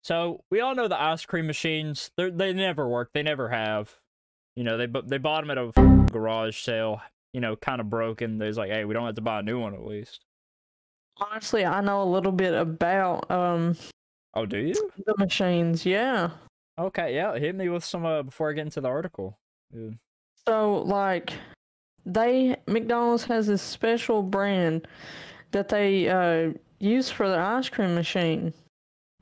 So 0.02 0.44
we 0.50 0.60
all 0.60 0.74
know 0.74 0.86
the 0.88 1.00
ice 1.00 1.24
cream 1.24 1.46
machines. 1.46 2.10
They 2.16 2.30
they 2.30 2.52
never 2.52 2.86
work. 2.88 3.10
They 3.14 3.22
never 3.22 3.48
have. 3.48 3.96
You 4.54 4.64
know, 4.64 4.76
they 4.76 4.86
they 5.06 5.18
bought 5.18 5.46
them 5.46 5.50
at 5.50 5.58
a 5.58 5.72
garage 6.12 6.58
sale. 6.60 7.00
You 7.32 7.40
know, 7.40 7.56
kind 7.56 7.80
of 7.80 7.90
broken. 7.90 8.38
They 8.38 8.46
was 8.46 8.58
like, 8.58 8.70
hey, 8.70 8.84
we 8.84 8.94
don't 8.94 9.06
have 9.06 9.16
to 9.16 9.22
buy 9.22 9.40
a 9.40 9.42
new 9.42 9.58
one 9.58 9.74
at 9.74 9.84
least. 9.84 10.24
Honestly, 11.16 11.64
I 11.64 11.80
know 11.80 12.02
a 12.02 12.04
little 12.04 12.32
bit 12.32 12.54
about 12.54 13.30
um 13.30 13.76
Oh, 14.34 14.46
do 14.46 14.58
you? 14.58 14.90
the 15.06 15.14
machines. 15.16 15.86
Yeah. 15.86 16.30
Okay, 16.78 17.14
yeah. 17.14 17.36
Hit 17.38 17.54
me 17.54 17.68
with 17.68 17.84
some 17.84 18.04
uh, 18.04 18.22
before 18.24 18.50
I 18.50 18.52
get 18.52 18.62
into 18.66 18.80
the 18.80 18.88
article. 18.88 19.38
Dude. 19.72 19.98
So 20.46 20.82
like 20.82 21.32
they 22.04 22.56
McDonald's 22.66 23.24
has 23.24 23.46
this 23.46 23.62
special 23.62 24.22
brand 24.22 24.86
that 25.52 25.68
they 25.68 26.08
uh 26.08 26.52
use 26.80 27.10
for 27.10 27.28
their 27.28 27.42
ice 27.42 27.68
cream 27.68 27.94
machine. 27.94 28.52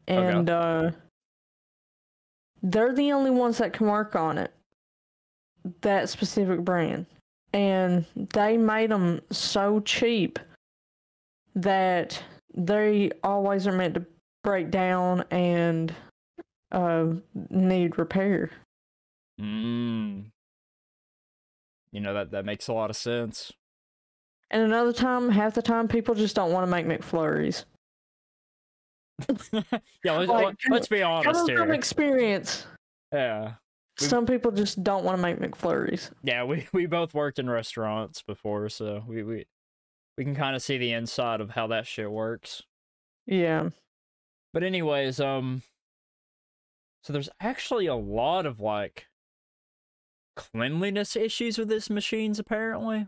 And 0.08 0.50
uh 0.50 0.90
they're 2.62 2.94
the 2.94 3.12
only 3.12 3.30
ones 3.30 3.58
that 3.58 3.72
can 3.72 3.86
work 3.86 4.16
on 4.16 4.38
it. 4.38 4.52
That 5.82 6.08
specific 6.08 6.60
brand. 6.64 7.06
And 7.52 8.04
they 8.34 8.56
made 8.56 8.90
them 8.90 9.20
so 9.30 9.80
cheap 9.80 10.38
that 11.54 12.22
they 12.54 13.10
always 13.22 13.66
are 13.66 13.72
meant 13.72 13.94
to 13.94 14.06
break 14.42 14.70
down 14.70 15.22
and 15.30 15.94
uh 16.72 17.06
need 17.50 17.98
repair. 17.98 18.50
Mm. 19.40 20.31
You 21.92 22.00
know 22.00 22.14
that 22.14 22.30
that 22.32 22.44
makes 22.44 22.68
a 22.68 22.72
lot 22.72 22.90
of 22.90 22.96
sense. 22.96 23.52
And 24.50 24.62
another 24.62 24.92
time, 24.92 25.30
half 25.30 25.54
the 25.54 25.62
time, 25.62 25.88
people 25.88 26.14
just 26.14 26.34
don't 26.36 26.52
want 26.52 26.66
to 26.66 26.70
make 26.70 26.86
McFlurries. 26.86 27.64
yeah, 30.04 30.16
let's, 30.18 30.28
Like, 30.30 30.56
let's 30.68 30.88
be 30.88 31.02
honest 31.02 31.40
from 31.40 31.48
here. 31.48 31.72
experience, 31.72 32.66
Yeah, 33.12 33.54
We- 34.00 34.06
some 34.06 34.26
people 34.26 34.50
just 34.50 34.82
don't 34.82 35.04
want 35.04 35.16
to 35.18 35.22
make 35.22 35.38
McFlurries. 35.38 36.10
yeah, 36.22 36.44
we 36.44 36.66
we 36.72 36.86
both 36.86 37.14
worked 37.14 37.38
in 37.38 37.48
restaurants 37.48 38.22
before, 38.22 38.68
so 38.68 39.04
we 39.06 39.22
we 39.22 39.46
we 40.18 40.24
can 40.24 40.34
kind 40.34 40.56
of 40.56 40.62
see 40.62 40.76
the 40.78 40.92
inside 40.92 41.40
of 41.40 41.50
how 41.50 41.66
that 41.68 41.86
shit 41.86 42.10
works. 42.10 42.62
Yeah. 43.26 43.70
But 44.52 44.62
anyways, 44.64 45.20
um, 45.20 45.62
so 47.04 47.12
there's 47.12 47.30
actually 47.40 47.86
a 47.86 47.94
lot 47.94 48.44
of 48.44 48.60
like 48.60 49.06
cleanliness 50.36 51.16
issues 51.16 51.58
with 51.58 51.68
these 51.68 51.90
machines 51.90 52.38
apparently. 52.38 53.06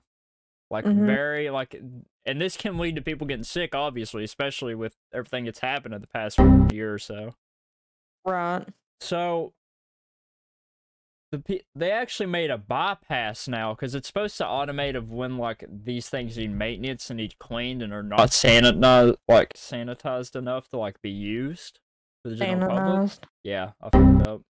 Like 0.71 0.85
Mhm. 0.85 1.07
very 1.07 1.51
like 1.51 1.81
and 2.27 2.41
this 2.41 2.57
can 2.57 2.79
lead 2.79 2.97
to 2.97 3.03
people 3.03 3.27
getting 3.27 3.45
sick 3.45 3.75
obviously, 3.75 4.25
especially 4.25 4.75
with 4.75 4.97
everything 5.13 5.45
that's 5.45 5.61
happened 5.61 5.95
in 5.95 6.01
the 6.01 6.07
past 6.07 6.39
year 6.73 6.93
or 6.95 6.99
so. 6.99 7.35
Right. 8.25 8.67
So 9.01 9.53
the 11.33 11.63
they 11.75 11.91
actually 11.91 12.27
made 12.27 12.51
a 12.51 12.59
bypass 12.59 13.49
now 13.49 13.75
because 13.75 13.95
it's 13.95 14.07
supposed 14.07 14.37
to 14.39 14.45
automate 14.45 14.97
of 14.97 15.11
when 15.11 15.37
like 15.37 15.65
these 15.69 16.09
things 16.09 16.37
need 16.39 16.53
maintenance 16.53 17.11
and 17.11 17.17
need 17.19 17.39
cleaned 17.39 17.83
and 17.83 17.93
are 17.93 18.03
not 18.05 18.31
sanitized 18.31 19.17
like 19.29 19.53
sanitized 19.55 20.37
enough 20.37 20.69
to 20.71 20.79
like 20.79 21.01
be 21.03 21.11
used. 21.11 21.81
for 22.23 22.31
the 22.31 22.37
general 22.37 22.69
public. 22.69 23.11
Yeah, 23.43 23.73
I 23.83 23.91
fucked 23.91 24.29
up. 24.29 24.43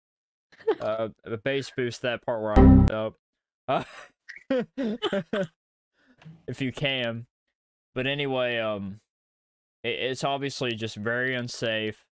Uh, 0.81 1.09
a 1.25 1.37
bass 1.37 1.71
boost 1.77 2.03
that 2.03 2.25
part 2.25 2.43
where 2.43 2.53
I 2.53 2.55
fucked 2.55 2.91
up. 2.91 3.15
Uh, 3.69 3.85
if 6.47 6.61
you 6.61 6.73
can. 6.73 7.27
But 7.95 8.07
anyway, 8.07 8.59
um, 8.59 9.01
it, 9.83 9.91
it's 9.99 10.25
obviously 10.25 10.75
just 10.75 10.97
very 10.97 11.35
unsafe. 11.35 12.05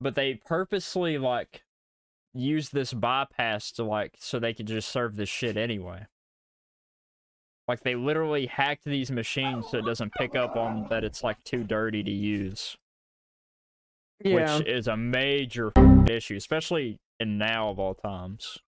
But 0.00 0.14
they 0.14 0.34
purposely 0.46 1.18
like 1.18 1.62
use 2.32 2.70
this 2.70 2.92
bypass 2.92 3.72
to 3.72 3.84
like 3.84 4.14
so 4.18 4.38
they 4.38 4.54
could 4.54 4.66
just 4.66 4.88
serve 4.88 5.16
this 5.16 5.28
shit 5.28 5.56
anyway. 5.56 6.06
Like 7.68 7.80
they 7.82 7.94
literally 7.94 8.46
hacked 8.46 8.84
these 8.84 9.10
machines 9.10 9.66
so 9.70 9.78
it 9.78 9.84
doesn't 9.84 10.12
pick 10.14 10.34
up 10.34 10.56
on 10.56 10.86
that 10.90 11.04
it's 11.04 11.22
like 11.22 11.42
too 11.44 11.62
dirty 11.62 12.02
to 12.02 12.10
use 12.10 12.76
Yeah. 14.24 14.56
which 14.58 14.66
is 14.66 14.88
a 14.88 14.96
major 14.96 15.70
issue, 16.08 16.34
especially 16.36 16.98
in 17.20 17.38
now 17.38 17.68
of 17.68 17.78
all 17.78 17.94
times. 17.94 18.58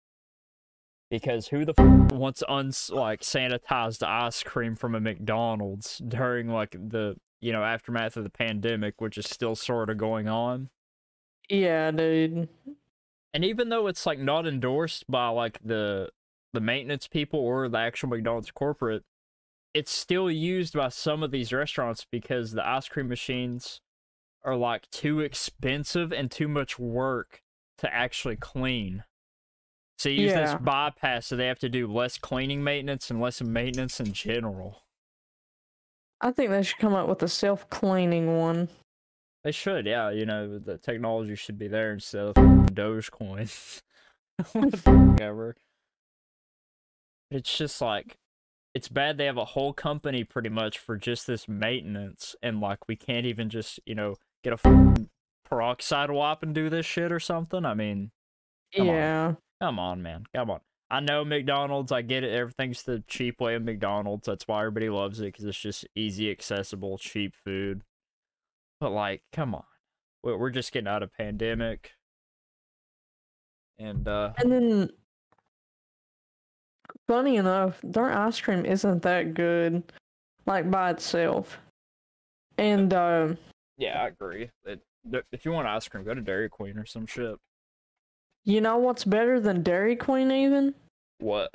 Because 1.11 1.49
who 1.49 1.65
the 1.65 1.75
f- 1.77 2.13
wants 2.13 2.43
uns 2.49 2.91
like 2.91 3.21
sanitized 3.21 4.07
ice 4.07 4.43
cream 4.43 4.77
from 4.77 4.95
a 4.95 5.01
McDonald's 5.01 5.99
during 5.99 6.49
like 6.49 6.73
the 6.73 7.17
you 7.41 7.53
know 7.53 7.65
aftermath 7.65 8.17
of 8.17 8.25
the 8.25 8.31
pandemic, 8.31 9.01
which 9.01 9.19
is 9.19 9.27
still 9.27 9.57
sort 9.57 9.91
of 9.91 9.99
going 9.99 10.29
on? 10.29 10.71
yeah, 11.49 11.91
dude. 11.91 12.49
And 13.35 13.45
even 13.45 13.69
though 13.69 13.87
it's 13.87 14.07
like 14.07 14.19
not 14.19 14.47
endorsed 14.47 15.05
by 15.11 15.29
like 15.29 15.59
the 15.65 16.09
the 16.55 16.61
maintenance 16.61 17.09
people 17.09 17.41
or 17.41 17.69
the 17.69 17.79
actual 17.79 18.09
McDonald's 18.11 18.51
corporate, 18.51 19.05
it's 19.75 19.93
still 19.93 20.31
used 20.31 20.75
by 20.75 20.89
some 20.89 21.23
of 21.23 21.31
these 21.31 21.53
restaurants 21.53 22.07
because 22.11 22.53
the 22.53 22.67
ice 22.67 22.89
cream 22.89 23.09
machines 23.09 23.81
are 24.45 24.57
like 24.57 24.89
too 24.91 25.21
expensive 25.21 26.13
and 26.13 26.31
too 26.31 26.49
much 26.49 26.79
work 26.79 27.42
to 27.83 27.93
actually 27.93 28.37
clean. 28.37 29.05
So 29.99 30.09
you 30.09 30.23
use 30.23 30.35
this 30.35 30.55
bypass 30.61 31.27
so 31.27 31.37
they 31.37 31.47
have 31.47 31.59
to 31.61 31.69
do 31.69 31.87
less 31.87 32.19
cleaning 32.19 32.65
maintenance 32.65 33.11
and 33.11 33.21
less 33.21 33.43
maintenance 33.43 34.01
in 34.01 34.13
general. 34.13 34.83
I 36.21 36.31
think 36.31 36.51
they 36.51 36.63
should 36.63 36.79
come 36.79 36.95
up 36.95 37.09
with 37.09 37.23
a 37.23 37.29
self 37.29 37.69
cleaning 37.71 38.39
one. 38.39 38.69
They 39.43 39.51
should, 39.51 39.87
yeah. 39.87 40.11
You 40.11 40.25
know, 40.25 40.59
the 40.59 40.79
technology 40.79 41.35
should 41.35 41.59
be 41.59 41.67
there 41.67 41.93
instead 41.93 42.27
of 42.27 42.35
Dogecoin. 42.35 43.83
Whatever. 44.53 45.57
It's 47.35 47.57
just 47.57 47.81
like, 47.81 48.19
it's 48.75 48.89
bad 48.89 49.17
they 49.17 49.25
have 49.25 49.39
a 49.39 49.45
whole 49.47 49.73
company 49.73 50.23
pretty 50.23 50.51
much 50.51 50.79
for 50.79 50.99
just 50.99 51.27
this 51.27 51.49
maintenance, 51.49 52.37
and 52.43 52.61
like 52.61 52.87
we 52.87 52.95
can't 52.95 53.25
even 53.25 53.49
just, 53.49 53.81
you 53.87 53.95
know, 53.95 54.17
get 54.45 54.53
a 54.53 54.59
peroxide 55.53 56.11
wipe 56.11 56.43
and 56.43 56.55
do 56.55 56.71
this 56.71 56.87
shit 56.87 57.13
or 57.13 57.21
something. 57.21 57.67
I 57.67 57.75
mean, 57.75 58.11
Come 58.75 58.89
on. 58.89 58.95
yeah. 58.95 59.35
come 59.61 59.79
on, 59.79 60.03
man, 60.03 60.25
come 60.35 60.51
on. 60.51 60.61
I 60.91 61.01
know 61.01 61.25
McDonald's. 61.27 61.93
I 61.93 62.01
get 62.03 62.25
it. 62.25 62.33
Everything's 62.33 62.83
the 62.85 63.03
cheap 63.07 63.39
way 63.41 63.55
of 63.55 63.63
McDonald's. 63.63 64.27
That's 64.27 64.47
why 64.49 64.61
everybody 64.61 64.89
loves 64.89 65.21
it 65.21 65.25
because 65.27 65.45
it's 65.45 65.59
just 65.61 65.87
easy, 65.95 66.31
accessible, 66.31 66.97
cheap 66.99 67.35
food. 67.45 67.83
But 68.81 68.91
like, 68.93 69.23
come 69.33 69.55
on, 69.55 69.65
we're 70.23 70.39
we're 70.39 70.51
just 70.51 70.73
getting 70.73 70.89
out 70.89 71.03
of 71.03 71.13
pandemic, 71.13 71.93
and 73.79 74.07
uh, 74.09 74.33
And 74.39 74.53
then, 74.53 74.91
funny 77.09 77.37
enough, 77.37 77.79
their 77.83 78.11
ice 78.11 78.41
cream 78.41 78.65
isn't 78.65 79.03
that 79.03 79.35
good, 79.35 79.83
like 80.47 80.71
by 80.71 80.91
itself. 80.91 81.59
And 82.59 82.93
um, 82.95 83.39
yeah, 83.79 84.03
I 84.03 84.09
agree. 84.09 84.51
That 84.65 84.81
if 85.33 85.45
you 85.45 85.53
want 85.53 85.67
ice 85.67 85.89
cream, 85.89 86.05
go 86.05 86.15
to 86.15 86.21
Dairy 86.21 86.49
Queen 86.49 86.79
or 86.79 86.87
some 86.87 87.07
shit. 87.07 87.37
you 88.45 88.61
know 88.61 88.77
what's 88.79 89.05
better 89.05 89.41
than 89.41 89.63
Dairy 89.63 89.97
Queen? 89.97 90.31
Even 90.31 90.75
What? 91.19 91.51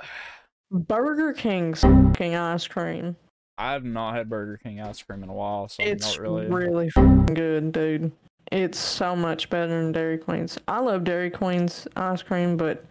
Burger 0.72 1.34
King's 1.34 1.82
fucking 1.82 2.36
ice 2.36 2.68
cream. 2.68 3.16
I've 3.58 3.84
not 3.86 4.16
had 4.16 4.30
Burger 4.30 4.60
King 4.62 4.82
ice 4.82 5.02
cream 5.02 5.24
in 5.24 5.30
a 5.30 5.34
while, 5.34 5.68
so 5.68 5.84
I'm 5.84 5.90
It's 5.90 6.06
not 6.18 6.20
really. 6.20 6.46
really 6.48 6.90
fucking 6.90 7.26
good, 7.28 7.72
dude. 7.72 8.12
It's 8.52 8.78
so 8.80 9.16
much 9.16 9.50
better 9.50 9.68
than 9.68 9.92
Dairy 9.92 10.18
Queen's. 10.18 10.58
I 10.68 10.80
love 10.80 11.04
Dairy 11.04 11.30
Queen's 11.30 11.88
ice 11.96 12.22
cream, 12.22 12.56
but 12.56 12.86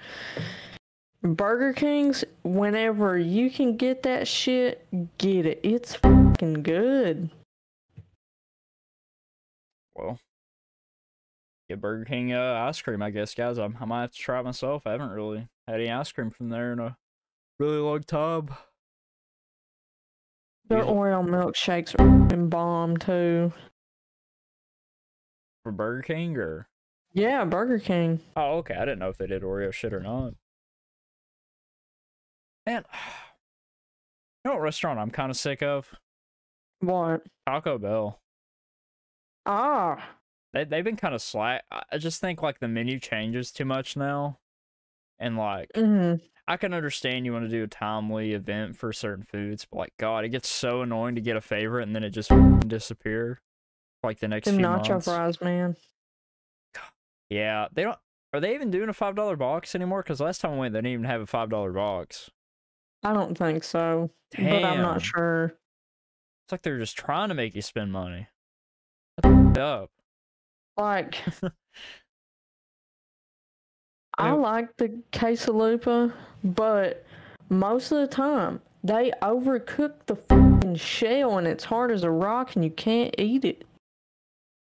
Burger 1.22 1.72
King's, 1.72 2.24
whenever 2.42 3.16
you 3.18 3.50
can 3.50 3.76
get 3.76 4.02
that 4.02 4.26
shit, 4.28 4.86
get 5.18 5.46
it. 5.46 5.60
It's 5.62 5.94
fucking 5.94 6.62
good. 6.62 7.30
Well, 9.94 10.18
get 11.68 11.80
Burger 11.80 12.04
King 12.04 12.32
uh, 12.32 12.64
ice 12.68 12.80
cream, 12.80 13.02
I 13.02 13.10
guess, 13.10 13.34
guys. 13.34 13.58
I'm, 13.58 13.76
I 13.80 13.84
might 13.84 14.00
have 14.02 14.12
to 14.12 14.18
try 14.18 14.40
it 14.40 14.44
myself. 14.44 14.86
I 14.86 14.92
haven't 14.92 15.10
really 15.10 15.48
had 15.66 15.80
any 15.80 15.90
ice 15.90 16.12
cream 16.12 16.30
from 16.30 16.48
there 16.50 16.72
in 16.72 16.78
a 16.78 16.96
really 17.58 17.78
long 17.78 18.02
time. 18.02 18.48
Their 20.68 20.78
Usually- 20.78 20.96
Oreo 20.96 21.24
milkshakes 21.26 21.94
are 21.98 22.36
bomb 22.36 22.96
too. 22.96 23.52
For 25.62 25.72
Burger 25.72 26.02
King 26.02 26.36
or 26.36 26.68
Yeah, 27.12 27.44
Burger 27.44 27.78
King. 27.78 28.20
oh, 28.36 28.58
okay. 28.58 28.74
I 28.74 28.80
didn't 28.80 28.98
know 29.00 29.08
if 29.08 29.18
they 29.18 29.26
did 29.26 29.42
Oreo 29.42 29.72
shit 29.72 29.92
or 29.92 30.00
not. 30.00 30.34
Man, 32.66 32.84
you 34.44 34.48
know 34.50 34.52
what 34.54 34.60
restaurant 34.62 34.98
I'm 34.98 35.10
kind 35.10 35.30
of 35.30 35.36
sick 35.36 35.62
of? 35.62 35.92
What? 36.80 37.22
Taco 37.46 37.78
Bell. 37.78 38.20
Ah, 39.46 40.10
They 40.56 40.64
they've 40.64 40.84
been 40.84 40.96
kind 40.96 41.14
of 41.14 41.20
slack. 41.20 41.64
I 41.70 41.98
just 41.98 42.20
think 42.20 42.42
like 42.42 42.60
the 42.60 42.68
menu 42.68 42.98
changes 42.98 43.52
too 43.52 43.66
much 43.66 43.94
now, 43.96 44.38
and 45.18 45.36
like 45.36 45.70
mm-hmm. 45.76 46.24
I 46.48 46.56
can 46.56 46.72
understand 46.72 47.26
you 47.26 47.32
want 47.34 47.44
to 47.44 47.50
do 47.50 47.64
a 47.64 47.66
timely 47.66 48.32
event 48.32 48.76
for 48.76 48.90
certain 48.92 49.24
foods, 49.24 49.66
but 49.70 49.78
like 49.78 49.92
God, 49.98 50.24
it 50.24 50.30
gets 50.30 50.48
so 50.48 50.80
annoying 50.80 51.16
to 51.16 51.20
get 51.20 51.36
a 51.36 51.42
favorite 51.42 51.82
and 51.82 51.94
then 51.94 52.04
it 52.04 52.10
just 52.10 52.30
disappear. 52.66 53.42
Like 54.02 54.20
the 54.20 54.28
next 54.28 54.46
Them 54.46 54.56
few 54.56 54.64
nacho 54.64 54.88
months. 54.90 55.06
fries, 55.06 55.40
man. 55.42 55.76
Yeah, 57.28 57.66
they 57.72 57.82
don't. 57.82 57.98
Are 58.32 58.40
they 58.40 58.54
even 58.54 58.70
doing 58.70 58.88
a 58.88 58.94
five 58.94 59.14
dollar 59.14 59.36
box 59.36 59.74
anymore? 59.74 60.02
Because 60.02 60.20
last 60.20 60.40
time 60.40 60.52
I 60.52 60.56
went, 60.56 60.72
they 60.72 60.78
didn't 60.78 60.92
even 60.92 61.04
have 61.04 61.20
a 61.20 61.26
five 61.26 61.50
dollar 61.50 61.72
box. 61.72 62.30
I 63.02 63.12
don't 63.12 63.36
think 63.36 63.62
so, 63.62 64.10
but 64.36 64.64
I'm 64.64 64.80
not 64.80 65.02
sure. 65.02 65.54
It's 66.44 66.52
like 66.52 66.62
they're 66.62 66.78
just 66.78 66.96
trying 66.96 67.28
to 67.28 67.34
make 67.34 67.54
you 67.54 67.62
spend 67.62 67.92
money. 67.92 68.28
That's 69.22 69.58
up. 69.58 69.90
Like, 70.76 71.22
I 74.18 74.32
like 74.32 74.76
the 74.76 75.00
quesalupa, 75.12 76.12
but 76.42 77.04
most 77.48 77.92
of 77.92 77.98
the 77.98 78.06
time 78.06 78.60
they 78.82 79.12
overcook 79.22 79.94
the 80.06 80.16
fucking 80.16 80.76
shell 80.76 81.38
and 81.38 81.46
it's 81.46 81.64
hard 81.64 81.90
as 81.90 82.02
a 82.02 82.10
rock 82.10 82.54
and 82.54 82.64
you 82.64 82.70
can't 82.70 83.14
eat 83.18 83.44
it. 83.44 83.64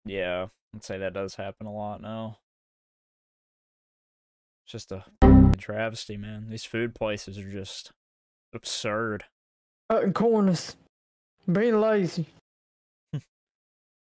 Yeah, 0.05 0.47
I'd 0.75 0.85
say 0.85 0.99
that 0.99 1.13
does 1.13 1.35
happen 1.35 1.67
a 1.67 1.73
lot 1.73 2.01
now. 2.01 2.39
It's 4.65 4.73
just 4.73 4.93
a 4.93 5.05
travesty, 5.59 6.17
man. 6.17 6.49
These 6.49 6.65
food 6.65 6.95
places 6.95 7.39
are 7.39 7.51
just 7.51 7.93
absurd. 8.53 9.25
Cutting 9.91 10.13
corners, 10.13 10.77
being 11.51 11.81
lazy. 11.81 12.27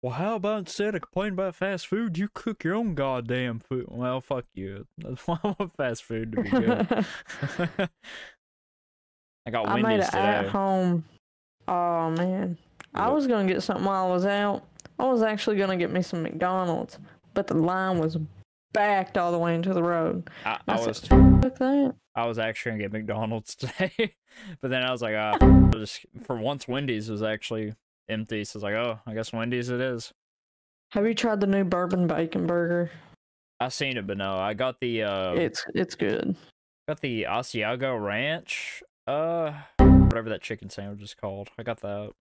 Well, 0.06 0.14
how 0.14 0.36
about 0.36 0.60
instead 0.60 0.94
of 0.94 1.02
complaining 1.02 1.34
about 1.34 1.56
fast 1.56 1.88
food, 1.88 2.16
you 2.16 2.30
cook 2.32 2.64
your 2.64 2.76
own 2.76 2.94
goddamn 2.94 3.58
food? 3.58 3.88
Well, 3.90 4.22
fuck 4.22 4.46
you. 4.54 4.86
That's 5.00 5.20
why 5.28 5.40
I 5.44 5.56
want 5.58 5.76
fast 5.76 6.04
food 6.04 6.32
to 6.34 6.44
be 6.44 6.50
good. 6.52 6.88
I 9.48 9.50
got 9.50 9.68
I 9.68 9.82
made 9.82 10.02
it 10.02 10.06
today. 10.06 10.20
at 10.20 10.50
home. 10.50 11.06
Oh 11.68 12.12
man, 12.12 12.56
I 12.94 13.10
was 13.10 13.26
gonna 13.26 13.52
get 13.52 13.64
something 13.64 13.84
while 13.84 14.06
I 14.06 14.10
was 14.12 14.28
out. 14.28 14.68
I 15.00 15.06
was 15.06 15.24
actually 15.24 15.58
gonna 15.58 15.76
get 15.76 15.90
me 15.92 16.04
some 16.04 16.22
McDonald's, 16.22 17.00
but 17.34 17.48
the 17.48 17.56
line 17.56 17.98
was 17.98 18.16
backed 18.74 19.18
all 19.18 19.32
the 19.32 19.40
way 19.40 19.56
into 19.56 19.74
the 19.74 19.82
road. 19.82 20.30
I, 20.46 20.60
I 20.68 20.74
I 20.74 20.76
said, 20.76 20.88
was 20.88 21.00
Fuck 21.00 21.58
that. 21.58 21.96
I 22.14 22.28
was 22.28 22.38
actually 22.38 22.74
gonna 22.74 22.84
get 22.84 22.94
McDonald's 22.94 23.56
today, 23.56 24.14
but 24.62 24.70
then 24.70 24.84
I 24.84 24.92
was 24.92 25.02
like, 25.02 25.16
ah, 25.16 25.40
just 25.74 26.06
for 26.26 26.38
once, 26.38 26.68
Wendy's 26.68 27.10
was 27.10 27.24
actually 27.24 27.74
empty. 28.10 28.44
So 28.44 28.58
it's 28.58 28.64
like, 28.64 28.74
oh, 28.74 29.00
I 29.06 29.14
guess 29.14 29.34
Wendy's 29.34 29.70
it 29.70 29.82
is. 29.82 30.12
Have 30.92 31.06
you 31.06 31.14
tried 31.14 31.42
the 31.42 31.48
new 31.48 31.64
bourbon 31.64 32.08
bacon 32.08 32.48
burger? 32.48 32.92
I 33.60 33.70
seen 33.70 33.98
it, 33.98 34.06
but 34.06 34.18
no, 34.18 34.38
I 34.38 34.54
got 34.54 34.80
the 34.80 35.04
uh, 35.04 35.34
It's 35.34 35.66
it's 35.74 35.96
good. 35.96 36.36
got 36.88 37.00
the 37.02 37.24
Asiago 37.24 38.02
Ranch, 38.04 38.84
uh, 39.08 39.54
whatever 39.80 40.30
that 40.30 40.42
chicken 40.42 40.70
sandwich 40.70 41.02
is 41.02 41.14
called. 41.14 41.50
I 41.58 41.64
got 41.64 41.80
that. 41.82 42.12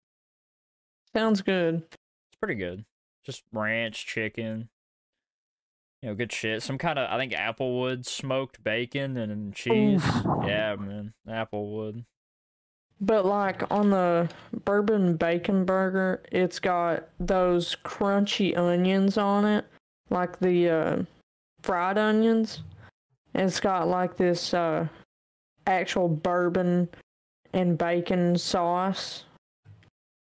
Sounds 1.14 1.42
good. 1.42 1.82
It's 1.86 2.38
pretty 2.40 2.54
good. 2.54 2.84
Just 3.24 3.42
ranch 3.52 4.06
chicken. 4.06 4.68
You 6.02 6.10
know, 6.10 6.14
good 6.14 6.32
shit. 6.32 6.62
Some 6.62 6.78
kind 6.78 6.98
of 6.98 7.08
I 7.10 7.16
think 7.18 7.32
applewood 7.32 8.04
smoked 8.06 8.62
bacon 8.62 9.16
and 9.16 9.54
cheese. 9.54 10.04
Oof. 10.04 10.24
Yeah, 10.46 10.76
man, 10.76 11.14
applewood. 11.28 12.04
But 13.00 13.26
like 13.26 13.70
on 13.70 13.90
the 13.90 14.30
bourbon 14.64 15.16
bacon 15.16 15.64
burger, 15.64 16.22
it's 16.32 16.58
got 16.58 17.08
those 17.20 17.76
crunchy 17.84 18.56
onions 18.56 19.18
on 19.18 19.44
it. 19.44 19.66
like 20.10 20.38
the 20.38 20.68
uh, 20.70 21.02
fried 21.62 21.98
onions. 21.98 22.62
And 23.34 23.48
it's 23.48 23.60
got 23.60 23.88
like 23.88 24.16
this 24.16 24.54
uh, 24.54 24.86
actual 25.66 26.08
bourbon 26.08 26.88
and 27.52 27.76
bacon 27.76 28.38
sauce 28.38 29.24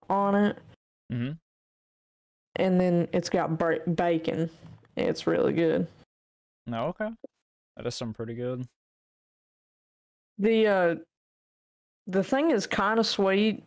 on 0.09 0.35
it. 0.35 0.57
Mm-hmm. 1.11 1.31
And 2.57 2.79
then 2.79 3.07
it's 3.13 3.29
got 3.29 3.57
ba- 3.57 3.81
bacon. 3.95 4.49
It's 4.95 5.25
really 5.27 5.53
good. 5.53 5.87
No, 6.67 6.87
okay. 6.87 7.09
That 7.77 7.87
is 7.87 7.95
some 7.95 8.13
pretty 8.13 8.35
good. 8.35 8.65
The 10.37 10.67
uh 10.67 10.95
the 12.09 12.23
thing 12.23 12.51
is 12.51 12.65
kind 12.67 12.99
of 12.99 13.05
sweet, 13.05 13.63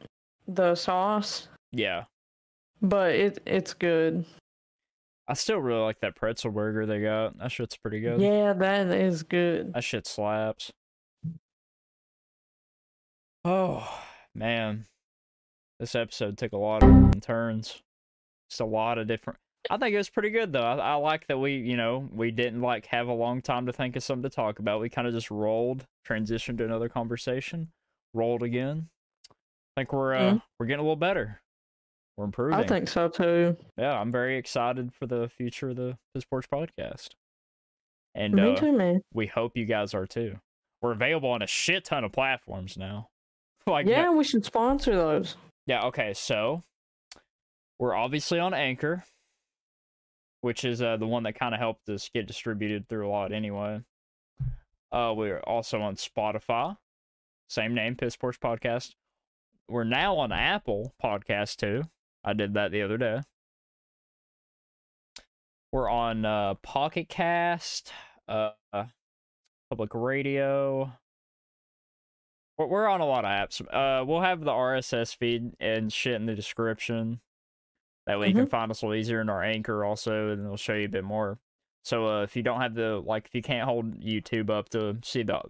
the 0.48 0.74
sauce, 0.74 1.48
Yeah. 1.70 2.04
but 2.80 3.14
it 3.14 3.42
it's 3.46 3.72
good. 3.74 4.24
I 5.28 5.34
still 5.34 5.58
really 5.58 5.80
like 5.80 6.00
that 6.00 6.16
pretzel 6.16 6.50
burger 6.50 6.84
they 6.84 7.00
got. 7.00 7.38
That 7.38 7.52
shit's 7.52 7.76
pretty 7.76 8.00
good. 8.00 8.20
Yeah, 8.20 8.52
that 8.54 8.88
is 8.88 9.22
good. 9.22 9.72
That 9.72 9.84
shit 9.84 10.06
slaps. 10.06 10.72
Oh, 13.44 14.00
man. 14.34 14.86
This 15.80 15.94
episode 15.94 16.38
took 16.38 16.52
a 16.52 16.56
lot 16.56 16.82
of 16.82 17.20
turns. 17.22 17.82
Just 18.50 18.60
a 18.60 18.64
lot 18.64 18.98
of 18.98 19.06
different. 19.06 19.38
I 19.70 19.76
think 19.78 19.94
it 19.94 19.96
was 19.96 20.10
pretty 20.10 20.30
good 20.30 20.52
though. 20.52 20.62
I, 20.62 20.76
I 20.76 20.94
like 20.94 21.26
that 21.28 21.38
we, 21.38 21.54
you 21.54 21.76
know, 21.76 22.08
we 22.12 22.30
didn't 22.32 22.60
like 22.62 22.86
have 22.86 23.06
a 23.08 23.12
long 23.12 23.40
time 23.42 23.66
to 23.66 23.72
think 23.72 23.94
of 23.96 24.02
something 24.02 24.28
to 24.28 24.34
talk 24.34 24.58
about. 24.58 24.80
We 24.80 24.88
kind 24.88 25.06
of 25.06 25.14
just 25.14 25.30
rolled, 25.30 25.84
transitioned 26.06 26.58
to 26.58 26.64
another 26.64 26.88
conversation, 26.88 27.68
rolled 28.14 28.42
again. 28.42 28.88
I 29.30 29.80
think 29.80 29.92
we're 29.92 30.14
uh, 30.14 30.20
Mhm. 30.34 30.42
we're 30.58 30.66
getting 30.66 30.80
a 30.80 30.82
little 30.82 30.96
better. 30.96 31.40
We're 32.16 32.24
improving. 32.26 32.58
I 32.58 32.66
think 32.66 32.88
so 32.88 33.08
too. 33.08 33.56
yeah, 33.78 33.98
I'm 33.98 34.12
very 34.12 34.36
excited 34.36 34.92
for 34.92 35.06
the 35.06 35.28
future 35.28 35.70
of 35.70 35.76
the 35.76 35.98
the 36.14 36.20
sports 36.20 36.46
podcast. 36.46 37.10
And 38.14 38.34
Me 38.34 38.52
uh, 38.52 38.56
too, 38.56 38.72
man. 38.76 39.00
we 39.14 39.26
hope 39.26 39.56
you 39.56 39.64
guys 39.64 39.94
are 39.94 40.06
too. 40.06 40.38
We're 40.82 40.92
available 40.92 41.30
on 41.30 41.40
a 41.42 41.46
shit 41.46 41.84
ton 41.86 42.04
of 42.04 42.12
platforms 42.12 42.76
now. 42.76 43.08
like 43.66 43.86
Yeah, 43.86 44.02
no- 44.06 44.12
we 44.12 44.24
should 44.24 44.44
sponsor 44.44 44.94
those. 44.94 45.36
yeah, 45.66 45.84
okay, 45.86 46.12
so 46.12 46.62
we're 47.78 47.94
obviously 47.94 48.38
on 48.38 48.52
Anchor, 48.52 49.04
which 50.42 50.64
is 50.64 50.82
uh, 50.82 50.96
the 50.98 51.06
one 51.06 51.22
that 51.22 51.34
kind 51.34 51.54
of 51.54 51.60
helped 51.60 51.88
us 51.88 52.10
get 52.12 52.26
distributed 52.26 52.86
through 52.88 53.08
a 53.08 53.10
lot 53.10 53.32
anyway. 53.32 53.80
Uh, 54.90 55.14
we're 55.16 55.40
also 55.40 55.80
on 55.80 55.94
Spotify, 55.96 56.76
same 57.48 57.74
name, 57.74 57.96
Piss 57.96 58.16
Porch 58.16 58.40
Podcast. 58.40 58.94
We're 59.68 59.84
now 59.84 60.16
on 60.16 60.32
Apple 60.32 60.94
Podcast 61.02 61.56
too. 61.56 61.84
I 62.24 62.32
did 62.32 62.54
that 62.54 62.72
the 62.72 62.82
other 62.82 62.98
day. 62.98 63.20
We're 65.72 65.88
on 65.88 66.24
uh, 66.24 66.54
Pocket 66.54 67.08
Cast, 67.08 67.92
uh, 68.28 68.50
Public 69.70 69.94
Radio. 69.94 70.92
We're, 72.58 72.86
on 72.86 73.00
a 73.00 73.06
lot 73.06 73.24
of 73.24 73.30
apps. 73.30 73.60
Uh, 73.60 74.04
we'll 74.04 74.20
have 74.20 74.44
the 74.44 74.50
RSS 74.52 75.16
feed 75.16 75.52
and 75.58 75.92
shit 75.92 76.14
in 76.14 76.26
the 76.26 76.34
description. 76.34 77.20
That 78.06 78.20
way 78.20 78.28
you 78.28 78.34
can 78.34 78.46
find 78.46 78.70
us 78.70 78.82
a 78.82 78.86
little 78.86 79.00
easier 79.00 79.20
in 79.20 79.28
our 79.28 79.42
anchor 79.42 79.84
also, 79.84 80.28
and 80.28 80.44
it'll 80.44 80.56
show 80.56 80.74
you 80.74 80.84
a 80.84 80.88
bit 80.88 81.04
more. 81.04 81.38
So 81.84 82.06
uh, 82.06 82.22
if 82.22 82.36
you 82.36 82.42
don't 82.42 82.60
have 82.60 82.74
the 82.74 83.02
like, 83.04 83.26
if 83.26 83.34
you 83.34 83.42
can't 83.42 83.64
hold 83.64 84.00
YouTube 84.00 84.50
up 84.50 84.68
to 84.70 84.98
see 85.02 85.22
the 85.22 85.40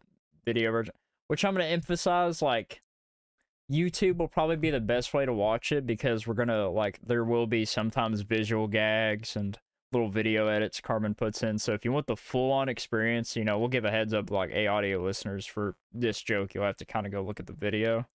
video 0.45 0.71
version, 0.71 0.95
which 1.33 1.47
I'm 1.47 1.55
gonna 1.55 1.65
emphasize, 1.65 2.43
like 2.43 2.83
YouTube 3.73 4.19
will 4.19 4.29
probably 4.29 4.57
be 4.57 4.69
the 4.69 4.81
best 4.81 5.15
way 5.15 5.25
to 5.25 5.33
watch 5.33 5.73
it 5.73 5.87
because 5.87 6.27
we're 6.27 6.35
gonna 6.35 6.69
like 6.69 7.01
there 7.01 7.25
will 7.25 7.47
be 7.47 7.65
sometimes 7.65 8.21
visual 8.21 8.69
gags 8.69 9.35
and 9.35 9.59
little 9.93 10.11
video 10.11 10.49
edits 10.49 10.79
Carmen 10.83 11.15
puts 11.15 11.43
in. 11.43 11.59
So 11.59 11.73
if 11.73 11.87
you 11.87 11.93
want 11.93 12.07
the 12.07 12.17
full 12.17 12.53
on 12.53 12.69
experience, 12.69 13.35
you 13.35 13.45
know, 13.45 13.59
we'll 13.59 13.69
give 13.69 13.87
a 13.87 13.91
heads 13.91 14.13
up 14.13 14.31
like 14.31 14.51
a 14.51 14.67
audio 14.67 15.03
listeners 15.03 15.47
for 15.47 15.75
this 15.91 16.21
joke, 16.21 16.53
you'll 16.53 16.67
have 16.67 16.77
to 16.77 16.85
kind 16.85 17.07
of 17.07 17.13
go 17.13 17.23
look 17.23 17.41
at 17.41 17.47
the 17.47 17.55
video. 17.55 18.07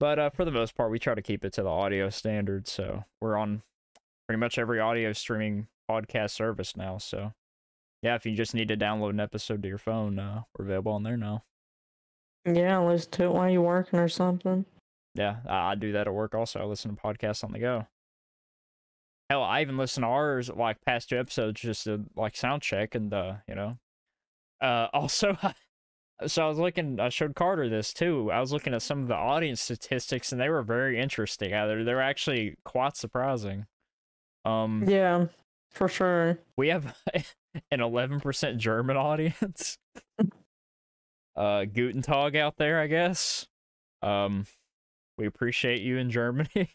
But 0.00 0.18
uh, 0.18 0.30
for 0.30 0.44
the 0.44 0.50
most 0.50 0.74
part, 0.74 0.90
we 0.90 0.98
try 0.98 1.14
to 1.14 1.22
keep 1.22 1.44
it 1.44 1.52
to 1.52 1.62
the 1.62 1.68
audio 1.68 2.10
standard. 2.10 2.66
So 2.66 3.04
we're 3.20 3.36
on 3.36 3.62
pretty 4.26 4.40
much 4.40 4.58
every 4.58 4.80
audio 4.80 5.12
streaming 5.12 5.68
podcast 5.88 6.30
service 6.30 6.76
now. 6.76 6.98
So 6.98 7.34
yeah, 8.02 8.16
if 8.16 8.26
you 8.26 8.34
just 8.34 8.52
need 8.52 8.66
to 8.66 8.76
download 8.76 9.10
an 9.10 9.20
episode 9.20 9.62
to 9.62 9.68
your 9.68 9.78
phone, 9.78 10.18
uh, 10.18 10.42
we're 10.58 10.64
available 10.64 10.90
on 10.90 11.04
there 11.04 11.16
now. 11.16 11.44
Yeah, 12.44 12.78
listen 12.80 13.10
to 13.12 13.24
it 13.24 13.32
while 13.32 13.50
you're 13.50 13.62
working 13.62 13.98
or 13.98 14.08
something. 14.08 14.64
Yeah, 15.14 15.36
I, 15.46 15.72
I 15.72 15.74
do 15.74 15.92
that 15.92 16.06
at 16.06 16.14
work 16.14 16.34
also. 16.34 16.60
I 16.60 16.64
listen 16.64 16.94
to 16.94 17.00
podcasts 17.02 17.44
on 17.44 17.52
the 17.52 17.58
go. 17.58 17.86
Hell, 19.28 19.42
I 19.42 19.60
even 19.60 19.76
listen 19.76 20.02
to 20.02 20.08
ours 20.08 20.48
like 20.50 20.80
past 20.84 21.08
two 21.08 21.18
episodes 21.18 21.60
just 21.60 21.84
to 21.84 22.04
like 22.16 22.36
sound 22.36 22.62
check 22.62 22.94
and 22.94 23.12
uh, 23.12 23.34
you 23.46 23.54
know. 23.54 23.78
Uh 24.60 24.88
also 24.92 25.36
so 26.26 26.44
I 26.44 26.48
was 26.48 26.58
looking 26.58 26.98
I 26.98 27.08
showed 27.10 27.34
Carter 27.34 27.68
this 27.68 27.92
too. 27.92 28.30
I 28.32 28.40
was 28.40 28.52
looking 28.52 28.74
at 28.74 28.82
some 28.82 29.02
of 29.02 29.08
the 29.08 29.14
audience 29.14 29.60
statistics 29.60 30.32
and 30.32 30.40
they 30.40 30.48
were 30.48 30.62
very 30.62 30.98
interesting. 30.98 31.52
Uh, 31.54 31.66
They're, 31.66 31.84
they're 31.84 32.02
actually 32.02 32.56
quite 32.64 32.96
surprising. 32.96 33.66
Um 34.44 34.84
Yeah, 34.88 35.26
for 35.70 35.86
sure. 35.88 36.38
we 36.56 36.68
have 36.68 36.96
an 37.70 37.80
11% 37.80 38.56
German 38.56 38.96
audience. 38.96 39.78
uh 41.40 41.64
Guten 41.64 42.02
Tag 42.02 42.36
out 42.36 42.58
there, 42.58 42.78
I 42.78 42.86
guess. 42.86 43.46
Um 44.02 44.46
we 45.16 45.26
appreciate 45.26 45.80
you 45.80 45.96
in 45.96 46.10
Germany. 46.10 46.70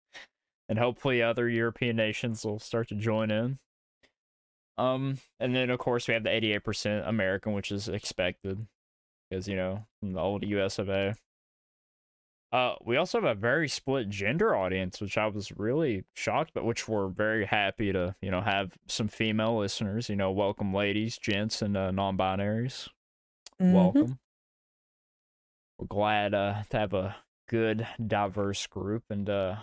and 0.68 0.78
hopefully 0.78 1.22
other 1.22 1.48
European 1.48 1.96
nations 1.96 2.44
will 2.44 2.58
start 2.58 2.88
to 2.88 2.94
join 2.94 3.30
in. 3.30 3.58
Um 4.78 5.18
and 5.38 5.54
then 5.54 5.68
of 5.68 5.78
course 5.78 6.08
we 6.08 6.14
have 6.14 6.24
the 6.24 6.30
88% 6.30 7.06
American, 7.06 7.52
which 7.52 7.70
is 7.70 7.88
expected 7.88 8.66
because 9.28 9.46
you 9.46 9.56
know, 9.56 9.86
from 10.00 10.14
the 10.14 10.20
old 10.20 10.42
US 10.44 10.78
of 10.78 10.88
A. 10.88 11.14
Uh, 12.50 12.74
we 12.84 12.98
also 12.98 13.18
have 13.18 13.30
a 13.30 13.40
very 13.40 13.66
split 13.66 14.10
gender 14.10 14.54
audience, 14.54 15.00
which 15.00 15.16
I 15.16 15.26
was 15.26 15.52
really 15.52 16.04
shocked, 16.14 16.50
but 16.52 16.66
which 16.66 16.86
we're 16.86 17.08
very 17.08 17.46
happy 17.46 17.94
to, 17.94 18.14
you 18.20 18.30
know, 18.30 18.42
have 18.42 18.76
some 18.86 19.08
female 19.08 19.58
listeners. 19.58 20.10
You 20.10 20.16
know, 20.16 20.30
welcome, 20.30 20.74
ladies, 20.74 21.16
gents, 21.16 21.62
and 21.62 21.78
uh, 21.78 21.92
non-binaries. 21.92 22.90
Mhm. 23.62 23.72
Welcome. 23.74 24.18
We're 25.78 25.86
glad 25.86 26.34
uh, 26.34 26.62
to 26.70 26.78
have 26.78 26.94
a 26.94 27.16
good, 27.48 27.86
diverse 28.06 28.66
group, 28.66 29.04
and 29.10 29.28
uh, 29.28 29.56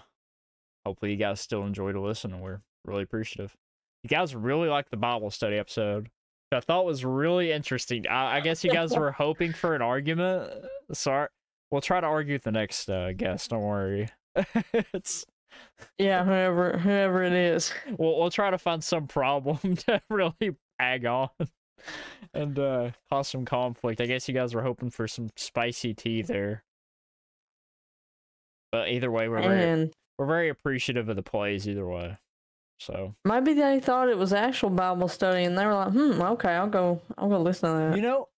hopefully 0.85 1.11
you 1.11 1.17
guys 1.17 1.39
still 1.39 1.63
enjoy 1.65 1.91
to 1.93 2.01
listen. 2.01 2.33
And 2.33 2.41
we're 2.41 2.61
really 2.85 3.03
appreciative. 3.03 3.55
You 4.03 4.09
guys 4.09 4.35
really 4.35 4.69
like 4.69 4.89
the 4.89 4.97
Bible 4.97 5.29
study 5.31 5.57
episode. 5.57 6.03
which 6.51 6.57
I 6.57 6.59
thought 6.61 6.85
was 6.85 7.03
really 7.05 7.51
interesting. 7.51 8.07
I, 8.07 8.37
I 8.37 8.39
guess 8.41 8.63
you 8.63 8.71
guys 8.71 8.95
were 8.97 9.11
hoping 9.11 9.53
for 9.53 9.75
an 9.75 9.81
argument. 9.81 10.51
Sorry, 10.93 11.27
we'll 11.71 11.81
try 11.81 11.99
to 12.01 12.07
argue 12.07 12.35
with 12.35 12.43
the 12.43 12.51
next 12.51 12.89
uh, 12.89 13.11
guest. 13.13 13.49
Don't 13.49 13.61
worry. 13.63 14.09
it's 14.73 15.25
Yeah, 15.97 16.23
whoever 16.23 16.77
whoever 16.77 17.23
it 17.23 17.33
is. 17.33 17.73
we'll 17.97 18.17
we'll 18.19 18.29
try 18.29 18.49
to 18.51 18.57
find 18.57 18.83
some 18.83 19.07
problem 19.07 19.75
to 19.87 20.01
really 20.09 20.55
ag 20.79 21.05
on 21.05 21.29
and 22.34 22.57
uh 22.57 22.91
cause 23.09 23.27
some 23.27 23.45
conflict. 23.45 24.01
I 24.01 24.05
guess 24.05 24.27
you 24.27 24.34
guys 24.34 24.53
were 24.53 24.63
hoping 24.63 24.89
for 24.89 25.07
some 25.07 25.30
spicy 25.36 25.93
tea 25.93 26.21
there. 26.21 26.63
But 28.71 28.89
either 28.89 29.11
way, 29.11 29.27
we're 29.27 29.41
very 29.41 29.91
we're 30.17 30.25
very 30.25 30.49
appreciative 30.49 31.09
of 31.09 31.15
the 31.15 31.23
plays 31.23 31.67
either 31.67 31.88
way. 31.88 32.17
So 32.80 33.13
maybe 33.25 33.53
they 33.53 33.80
thought 33.80 34.09
it 34.09 34.17
was 34.17 34.32
actual 34.32 34.69
Bible 34.69 35.07
study, 35.07 35.43
and 35.43 35.57
they 35.57 35.65
were 35.65 35.73
like, 35.73 35.91
"Hmm, 35.91 36.21
okay, 36.21 36.51
I'll 36.51 36.67
go, 36.67 37.01
I'll 37.17 37.30
go 37.30 37.41
listen 37.41 37.71
to 37.71 37.77
that." 37.77 37.95
you 37.95 38.01
know 38.01 38.30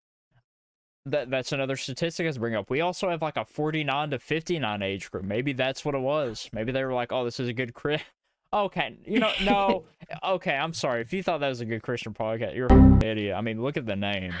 that 1.06 1.30
that's 1.30 1.52
another 1.52 1.76
statistic 1.76 2.24
I 2.24 2.28
was 2.28 2.38
bring 2.38 2.54
up. 2.54 2.70
We 2.70 2.80
also 2.80 3.10
have 3.10 3.22
like 3.22 3.36
a 3.36 3.44
49 3.44 4.10
to 4.10 4.18
59 4.18 4.82
age 4.82 5.10
group. 5.10 5.24
Maybe 5.24 5.52
that's 5.52 5.84
what 5.84 5.94
it 5.94 6.00
was. 6.00 6.48
Maybe 6.52 6.72
they 6.72 6.84
were 6.84 6.92
like, 6.92 7.12
"Oh, 7.12 7.24
this 7.24 7.40
is 7.40 7.48
a 7.48 7.52
good 7.52 7.74
crit." 7.74 8.02
Okay, 8.52 8.96
you 9.06 9.18
know, 9.18 9.32
no. 9.42 9.84
okay, 10.24 10.54
I'm 10.54 10.74
sorry. 10.74 11.00
If 11.00 11.12
you 11.12 11.22
thought 11.22 11.40
that 11.40 11.48
was 11.48 11.60
a 11.60 11.64
good 11.64 11.82
Christian 11.82 12.12
podcast, 12.12 12.54
you're 12.54 12.70
an 12.70 13.02
idiot. 13.04 13.34
I 13.36 13.40
mean, 13.40 13.62
look 13.62 13.76
at 13.76 13.86
the 13.86 13.96
name 13.96 14.34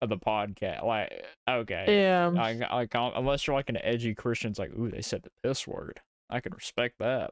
of 0.00 0.08
the 0.08 0.18
podcast. 0.18 0.84
Like, 0.84 1.24
okay, 1.48 1.84
yeah, 1.88 2.30
I, 2.40 2.80
I 2.82 2.86
can't, 2.86 3.14
unless 3.16 3.46
you're 3.46 3.56
like 3.56 3.68
an 3.68 3.78
edgy 3.82 4.14
Christian, 4.14 4.50
it's 4.50 4.58
like, 4.58 4.72
ooh, 4.78 4.90
they 4.90 5.02
said 5.02 5.22
the 5.22 5.30
piss 5.42 5.66
word. 5.66 6.00
I 6.30 6.40
can 6.40 6.52
respect 6.52 6.96
that. 7.00 7.30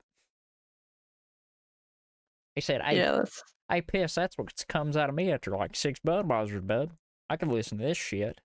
He 2.55 2.61
said, 2.61 2.81
"I, 2.81 2.93
yeah, 2.93 3.13
that's 3.13 3.43
I 3.69 3.81
piss. 3.81 4.15
That's 4.15 4.37
what 4.39 4.53
comes 4.69 4.97
out 4.97 5.09
of 5.09 5.15
me 5.15 5.31
after 5.31 5.51
like 5.53 5.77
six 5.77 6.01
Budweisers, 6.01 6.67
bud. 6.67 6.91
I 7.31 7.37
can 7.37 7.49
listen 7.49 7.79
to 7.79 7.85
this 7.85 7.99
shit." 7.99 8.41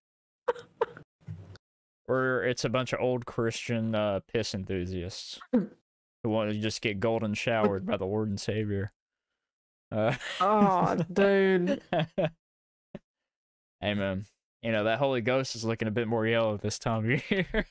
or 2.08 2.44
it's 2.44 2.66
a 2.66 2.70
bunch 2.70 2.94
of 2.94 3.00
old 3.00 3.26
Christian 3.26 3.94
uh, 3.94 4.20
piss 4.32 4.54
enthusiasts 4.56 5.40
who 6.24 6.30
want 6.30 6.52
to 6.52 6.58
just 6.60 6.82
get 6.82 7.00
golden 7.00 7.34
showered 7.34 7.86
by 7.86 7.98
the 7.98 8.06
Lord 8.06 8.30
and 8.30 8.40
Savior. 8.40 8.92
Uh, 9.92 10.14
oh, 10.40 10.96
dude. 11.12 11.82
Amen. 13.84 14.26
you 14.62 14.72
know 14.72 14.84
that 14.84 15.00
Holy 15.00 15.22
Ghost 15.22 15.56
is 15.56 15.64
looking 15.64 15.88
a 15.88 15.92
bit 15.92 16.08
more 16.08 16.28
yellow 16.28 16.58
this 16.58 16.78
time 16.80 17.10
of 17.12 17.32
year. 17.32 17.66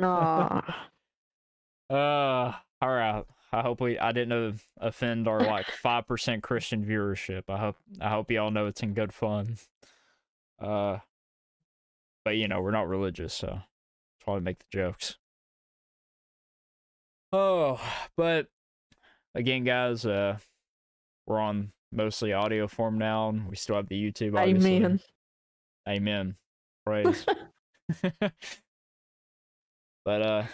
Ah, 0.00 0.86
Uh, 1.90 2.52
all 2.80 2.88
right. 2.88 3.24
I 3.52 3.62
hope 3.62 3.80
we 3.80 3.98
I 3.98 4.12
didn't 4.12 4.60
offend 4.78 5.26
our 5.26 5.40
like 5.40 5.66
five 5.66 6.06
percent 6.06 6.44
Christian 6.44 6.84
viewership. 6.84 7.44
I 7.48 7.58
hope 7.58 7.76
I 8.00 8.08
hope 8.08 8.30
y'all 8.30 8.52
know 8.52 8.66
it's 8.66 8.82
in 8.84 8.94
good 8.94 9.12
fun. 9.12 9.56
Uh, 10.60 10.98
but 12.24 12.36
you 12.36 12.46
know 12.46 12.60
we're 12.60 12.70
not 12.70 12.88
religious, 12.88 13.34
so 13.34 13.62
probably 14.20 14.42
make 14.42 14.60
the 14.60 14.66
jokes. 14.70 15.16
Oh, 17.32 17.80
but 18.16 18.46
again, 19.34 19.64
guys, 19.64 20.04
uh, 20.04 20.38
we're 21.26 21.38
on 21.38 21.72
mostly 21.92 22.32
audio 22.32 22.66
form 22.66 22.98
now, 22.98 23.28
and 23.28 23.48
we 23.48 23.56
still 23.56 23.76
have 23.76 23.88
the 23.88 24.00
YouTube. 24.00 24.36
Obviously. 24.36 24.76
Amen. 24.76 25.00
Amen. 25.88 26.36
Praise. 26.84 27.24
but 30.04 30.22
uh, 30.22 30.44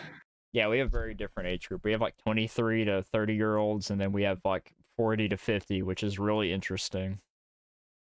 yeah, 0.52 0.68
we 0.68 0.78
have 0.78 0.90
very 0.90 1.14
different 1.14 1.48
age 1.48 1.68
group. 1.68 1.82
We 1.84 1.92
have 1.92 2.00
like 2.00 2.16
23 2.18 2.86
to 2.86 3.02
30 3.02 3.34
year 3.34 3.56
olds, 3.56 3.90
and 3.90 4.00
then 4.00 4.12
we 4.12 4.22
have 4.24 4.40
like 4.44 4.72
40 4.96 5.28
to 5.28 5.36
50, 5.36 5.82
which 5.82 6.02
is 6.02 6.18
really 6.18 6.52
interesting. 6.52 7.20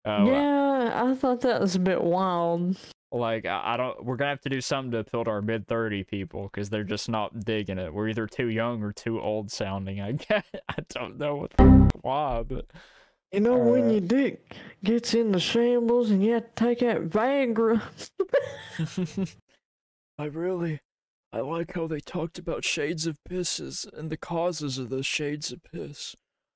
Uh, 0.04 0.24
yeah, 0.26 1.02
I 1.04 1.14
thought 1.14 1.40
that 1.40 1.60
was 1.60 1.74
a 1.74 1.80
bit 1.80 2.02
wild. 2.02 2.78
Like, 3.16 3.46
I, 3.46 3.74
I 3.74 3.76
don't. 3.76 4.04
We're 4.04 4.16
gonna 4.16 4.30
have 4.30 4.40
to 4.42 4.48
do 4.48 4.60
something 4.60 4.92
to 4.92 4.98
appeal 4.98 5.24
to 5.24 5.30
our 5.30 5.42
mid 5.42 5.66
30 5.66 6.04
people 6.04 6.44
because 6.44 6.70
they're 6.70 6.84
just 6.84 7.08
not 7.08 7.44
digging 7.44 7.78
it. 7.78 7.92
We're 7.92 8.08
either 8.08 8.26
too 8.26 8.48
young 8.48 8.82
or 8.82 8.92
too 8.92 9.20
old 9.20 9.50
sounding. 9.50 10.00
I 10.00 10.12
guess 10.28 10.44
I 10.68 10.76
don't 10.88 11.18
know 11.18 11.36
what 11.36 11.52
why, 12.02 12.42
but. 12.46 12.66
You 13.32 13.40
know, 13.40 13.60
uh, 13.60 13.64
when 13.72 13.90
your 13.90 14.00
dick 14.00 14.54
gets 14.84 15.12
in 15.12 15.32
the 15.32 15.40
shambles 15.40 16.10
and 16.10 16.24
you 16.24 16.34
have 16.34 16.54
to 16.54 16.64
take 16.64 16.82
out 16.82 17.08
Viagra. 17.08 17.82
I 20.18 20.24
really, 20.24 20.80
I 21.32 21.40
like 21.40 21.74
how 21.74 21.86
they 21.88 22.00
talked 22.00 22.38
about 22.38 22.64
shades 22.64 23.06
of 23.06 23.18
pisses 23.28 23.86
and 23.92 24.10
the 24.10 24.16
causes 24.16 24.78
of 24.78 24.88
those 24.88 25.06
shades 25.06 25.52
of 25.52 25.60
piss. 25.64 26.14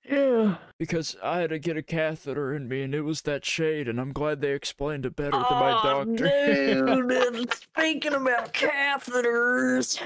Yeah. 0.09 0.57
Because 0.78 1.16
I 1.22 1.40
had 1.40 1.51
to 1.51 1.59
get 1.59 1.76
a 1.76 1.82
catheter 1.82 2.55
in 2.55 2.68
me 2.68 2.82
and 2.82 2.94
it 2.94 3.03
was 3.03 3.22
that 3.22 3.44
shade, 3.44 3.88
and 3.88 4.01
I'm 4.01 4.12
glad 4.12 4.40
they 4.40 4.53
explained 4.53 5.07
it 5.07 5.16
better 5.16 5.36
oh, 5.36 5.46
than 5.48 5.59
my 5.59 5.70
doctor. 5.82 7.30
dude, 7.30 7.55
speaking 7.55 8.14
about 8.14 8.53
catheters. 8.55 10.01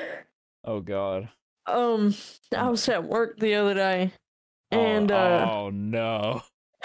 Oh, 0.64 0.80
God. 0.80 1.28
Um, 1.66 2.14
I 2.56 2.68
was 2.68 2.88
at 2.88 3.04
work 3.04 3.38
the 3.38 3.54
other 3.54 3.74
day, 3.74 4.12
and, 4.70 5.10
oh, 5.10 5.16
uh. 5.16 5.50
Oh, 5.50 5.70
no. 5.70 6.42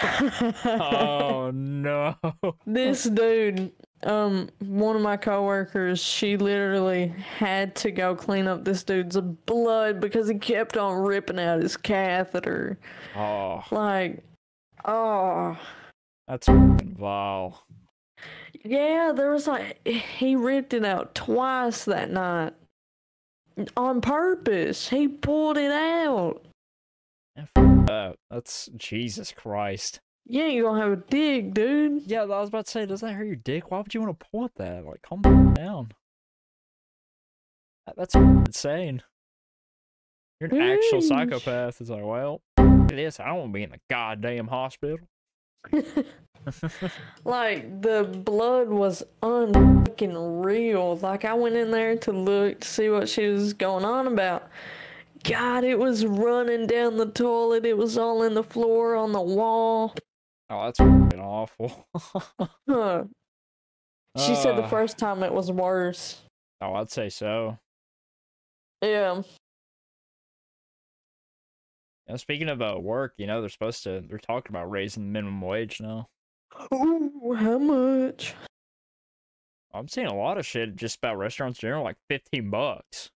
oh, 0.64 1.50
no. 1.52 2.16
This 2.64 3.04
dude 3.04 3.72
um 4.04 4.48
one 4.60 4.96
of 4.96 5.02
my 5.02 5.16
coworkers 5.16 6.02
she 6.02 6.36
literally 6.38 7.08
had 7.08 7.74
to 7.76 7.90
go 7.90 8.14
clean 8.14 8.46
up 8.46 8.64
this 8.64 8.82
dude's 8.82 9.20
blood 9.20 10.00
because 10.00 10.28
he 10.28 10.34
kept 10.36 10.78
on 10.78 11.02
ripping 11.02 11.38
out 11.38 11.62
his 11.62 11.76
catheter. 11.76 12.78
Oh 13.14 13.62
like 13.70 14.22
oh 14.86 15.58
that's 16.26 16.48
vile. 16.48 17.62
Yeah 18.64 19.12
there 19.14 19.32
was 19.32 19.46
like 19.46 19.86
he 19.86 20.34
ripped 20.34 20.72
it 20.72 20.84
out 20.84 21.14
twice 21.14 21.84
that 21.84 22.10
night. 22.10 22.54
On 23.76 24.00
purpose. 24.00 24.88
He 24.88 25.08
pulled 25.08 25.58
it 25.58 25.72
out. 25.72 26.42
That. 27.54 28.16
that's 28.30 28.68
jesus 28.76 29.32
christ 29.32 30.00
yeah, 30.30 30.46
you 30.46 30.62
gonna 30.62 30.80
have 30.80 30.92
a 30.92 30.96
dick, 30.96 31.52
dude. 31.52 32.02
Yeah, 32.06 32.22
I 32.22 32.26
was 32.26 32.48
about 32.48 32.66
to 32.66 32.70
say, 32.70 32.86
does 32.86 33.00
that 33.00 33.12
hurt 33.12 33.26
your 33.26 33.36
dick? 33.36 33.70
Why 33.70 33.78
would 33.78 33.92
you 33.92 34.00
want 34.00 34.18
to 34.18 34.26
point 34.30 34.52
that? 34.56 34.84
Like, 34.84 35.02
calm 35.02 35.54
down. 35.54 35.92
That's 37.96 38.14
insane. 38.14 39.02
You're 40.40 40.54
an 40.54 40.60
actual 40.60 41.02
psychopath. 41.02 41.80
It's 41.80 41.90
like, 41.90 42.04
well, 42.04 42.40
this 42.86 43.20
I 43.20 43.26
don't 43.26 43.36
want 43.38 43.48
to 43.50 43.52
be 43.52 43.62
in 43.64 43.70
the 43.70 43.80
goddamn 43.90 44.46
hospital. 44.46 44.98
like 47.24 47.82
the 47.82 48.04
blood 48.24 48.68
was 48.68 49.02
unfucking 49.22 50.44
real. 50.44 50.96
Like 50.96 51.24
I 51.24 51.34
went 51.34 51.56
in 51.56 51.70
there 51.70 51.96
to 51.96 52.12
look 52.12 52.60
to 52.60 52.68
see 52.68 52.88
what 52.88 53.08
she 53.08 53.26
was 53.26 53.52
going 53.52 53.84
on 53.84 54.06
about. 54.06 54.48
God, 55.24 55.64
it 55.64 55.78
was 55.78 56.06
running 56.06 56.66
down 56.66 56.96
the 56.96 57.10
toilet. 57.10 57.66
It 57.66 57.76
was 57.76 57.98
all 57.98 58.22
in 58.22 58.32
the 58.32 58.42
floor 58.42 58.94
on 58.94 59.12
the 59.12 59.20
wall. 59.20 59.94
Oh, 60.50 60.64
that's 60.64 60.80
awful. 61.16 61.86
huh. 62.68 63.04
She 64.18 64.32
uh, 64.32 64.34
said 64.34 64.56
the 64.56 64.66
first 64.66 64.98
time 64.98 65.22
it 65.22 65.32
was 65.32 65.52
worse. 65.52 66.20
Oh, 66.60 66.74
I'd 66.74 66.90
say 66.90 67.08
so. 67.08 67.56
Yeah. 68.82 69.22
Now, 72.08 72.16
speaking 72.16 72.48
of 72.48 72.60
uh, 72.60 72.76
work, 72.80 73.14
you 73.18 73.28
know, 73.28 73.40
they're 73.40 73.48
supposed 73.48 73.84
to, 73.84 74.02
they're 74.08 74.18
talking 74.18 74.50
about 74.50 74.68
raising 74.68 75.04
the 75.04 75.10
minimum 75.10 75.40
wage 75.40 75.80
now. 75.80 76.08
Ooh, 76.74 77.36
how 77.38 77.58
much? 77.58 78.34
I'm 79.72 79.86
seeing 79.86 80.08
a 80.08 80.16
lot 80.16 80.36
of 80.36 80.44
shit 80.44 80.74
just 80.74 80.98
about 80.98 81.18
restaurants 81.18 81.60
in 81.60 81.68
general, 81.68 81.84
like 81.84 81.96
15 82.08 82.50
bucks. 82.50 83.10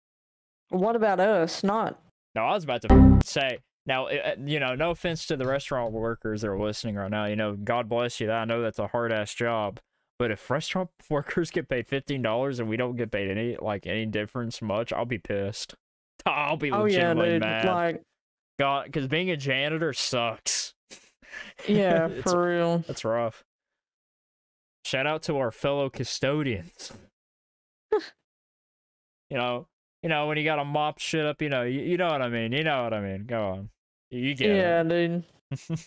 What 0.68 0.94
about 0.96 1.20
us? 1.20 1.64
Not. 1.64 1.98
No, 2.34 2.42
I 2.42 2.54
was 2.54 2.64
about 2.64 2.82
to 2.82 3.18
say, 3.24 3.58
now, 3.86 4.06
eh, 4.06 4.20
eh, 4.22 4.34
you 4.44 4.60
know, 4.60 4.74
no 4.74 4.90
offense 4.90 5.26
to 5.26 5.36
the 5.36 5.46
restaurant 5.46 5.92
workers 5.92 6.42
that 6.42 6.48
are 6.48 6.58
listening 6.58 6.94
right 6.94 7.10
now. 7.10 7.24
You 7.26 7.36
know, 7.36 7.56
God 7.56 7.88
bless 7.88 8.20
you. 8.20 8.30
I 8.30 8.44
know 8.44 8.62
that's 8.62 8.78
a 8.78 8.86
hard 8.88 9.12
ass 9.12 9.34
job. 9.34 9.80
But 10.18 10.30
if 10.30 10.50
restaurant 10.50 10.90
workers 11.10 11.50
get 11.50 11.68
paid 11.68 11.88
fifteen 11.88 12.22
dollars 12.22 12.60
and 12.60 12.68
we 12.68 12.76
don't 12.76 12.96
get 12.96 13.10
paid 13.10 13.30
any 13.30 13.56
like 13.60 13.86
any 13.86 14.06
difference 14.06 14.62
much, 14.62 14.92
I'll 14.92 15.04
be 15.04 15.18
pissed. 15.18 15.74
I'll 16.26 16.56
be 16.56 16.70
legitimately 16.70 17.22
oh, 17.22 17.32
yeah, 17.32 17.32
dude. 17.32 17.42
mad. 17.42 17.64
Like, 17.64 18.02
God, 18.58 18.84
because 18.84 19.08
being 19.08 19.30
a 19.30 19.36
janitor 19.36 19.92
sucks. 19.92 20.74
Yeah, 21.66 22.08
for 22.22 22.46
real. 22.48 22.84
That's 22.86 23.04
rough. 23.04 23.42
Shout 24.84 25.06
out 25.06 25.22
to 25.24 25.38
our 25.38 25.50
fellow 25.50 25.90
custodians. 25.90 26.92
you 29.30 29.36
know, 29.36 29.66
you 30.02 30.08
know, 30.08 30.26
when 30.26 30.36
you 30.36 30.44
got 30.44 30.56
to 30.56 30.64
mop 30.64 30.98
shit 30.98 31.24
up, 31.24 31.40
you 31.40 31.48
know, 31.48 31.62
you, 31.62 31.80
you 31.80 31.96
know 31.96 32.08
what 32.08 32.22
I 32.22 32.28
mean. 32.28 32.52
You 32.52 32.64
know 32.64 32.82
what 32.84 32.92
I 32.92 33.00
mean. 33.00 33.24
Go 33.24 33.50
on. 33.50 33.70
You 34.10 34.34
get 34.34 34.56
yeah, 34.56 34.80
it. 34.80 34.88
dude. 34.88 35.24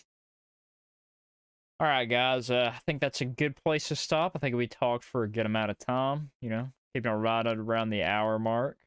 All 1.78 1.86
right, 1.86 2.06
guys. 2.06 2.50
Uh, 2.50 2.72
I 2.74 2.78
think 2.86 3.02
that's 3.02 3.20
a 3.20 3.26
good 3.26 3.54
place 3.62 3.88
to 3.88 3.96
stop. 3.96 4.32
I 4.34 4.38
think 4.38 4.56
we 4.56 4.66
talked 4.66 5.04
for 5.04 5.24
a 5.24 5.28
good 5.28 5.44
amount 5.44 5.70
of 5.70 5.78
time. 5.78 6.30
You 6.40 6.48
know, 6.48 6.70
keeping 6.94 7.12
it 7.12 7.14
right 7.14 7.46
around 7.46 7.90
the 7.90 8.02
hour 8.02 8.38
mark. 8.38 8.78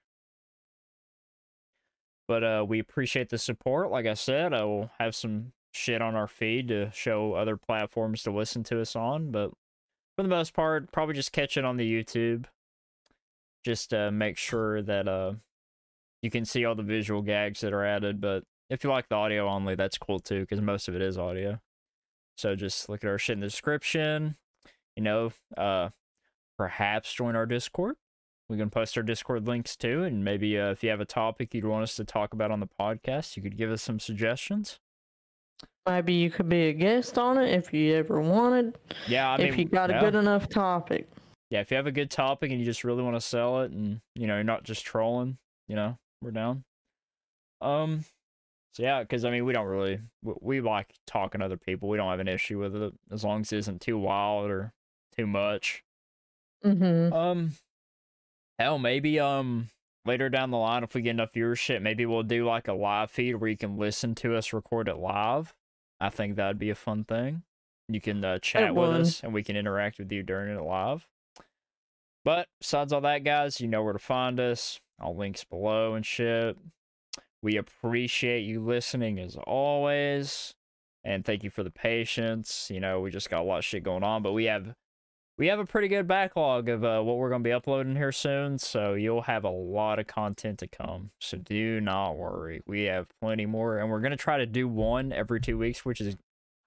But 2.28 2.44
uh, 2.44 2.66
we 2.68 2.80
appreciate 2.80 3.30
the 3.30 3.38
support. 3.38 3.92
Like 3.92 4.08
I 4.08 4.16
said, 4.16 4.54
I 4.54 4.64
will 4.64 4.90
have 5.00 5.16
some 5.16 5.52
shit 5.72 6.02
on 6.02 6.16
our 6.16 6.28
feed 6.28 6.68
to 6.70 6.92
show 6.92 7.34
other 7.34 7.58
platforms 7.58 8.24
to 8.24 8.32
listen 8.32 8.64
to 8.66 8.82
us 8.82 8.96
on. 8.96 9.32
But 9.32 9.52
for 10.16 10.24
the 10.24 10.30
most 10.30 10.54
part, 10.54 10.92
probably 10.92 11.16
just 11.16 11.32
catch 11.32 11.58
it 11.58 11.66
on 11.66 11.78
the 11.78 11.92
YouTube 11.92 12.46
just 13.64 13.90
to 13.92 14.12
make 14.12 14.38
sure 14.38 14.82
that 14.82 15.08
uh 15.08 15.34
you 16.22 16.30
can 16.30 16.46
see 16.46 16.66
all 16.66 16.76
the 16.76 16.84
visual 16.84 17.22
gags 17.22 17.62
that 17.62 17.74
are 17.74 17.86
added. 17.86 18.20
But 18.20 18.44
if 18.70 18.84
you 18.84 18.90
like 18.90 19.10
the 19.10 19.16
audio 19.16 19.48
only, 19.48 19.76
that's 19.76 19.98
cool 19.98 20.20
too, 20.20 20.42
because 20.42 20.62
most 20.62 20.88
of 20.88 20.96
it 20.96 21.02
is 21.02 21.18
audio. 21.18 21.60
So 22.38 22.56
just 22.56 22.90
look 22.90 23.04
at 23.04 23.10
our 23.10 23.18
shit 23.18 23.36
in 23.36 23.40
the 23.40 23.48
description. 23.48 24.36
You 24.96 25.04
know, 25.04 25.32
uh, 25.58 25.90
perhaps 26.58 27.14
join 27.14 27.36
our 27.36 27.46
Discord. 27.46 27.96
We 28.50 28.58
can 28.58 28.70
post 28.70 28.98
our 28.98 29.04
Discord 29.04 29.48
links 29.48 29.76
too, 29.76 30.04
and 30.04 30.26
maybe 30.26 30.58
uh, 30.58 30.72
if 30.72 30.84
you 30.84 30.90
have 30.90 31.00
a 31.00 31.06
topic 31.06 31.54
you'd 31.54 31.66
want 31.66 31.84
us 31.84 31.96
to 31.98 32.04
talk 32.04 32.34
about 32.34 32.50
on 32.50 32.60
the 32.60 32.70
podcast, 32.80 33.38
you 33.38 33.44
could 33.44 33.58
give 33.58 33.70
us 33.70 33.84
some 33.84 34.00
suggestions. 34.00 34.80
Maybe 35.88 36.14
you 36.14 36.32
could 36.32 36.50
be 36.50 36.70
a 36.70 36.74
guest 36.74 37.18
on 37.18 37.38
it 37.38 37.54
if 37.54 37.72
you 37.74 37.96
ever 37.96 38.20
wanted. 38.20 38.78
Yeah, 39.08 39.32
I 39.32 39.36
if 39.36 39.52
mean, 39.52 39.60
you 39.60 39.66
got 39.66 39.90
yeah. 39.90 40.00
a 40.00 40.02
good 40.02 40.16
enough 40.16 40.50
topic 40.50 41.08
yeah, 41.50 41.62
if 41.62 41.72
you 41.72 41.78
have 41.78 41.88
a 41.88 41.92
good 41.92 42.12
topic 42.12 42.52
and 42.52 42.60
you 42.60 42.66
just 42.66 42.84
really 42.84 43.04
want 43.04 43.16
to 43.16 43.22
sell 43.22 43.62
it 43.62 43.72
and, 43.72 44.02
you 44.16 44.28
know, 44.28 44.36
you're 44.36 44.44
not 44.44 44.64
just 44.64 44.86
trolling, 44.86 45.38
you 45.68 45.76
know, 45.76 45.98
we're 46.22 46.32
down. 46.32 46.64
Um, 47.62 48.06
so 48.74 48.84
yeah, 48.84 49.02
because 49.02 49.26
I 49.26 49.32
mean, 49.32 49.46
we 49.46 49.54
don't 49.54 49.66
really, 49.66 50.00
we, 50.24 50.34
we 50.42 50.62
like 50.62 50.94
talking 51.08 51.40
to 51.40 51.46
other 51.46 51.58
people. 51.58 51.90
We 51.90 51.98
don't 51.98 52.10
have 52.10 52.20
an 52.20 52.28
issue 52.28 52.60
with 52.60 52.76
it 52.76 52.94
as 53.12 53.24
long 53.24 53.42
as 53.42 53.52
it 53.52 53.58
isn't 53.60 53.82
too 53.82 53.98
wild 53.98 54.50
or 54.50 54.74
too 55.18 55.26
much. 55.26 55.84
Mm-hmm. 56.64 57.14
Um, 57.14 57.54
hell, 58.60 58.78
maybe, 58.78 59.20
um, 59.20 59.70
later 60.06 60.30
down 60.30 60.52
the 60.52 60.58
line, 60.58 60.84
if 60.84 60.94
we 60.94 61.02
get 61.02 61.12
enough 61.12 61.34
viewership, 61.34 61.82
maybe 61.82 62.06
we'll 62.06 62.24
do 62.24 62.46
like 62.46 62.68
a 62.68 62.74
live 62.74 63.10
feed 63.10 63.36
where 63.36 63.50
you 63.50 63.58
can 63.58 63.78
listen 63.78 64.14
to 64.16 64.36
us 64.36 64.54
record 64.54 64.88
it 64.88 64.98
live. 64.98 65.54
I 66.00 66.10
think 66.10 66.36
that'd 66.36 66.60
be 66.60 66.70
a 66.70 66.76
fun 66.76 67.04
thing. 67.04 67.44
You 67.88 68.00
can 68.00 68.24
uh, 68.24 68.38
chat 68.38 68.76
with 68.76 68.90
us 68.92 69.24
and 69.24 69.34
we 69.34 69.44
can 69.44 69.56
interact 69.56 69.98
with 69.98 70.12
you 70.12 70.22
during 70.22 70.56
it 70.56 70.62
live. 70.62 71.08
But 72.26 72.48
besides 72.60 72.92
all 72.94 73.02
that, 73.02 73.24
guys, 73.24 73.62
you 73.62 73.68
know 73.68 73.84
where 73.84 73.94
to 73.94 74.00
find 74.00 74.40
us. 74.40 74.80
All 75.02 75.16
links 75.16 75.44
below 75.44 75.94
and 75.94 76.06
shit. 76.06 76.58
We 77.42 77.56
appreciate 77.56 78.42
you 78.42 78.60
listening 78.62 79.18
as 79.20 79.38
always. 79.48 80.54
And 81.06 81.24
thank 81.24 81.44
you 81.44 81.50
for 81.50 81.64
the 81.64 81.72
patience. 81.72 82.70
You 82.70 82.82
know, 82.82 83.00
we 83.00 83.10
just 83.12 83.30
got 83.30 83.42
a 83.42 83.44
lot 83.46 83.60
of 83.60 83.66
shit 83.66 83.84
going 83.84 84.04
on, 84.04 84.22
but 84.22 84.34
we 84.34 84.46
have 84.46 84.74
we 85.38 85.48
have 85.48 85.60
a 85.60 85.66
pretty 85.66 85.88
good 85.88 86.06
backlog 86.06 86.68
of 86.68 86.84
uh, 86.84 87.00
what 87.02 87.18
we're 87.18 87.30
going 87.30 87.42
to 87.42 87.48
be 87.48 87.54
uploading 87.54 87.96
here 87.96 88.12
soon, 88.12 88.58
so 88.60 88.96
you'll 88.96 89.22
have 89.22 89.46
a 89.46 89.50
lot 89.50 89.98
of 89.98 90.06
content 90.06 90.60
to 90.60 90.68
come. 90.68 91.12
So 91.22 91.38
do 91.38 91.80
not 91.80 92.18
worry. 92.18 92.62
We 92.68 92.84
have 92.84 93.08
plenty 93.22 93.46
more, 93.46 93.78
and 93.78 93.90
we're 93.90 94.02
going 94.02 94.12
to 94.12 94.18
try 94.18 94.38
to 94.38 94.46
do 94.46 94.68
one 94.68 95.14
every 95.14 95.40
two 95.40 95.58
weeks, 95.58 95.86
which 95.86 96.02
is, 96.02 96.18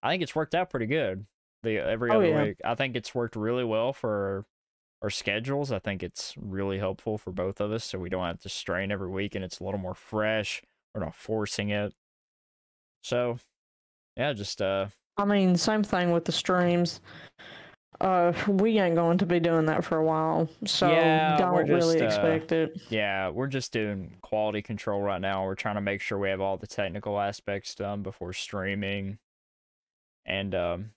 I 0.03 0.09
think 0.09 0.23
it's 0.23 0.35
worked 0.35 0.55
out 0.55 0.71
pretty 0.71 0.87
good. 0.87 1.27
The 1.63 1.77
every 1.81 2.11
Oh, 2.11 2.17
other 2.17 2.29
yeah. 2.31 2.43
week, 2.45 2.57
I 2.65 2.75
think 2.75 2.97
it's 2.97 3.15
worked 3.15 3.37
really 3.37 3.63
well 3.65 3.93
for 3.93 4.47
our 5.03 5.11
schedules. 5.11 5.73
I 5.73 5.79
think 5.81 6.03
it's 6.03 6.35
really 6.39 6.79
helpful 6.79 7.19
for 7.19 7.33
both 7.33 7.61
of 7.61 7.73
us, 7.73 7.85
so 7.85 7.99
we 7.99 8.09
don't 8.09 8.25
have 8.25 8.41
to 8.41 8.49
strain 8.49 8.91
every 8.93 9.11
week, 9.11 9.35
and 9.35 9.45
it's 9.45 9.61
a 9.61 9.65
little 9.65 9.81
more 9.81 9.95
fresh. 9.95 10.63
We're 10.95 11.05
not 11.05 11.15
forcing 11.15 11.71
it. 11.71 11.93
So, 13.03 13.39
yeah, 14.17 14.33
just 14.33 14.63
uh, 14.63 14.87
I 15.17 15.25
mean, 15.25 15.57
same 15.57 15.83
thing 15.83 16.13
with 16.13 16.25
the 16.25 16.33
streams. 16.33 17.01
Uh, 18.01 18.33
we 18.49 18.79
ain't 18.79 18.95
going 18.95 19.19
to 19.19 19.27
be 19.27 19.39
doing 19.39 19.67
that 19.67 19.85
for 19.85 19.99
a 19.99 20.05
while, 20.05 20.49
so 20.65 20.89
Yeah, 20.89 21.53
we're 21.53 21.65
don't 21.65 21.69
really 21.69 21.99
just, 21.99 22.19
uh, 22.19 22.27
expect 22.27 22.53
it. 22.53 22.81
Yeah, 22.91 23.29
we're 23.29 23.47
just 23.47 23.73
doing 23.73 24.17
quality 24.23 24.63
control 24.63 25.01
right 25.01 25.21
now. 25.21 25.45
We're 25.45 25.55
trying 25.55 25.77
to 25.77 25.81
make 25.81 26.01
sure 26.01 26.19
we 26.19 26.29
have 26.31 26.41
all 26.41 26.57
the 26.57 26.67
technical 26.67 27.21
aspects 27.21 27.75
done 27.75 28.03
before 28.03 28.33
streaming. 28.33 29.19
And 30.25 30.55
um 30.55 30.91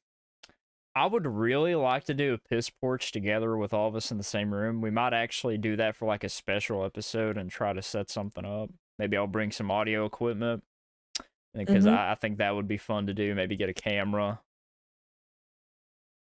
I 0.96 1.06
would 1.08 1.28
really 1.28 1.76
like 1.76 2.06
to 2.06 2.14
do 2.14 2.34
a 2.34 2.38
piss 2.38 2.70
porch 2.70 3.12
together 3.12 3.58
with 3.58 3.74
all 3.74 3.90
of 3.90 3.96
us 3.96 4.12
in 4.12 4.18
the 4.18 4.24
same 4.24 4.54
room. 4.54 4.80
We 4.82 4.92
might 4.92 5.14
actually 5.14 5.58
do 5.58 5.76
that 5.76 5.96
for 5.96 6.06
like 6.06 6.24
a 6.24 6.30
special 6.30 6.86
episode 6.86 7.38
and 7.38 7.52
try 7.52 7.74
to 7.74 7.82
set 7.82 8.10
something 8.10 8.46
up. 8.46 8.70
Maybe 8.98 9.18
I'll 9.18 9.28
bring 9.28 9.52
some 9.52 9.70
audio 9.70 10.06
equipment 10.06 10.64
because 11.54 11.86
Mhm. 11.86 11.98
I, 11.98 12.12
I 12.12 12.16
think 12.16 12.38
that 12.38 12.56
would 12.56 12.68
be 12.70 12.78
fun 12.78 13.08
to 13.08 13.14
do. 13.14 13.36
Maybe 13.36 13.58
get 13.58 13.68
a 13.68 13.74
camera. 13.74 14.40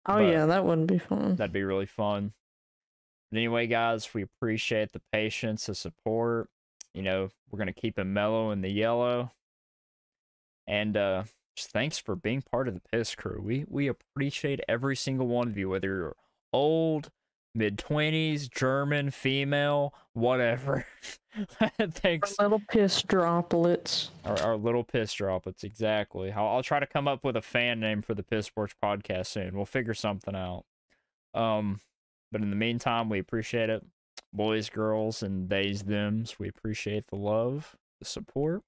Oh 0.08 0.16
but- 0.16 0.20
yeah, 0.22 0.46
that 0.48 0.66
wouldn't 0.66 0.88
be 0.88 0.98
fun. 0.98 1.36
That'd 1.36 1.54
be 1.54 1.64
really 1.64 1.86
fun. 1.86 2.34
But 3.32 3.38
anyway, 3.38 3.68
guys, 3.68 4.12
we 4.14 4.24
appreciate 4.24 4.92
the 4.92 5.02
patience, 5.12 5.68
the 5.68 5.76
support. 5.76 6.50
You 6.96 7.04
know, 7.04 7.30
we're 7.52 7.60
gonna 7.60 7.74
keep 7.74 8.00
it 8.00 8.04
mellow 8.06 8.50
in 8.52 8.62
the 8.62 8.70
yellow. 8.72 9.32
And 10.68 10.98
uh 10.98 11.24
just 11.56 11.72
thanks 11.72 11.98
for 11.98 12.16
being 12.16 12.42
part 12.42 12.68
of 12.68 12.74
the 12.74 12.82
piss 12.92 13.16
crew. 13.16 13.42
We 13.44 13.66
we 13.68 13.88
appreciate 13.88 14.60
every 14.68 14.96
single 14.96 15.28
one 15.28 15.48
of 15.48 15.58
you, 15.58 15.70
whether 15.70 15.88
you're 15.88 16.16
old, 16.52 17.12
mid 17.54 17.78
twenties, 17.78 18.48
German, 18.48 19.12
female, 19.12 19.94
whatever. 20.14 20.86
thanks. 21.92 22.36
Little 22.40 22.62
piss 22.70 23.02
droplets. 23.04 24.12
Our, 24.26 24.42
our 24.42 24.58
little 24.58 24.84
piss 24.84 25.14
droplets, 25.14 25.64
exactly. 25.64 26.32
I'll, 26.32 26.48
I'll 26.48 26.64
try 26.64 26.80
to 26.80 26.88
come 26.88 27.08
up 27.08 27.24
with 27.24 27.36
a 27.36 27.42
fan 27.42 27.80
name 27.80 28.02
for 28.02 28.14
the 28.14 28.24
Piss 28.24 28.50
Porch 28.50 28.74
podcast 28.84 29.28
soon. 29.28 29.56
We'll 29.56 29.66
figure 29.66 29.94
something 29.94 30.36
out. 30.36 30.66
Um, 31.34 31.80
but 32.32 32.42
in 32.42 32.50
the 32.50 32.56
meantime, 32.56 33.10
we 33.10 33.20
appreciate 33.20 33.70
it, 33.70 33.84
boys, 34.32 34.70
girls, 34.70 35.22
and 35.24 35.50
theys, 35.50 35.84
them's. 35.84 36.40
We 36.40 36.48
appreciate 36.48 37.08
the 37.08 37.16
love, 37.16 37.76
the 38.00 38.06
support, 38.06 38.62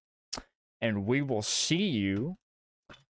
and 0.82 1.06
we 1.06 1.22
will 1.22 1.42
see 1.42 1.88
you 1.88 2.38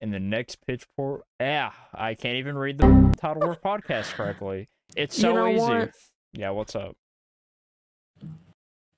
in 0.00 0.10
the 0.10 0.20
next 0.20 0.56
pitch 0.66 0.84
port. 0.96 1.22
Yeah, 1.40 1.72
I 1.94 2.14
can't 2.14 2.36
even 2.36 2.56
read 2.56 2.78
the 2.78 3.14
title 3.18 3.42
of 3.42 3.48
our 3.50 3.56
podcast 3.80 4.12
correctly. 4.12 4.68
It's 4.96 5.16
You 5.18 5.22
so 5.22 5.34
know 5.34 5.48
easy. 5.48 5.58
what? 5.60 5.90
Yeah, 6.32 6.50
what's 6.50 6.74
up? 6.76 6.96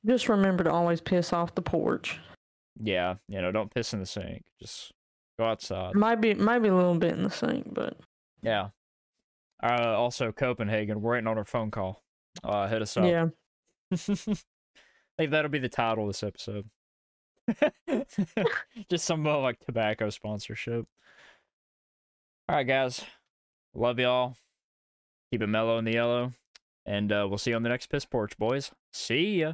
Just 0.06 0.28
remember 0.28 0.64
to 0.64 0.70
always 0.72 1.00
piss 1.00 1.32
off 1.32 1.54
the 1.54 1.62
porch. 1.62 2.18
Yeah, 2.80 3.16
you 3.28 3.42
know, 3.42 3.50
don't 3.52 3.72
piss 3.72 3.92
in 3.92 4.00
the 4.00 4.06
sink. 4.06 4.44
Just 4.60 4.92
go 5.38 5.46
outside. 5.46 5.94
Maybe 5.94 6.34
maybe 6.34 6.68
a 6.68 6.74
little 6.74 6.94
bit 6.96 7.14
in 7.14 7.22
the 7.24 7.30
sink, 7.30 7.72
but 7.74 7.96
Yeah. 8.42 8.68
Uh, 9.60 9.94
also, 9.96 10.30
Copenhagen. 10.30 11.00
We're 11.02 11.14
waiting 11.14 11.26
on 11.26 11.36
our 11.36 11.44
phone 11.44 11.72
call. 11.72 12.02
Uh, 12.44 12.68
hit 12.68 12.80
us 12.80 12.96
up. 12.96 13.04
yeah. 13.06 13.26
I 13.92 13.96
think 15.18 15.30
that'll 15.32 15.50
be 15.50 15.58
the 15.58 15.68
title 15.68 16.04
of 16.04 16.10
this 16.10 16.22
episode. 16.22 16.68
Just 18.90 19.04
some 19.04 19.26
uh, 19.26 19.38
like 19.38 19.58
tobacco 19.60 20.10
sponsorship. 20.10 20.86
All 22.48 22.56
right, 22.56 22.66
guys. 22.66 23.04
Love 23.74 23.98
y'all. 23.98 24.36
Keep 25.30 25.42
it 25.42 25.46
mellow 25.46 25.78
in 25.78 25.84
the 25.84 25.92
yellow. 25.92 26.32
And 26.86 27.12
uh, 27.12 27.26
we'll 27.28 27.38
see 27.38 27.50
you 27.50 27.56
on 27.56 27.62
the 27.62 27.68
next 27.68 27.88
piss 27.88 28.06
porch, 28.06 28.38
boys. 28.38 28.70
See 28.92 29.40
ya. 29.40 29.52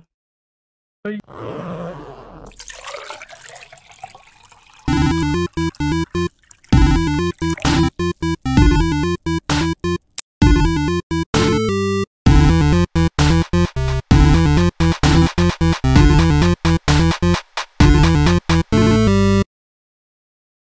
Bye. 1.02 2.04